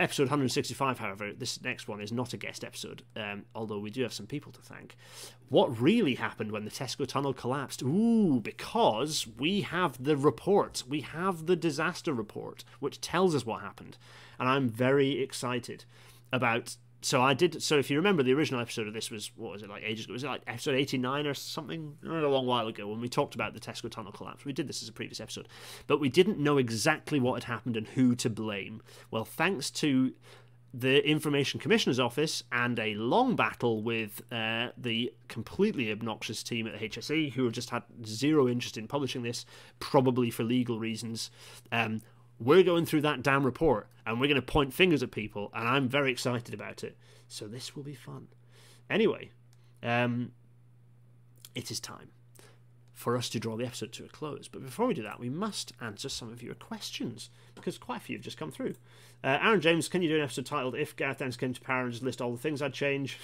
Episode 0.00 0.24
165, 0.24 1.00
however, 1.00 1.32
this 1.32 1.60
next 1.60 1.88
one 1.88 2.00
is 2.00 2.12
not 2.12 2.32
a 2.32 2.36
guest 2.36 2.62
episode, 2.62 3.02
um, 3.16 3.44
although 3.52 3.80
we 3.80 3.90
do 3.90 4.02
have 4.02 4.12
some 4.12 4.26
people 4.26 4.52
to 4.52 4.60
thank. 4.60 4.96
What 5.48 5.80
really 5.80 6.14
happened 6.14 6.52
when 6.52 6.64
the 6.64 6.70
Tesco 6.70 7.04
tunnel 7.04 7.32
collapsed? 7.32 7.82
Ooh, 7.82 8.38
because 8.40 9.26
we 9.26 9.62
have 9.62 10.02
the 10.02 10.16
report. 10.16 10.84
We 10.88 11.00
have 11.00 11.46
the 11.46 11.56
disaster 11.56 12.12
report, 12.12 12.62
which 12.78 13.00
tells 13.00 13.34
us 13.34 13.44
what 13.44 13.60
happened. 13.60 13.98
And 14.38 14.48
I'm 14.48 14.68
very 14.68 15.20
excited 15.20 15.84
about 16.32 16.76
so 17.00 17.22
I 17.22 17.34
did. 17.34 17.62
So 17.62 17.78
if 17.78 17.90
you 17.90 17.96
remember, 17.96 18.22
the 18.22 18.34
original 18.34 18.60
episode 18.60 18.88
of 18.88 18.94
this 18.94 19.10
was 19.10 19.30
what 19.36 19.52
was 19.52 19.62
it 19.62 19.70
like 19.70 19.82
ages 19.84 20.06
ago? 20.06 20.14
Was 20.14 20.24
it 20.24 20.28
like 20.28 20.42
episode 20.46 20.74
eighty 20.74 20.98
nine 20.98 21.26
or 21.26 21.34
something? 21.34 21.96
A 22.04 22.08
long 22.08 22.46
while 22.46 22.66
ago 22.66 22.88
when 22.88 23.00
we 23.00 23.08
talked 23.08 23.34
about 23.34 23.54
the 23.54 23.60
Tesco 23.60 23.90
tunnel 23.90 24.12
collapse. 24.12 24.44
We 24.44 24.52
did 24.52 24.68
this 24.68 24.82
as 24.82 24.88
a 24.88 24.92
previous 24.92 25.20
episode, 25.20 25.48
but 25.86 26.00
we 26.00 26.08
didn't 26.08 26.38
know 26.38 26.58
exactly 26.58 27.20
what 27.20 27.42
had 27.42 27.52
happened 27.52 27.76
and 27.76 27.86
who 27.88 28.14
to 28.16 28.28
blame. 28.28 28.82
Well, 29.10 29.24
thanks 29.24 29.70
to 29.72 30.12
the 30.74 31.06
Information 31.08 31.60
Commissioner's 31.60 31.98
Office 32.00 32.42
and 32.52 32.78
a 32.78 32.94
long 32.94 33.36
battle 33.36 33.82
with 33.82 34.20
uh, 34.30 34.68
the 34.76 35.12
completely 35.28 35.90
obnoxious 35.90 36.42
team 36.42 36.66
at 36.66 36.78
the 36.78 36.88
HSE, 36.88 37.32
who 37.32 37.44
have 37.44 37.52
just 37.52 37.70
had 37.70 37.84
zero 38.04 38.48
interest 38.48 38.76
in 38.76 38.86
publishing 38.86 39.22
this, 39.22 39.46
probably 39.80 40.30
for 40.30 40.42
legal 40.42 40.78
reasons. 40.78 41.30
Um, 41.72 42.02
we're 42.38 42.62
going 42.62 42.86
through 42.86 43.02
that 43.02 43.22
damn 43.22 43.44
report 43.44 43.88
and 44.06 44.20
we're 44.20 44.26
going 44.26 44.36
to 44.40 44.42
point 44.42 44.72
fingers 44.72 45.02
at 45.02 45.10
people, 45.10 45.50
and 45.54 45.68
I'm 45.68 45.86
very 45.86 46.10
excited 46.10 46.54
about 46.54 46.82
it. 46.82 46.96
So 47.28 47.46
this 47.46 47.76
will 47.76 47.82
be 47.82 47.94
fun. 47.94 48.28
Anyway, 48.88 49.32
um, 49.82 50.32
it 51.54 51.70
is 51.70 51.78
time 51.78 52.08
for 52.94 53.16
us 53.16 53.28
to 53.28 53.38
draw 53.38 53.56
the 53.56 53.66
episode 53.66 53.92
to 53.92 54.04
a 54.04 54.08
close. 54.08 54.48
But 54.48 54.64
before 54.64 54.86
we 54.86 54.94
do 54.94 55.02
that, 55.02 55.20
we 55.20 55.28
must 55.28 55.72
answer 55.80 56.08
some 56.08 56.32
of 56.32 56.42
your 56.42 56.54
questions 56.54 57.28
because 57.54 57.76
quite 57.76 57.98
a 57.98 58.00
few 58.00 58.16
have 58.16 58.24
just 58.24 58.38
come 58.38 58.50
through. 58.50 58.74
Uh, 59.22 59.38
Aaron 59.42 59.60
James, 59.60 59.88
can 59.88 60.00
you 60.00 60.08
do 60.08 60.16
an 60.16 60.22
episode 60.22 60.46
titled 60.46 60.74
"If 60.74 60.96
Gareth 60.96 61.18
Dennis 61.18 61.36
came 61.36 61.52
to 61.52 61.60
power 61.60 61.82
and 61.82 61.92
just 61.92 62.02
list 62.02 62.22
all 62.22 62.32
the 62.32 62.38
things 62.38 62.62
I'd 62.62 62.72
change"? 62.72 63.18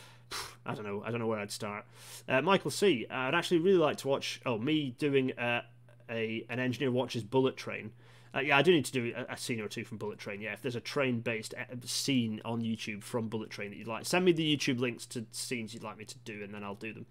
I 0.66 0.74
don't 0.74 0.86
know. 0.86 1.02
I 1.04 1.10
don't 1.10 1.20
know 1.20 1.26
where 1.26 1.38
I'd 1.38 1.52
start. 1.52 1.84
Uh, 2.26 2.40
Michael 2.40 2.70
C. 2.70 3.06
Uh, 3.10 3.14
I'd 3.14 3.34
actually 3.34 3.58
really 3.58 3.78
like 3.78 3.98
to 3.98 4.08
watch. 4.08 4.40
Oh, 4.46 4.56
me 4.58 4.94
doing 4.98 5.38
uh, 5.38 5.62
a 6.08 6.46
an 6.48 6.60
engineer 6.60 6.90
watches 6.90 7.22
Bullet 7.22 7.56
Train 7.58 7.92
uh, 8.34 8.40
yeah, 8.40 8.56
I 8.56 8.62
do 8.62 8.72
need 8.72 8.84
to 8.86 8.92
do 8.92 9.12
a, 9.16 9.32
a, 9.32 9.36
scene 9.36 9.60
or 9.60 9.68
two 9.68 9.84
from 9.84 9.98
Bullet 9.98 10.18
Train. 10.18 10.40
Yeah, 10.40 10.52
if 10.52 10.62
there's 10.62 10.74
a 10.74 10.80
train 10.80 11.20
based 11.20 11.54
uh, 11.54 11.74
scene 11.84 12.40
on 12.44 12.62
YouTube 12.62 13.04
from 13.04 13.28
Bullet 13.28 13.50
Train 13.50 13.70
that 13.70 13.76
you'd 13.76 13.86
like, 13.86 14.06
send 14.06 14.24
me 14.24 14.32
the 14.32 14.56
YouTube 14.56 14.80
links 14.80 15.06
to 15.06 15.24
scenes 15.30 15.72
you'd 15.72 15.84
like 15.84 15.96
me 15.96 16.04
to 16.04 16.18
do, 16.18 16.42
and 16.42 16.52
then 16.52 16.64
I'll 16.64 16.74
do 16.74 16.92
them 16.92 17.06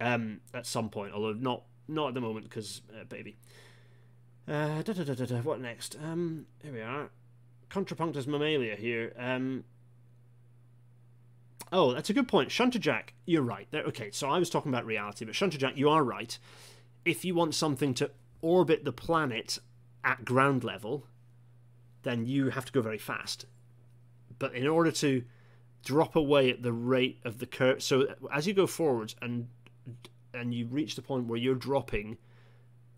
um, 0.00 0.40
at 0.52 0.66
some 0.66 0.88
point. 0.88 1.12
Although 1.12 1.34
not 1.34 1.62
not 1.86 2.08
at 2.08 2.14
the 2.14 2.20
moment 2.20 2.48
because 2.48 2.82
uh, 2.98 3.04
baby. 3.04 3.36
Uh, 4.48 4.82
da, 4.82 4.94
da, 4.94 5.14
da, 5.14 5.36
what 5.42 5.60
next? 5.60 5.96
Um, 6.02 6.46
here 6.62 6.72
we 6.72 6.80
are. 6.80 7.10
Contrapunctus 7.68 8.26
Mammalia 8.26 8.76
here. 8.76 9.12
Um, 9.18 9.64
oh, 11.70 11.92
that's 11.92 12.08
a 12.08 12.14
good 12.14 12.26
point. 12.26 12.50
Shunter 12.50 12.78
Jack, 12.78 13.12
you're 13.26 13.42
right. 13.42 13.68
There, 13.70 13.82
okay, 13.84 14.10
so 14.10 14.28
I 14.30 14.38
was 14.38 14.48
talking 14.48 14.72
about 14.72 14.86
reality, 14.86 15.26
but 15.26 15.34
Shunter 15.34 15.58
Jack, 15.58 15.76
you 15.76 15.90
are 15.90 16.02
right. 16.02 16.38
If 17.04 17.26
you 17.26 17.34
want 17.34 17.54
something 17.54 17.92
to 17.94 18.10
orbit 18.40 18.86
the 18.86 18.92
planet 18.92 19.58
at 20.04 20.24
ground 20.24 20.64
level, 20.64 21.06
then 22.02 22.26
you 22.26 22.50
have 22.50 22.64
to 22.64 22.72
go 22.72 22.80
very 22.80 22.98
fast. 22.98 23.46
But 24.38 24.54
in 24.54 24.66
order 24.66 24.92
to 24.92 25.24
drop 25.84 26.16
away 26.16 26.50
at 26.50 26.62
the 26.62 26.72
rate 26.72 27.20
of 27.24 27.38
the 27.38 27.46
curve, 27.46 27.82
so 27.82 28.14
as 28.32 28.46
you 28.46 28.54
go 28.54 28.66
forwards 28.66 29.16
and 29.20 29.48
and 30.34 30.52
you 30.52 30.66
reach 30.66 30.94
the 30.94 31.02
point 31.02 31.26
where 31.26 31.38
you're 31.38 31.54
dropping 31.54 32.18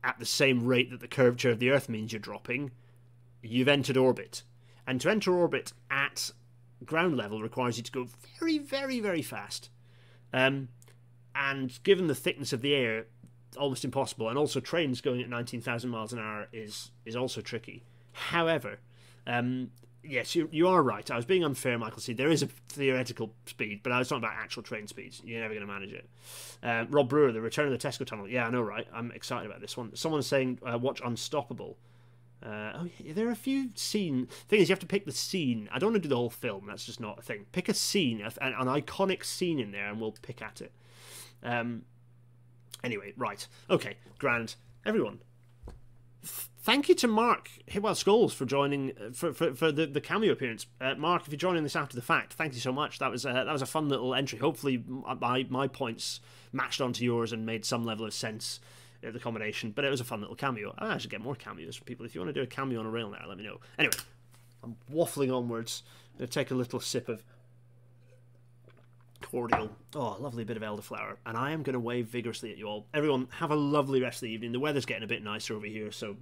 at 0.03 0.19
the 0.19 0.27
same 0.27 0.67
rate 0.67 0.91
that 0.91 1.01
the 1.01 1.09
curvature 1.09 1.51
of 1.51 1.59
the 1.59 1.71
Earth 1.71 1.89
means 1.89 2.13
you're 2.13 2.21
dropping, 2.21 2.73
you've 3.43 3.69
entered 3.69 3.97
orbit. 3.97 4.43
And 4.87 5.01
to 5.01 5.11
enter 5.11 5.33
orbit 5.33 5.73
at 5.91 6.33
ground 6.85 7.17
level 7.17 7.43
requires 7.43 7.77
you 7.77 7.83
to 7.85 7.93
go 7.93 8.07
very, 8.39 8.59
very, 8.59 9.01
very 9.01 9.23
fast. 9.23 9.71
Um, 10.33 10.69
and 11.35 11.79
given 11.83 12.07
the 12.07 12.15
thickness 12.15 12.53
of 12.53 12.63
the 12.63 12.75
air, 12.75 13.07
almost 13.57 13.85
impossible. 13.85 14.29
And 14.29 14.39
also, 14.39 14.61
trains 14.61 15.01
going 15.01 15.21
at 15.23 15.29
19,000 15.29 15.91
miles 15.91 16.13
an 16.13 16.19
hour 16.19 16.49
is 16.53 16.91
is 17.05 17.17
also 17.17 17.41
tricky. 17.41 17.85
However, 18.13 18.79
um, 19.27 19.71
yes, 20.03 20.35
you, 20.35 20.49
you 20.53 20.69
are 20.69 20.83
right. 20.83 21.11
I 21.11 21.17
was 21.17 21.25
being 21.25 21.45
unfair, 21.45 21.79
Michael 21.79 22.01
C. 22.01 22.13
There 22.13 22.31
is 22.31 22.43
a 22.43 22.47
theoretical 22.69 23.33
speed, 23.47 23.81
but 23.83 23.93
I 23.93 23.99
was 23.99 24.09
talking 24.09 24.25
about 24.25 24.37
actual 24.37 24.63
train 24.63 24.87
speeds. 24.87 25.21
You're 25.25 25.41
never 25.41 25.55
going 25.55 25.67
to 25.67 25.73
manage 25.73 25.93
it. 25.93 26.09
Um, 26.63 26.89
Rob 26.91 27.09
Brewer, 27.09 27.33
The 27.33 27.41
Return 27.41 27.71
of 27.71 27.79
the 27.79 27.89
Tesco 27.89 28.07
Tunnel. 28.07 28.29
Yeah, 28.29 28.47
I 28.47 28.51
know, 28.51 28.63
right? 28.63 28.87
I'm 28.93 29.11
excited 29.13 29.47
about 29.49 29.61
this 29.61 29.77
one. 29.77 29.95
Someone's 29.95 30.27
saying, 30.27 30.59
uh, 30.67 30.79
watch 30.79 31.01
Unstoppable. 31.05 31.77
Uh, 32.43 32.73
oh, 32.75 32.89
yeah, 32.99 33.13
there 33.13 33.29
are 33.29 33.33
a 33.33 33.37
few 33.37 33.69
scene 33.75 34.27
things. 34.49 34.69
you 34.69 34.73
have 34.73 34.81
to 34.81 34.87
pick 34.87 35.05
the 35.05 35.13
scene. 35.13 35.69
I 35.71 35.79
don't 35.79 35.93
want 35.93 36.03
to 36.03 36.09
do 36.09 36.09
the 36.09 36.17
whole 36.17 36.31
film. 36.31 36.67
That's 36.69 36.87
just 36.87 36.99
not 36.99 37.19
a 37.19 37.23
thing. 37.23 37.45
Pick 37.53 37.69
a 37.69 37.75
scene, 37.75 38.23
an, 38.23 38.33
an 38.41 38.67
iconic 38.67 39.25
scene 39.25 39.59
in 39.59 39.73
there, 39.73 39.89
and 39.89 40.01
we'll 40.01 40.15
pick 40.23 40.41
at 40.41 40.63
it. 40.63 40.73
Um, 41.43 41.83
Anyway, 42.83 43.13
right. 43.17 43.47
Okay, 43.69 43.97
grand. 44.19 44.55
Everyone, 44.87 45.21
thank 46.23 46.89
you 46.89 46.95
to 46.95 47.09
Mark 47.09 47.51
Hipwell 47.69 47.97
Skulls 47.97 48.33
for 48.33 48.45
joining 48.45 48.93
uh, 48.93 49.11
for, 49.13 49.33
for, 49.33 49.55
for 49.55 49.73
the, 49.73 49.87
the 49.87 50.01
cameo 50.01 50.33
appearance. 50.33 50.67
Uh, 50.81 50.95
Mark, 50.95 51.23
if 51.23 51.29
you're 51.29 51.39
joining 51.39 51.63
this 51.63 51.77
after 51.77 51.97
the 51.97 52.03
fact, 52.03 52.33
thank 52.35 52.55
you 52.55 52.61
so 52.61 52.73
much. 52.73 52.99
That 52.99 53.11
was 53.11 53.25
a, 53.25 53.33
that 53.33 53.47
was 53.47 53.63
a 53.63 53.67
fun 53.67 53.89
little 53.89 54.15
entry. 54.15 54.39
Hopefully, 54.39 54.83
my 55.21 55.47
my 55.49 55.69
points 55.69 56.21
matched 56.53 56.81
onto 56.81 57.05
yours 57.05 57.33
and 57.33 57.45
made 57.45 57.65
some 57.65 57.85
level 57.85 58.07
of 58.07 58.15
sense 58.15 58.61
at 59.03 59.13
the 59.13 59.21
combination. 59.21 59.73
But 59.73 59.85
it 59.85 59.91
was 59.91 60.01
a 60.01 60.05
fun 60.05 60.21
little 60.21 60.37
cameo. 60.37 60.75
I 60.79 60.99
should 60.99 61.11
get 61.11 61.21
more 61.21 61.35
cameos 61.35 61.77
from 61.77 61.87
people. 61.87 62.07
If 62.07 62.15
you 62.15 62.21
want 62.21 62.35
to 62.35 62.41
do 62.41 62.43
a 62.43 62.47
cameo 62.47 62.81
on 62.81 62.87
a 62.87 62.91
rail 62.91 63.11
natter, 63.11 63.27
let 63.27 63.39
me 63.39 63.45
know. 63.45 63.61
Anyway, 63.79 63.97
I'm 64.63 64.77
waffling 64.93 65.35
onwards. 65.35 65.83
I'm 66.19 66.27
to 66.27 66.33
take 66.33 66.51
a 66.51 66.55
little 66.55 66.81
sip 66.81 67.09
of 67.09 67.23
cordial. 69.23 69.71
Oh, 69.95 70.17
lovely 70.21 70.45
bit 70.45 70.57
of 70.57 70.63
elderflower. 70.63 71.17
And 71.27 71.37
I 71.37 71.53
am 71.53 71.63
going 71.63 71.75
to 71.75 71.81
wave 71.81 72.07
vigorously 72.07 72.51
at 72.53 72.59
you 72.59 72.67
all. 72.67 72.87
Everyone, 72.95 73.29
have 73.39 73.51
a 73.51 73.57
lovely 73.57 74.03
rest 74.03 74.19
of 74.19 74.23
the 74.23 74.33
evening. 74.33 74.53
The 74.53 74.61
weather's 74.61 74.87
getting 74.87 75.05
a 75.05 75.09
bit 75.09 75.23
nicer 75.23 75.55
over 75.55 75.67
here, 75.67 75.91
so 75.91 76.17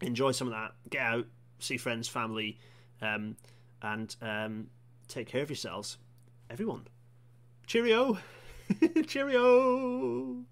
enjoy 0.00 0.32
some 0.32 0.48
of 0.48 0.54
that. 0.54 0.72
Get 0.90 1.02
out, 1.02 1.26
see 1.58 1.76
friends, 1.76 2.08
family, 2.08 2.58
um, 3.00 3.36
and 3.82 4.14
um, 4.20 4.66
take 5.08 5.28
care 5.28 5.42
of 5.42 5.50
yourselves. 5.50 5.98
Everyone. 6.50 6.86
Cheerio! 7.66 8.18
Cheerio! 9.06 10.44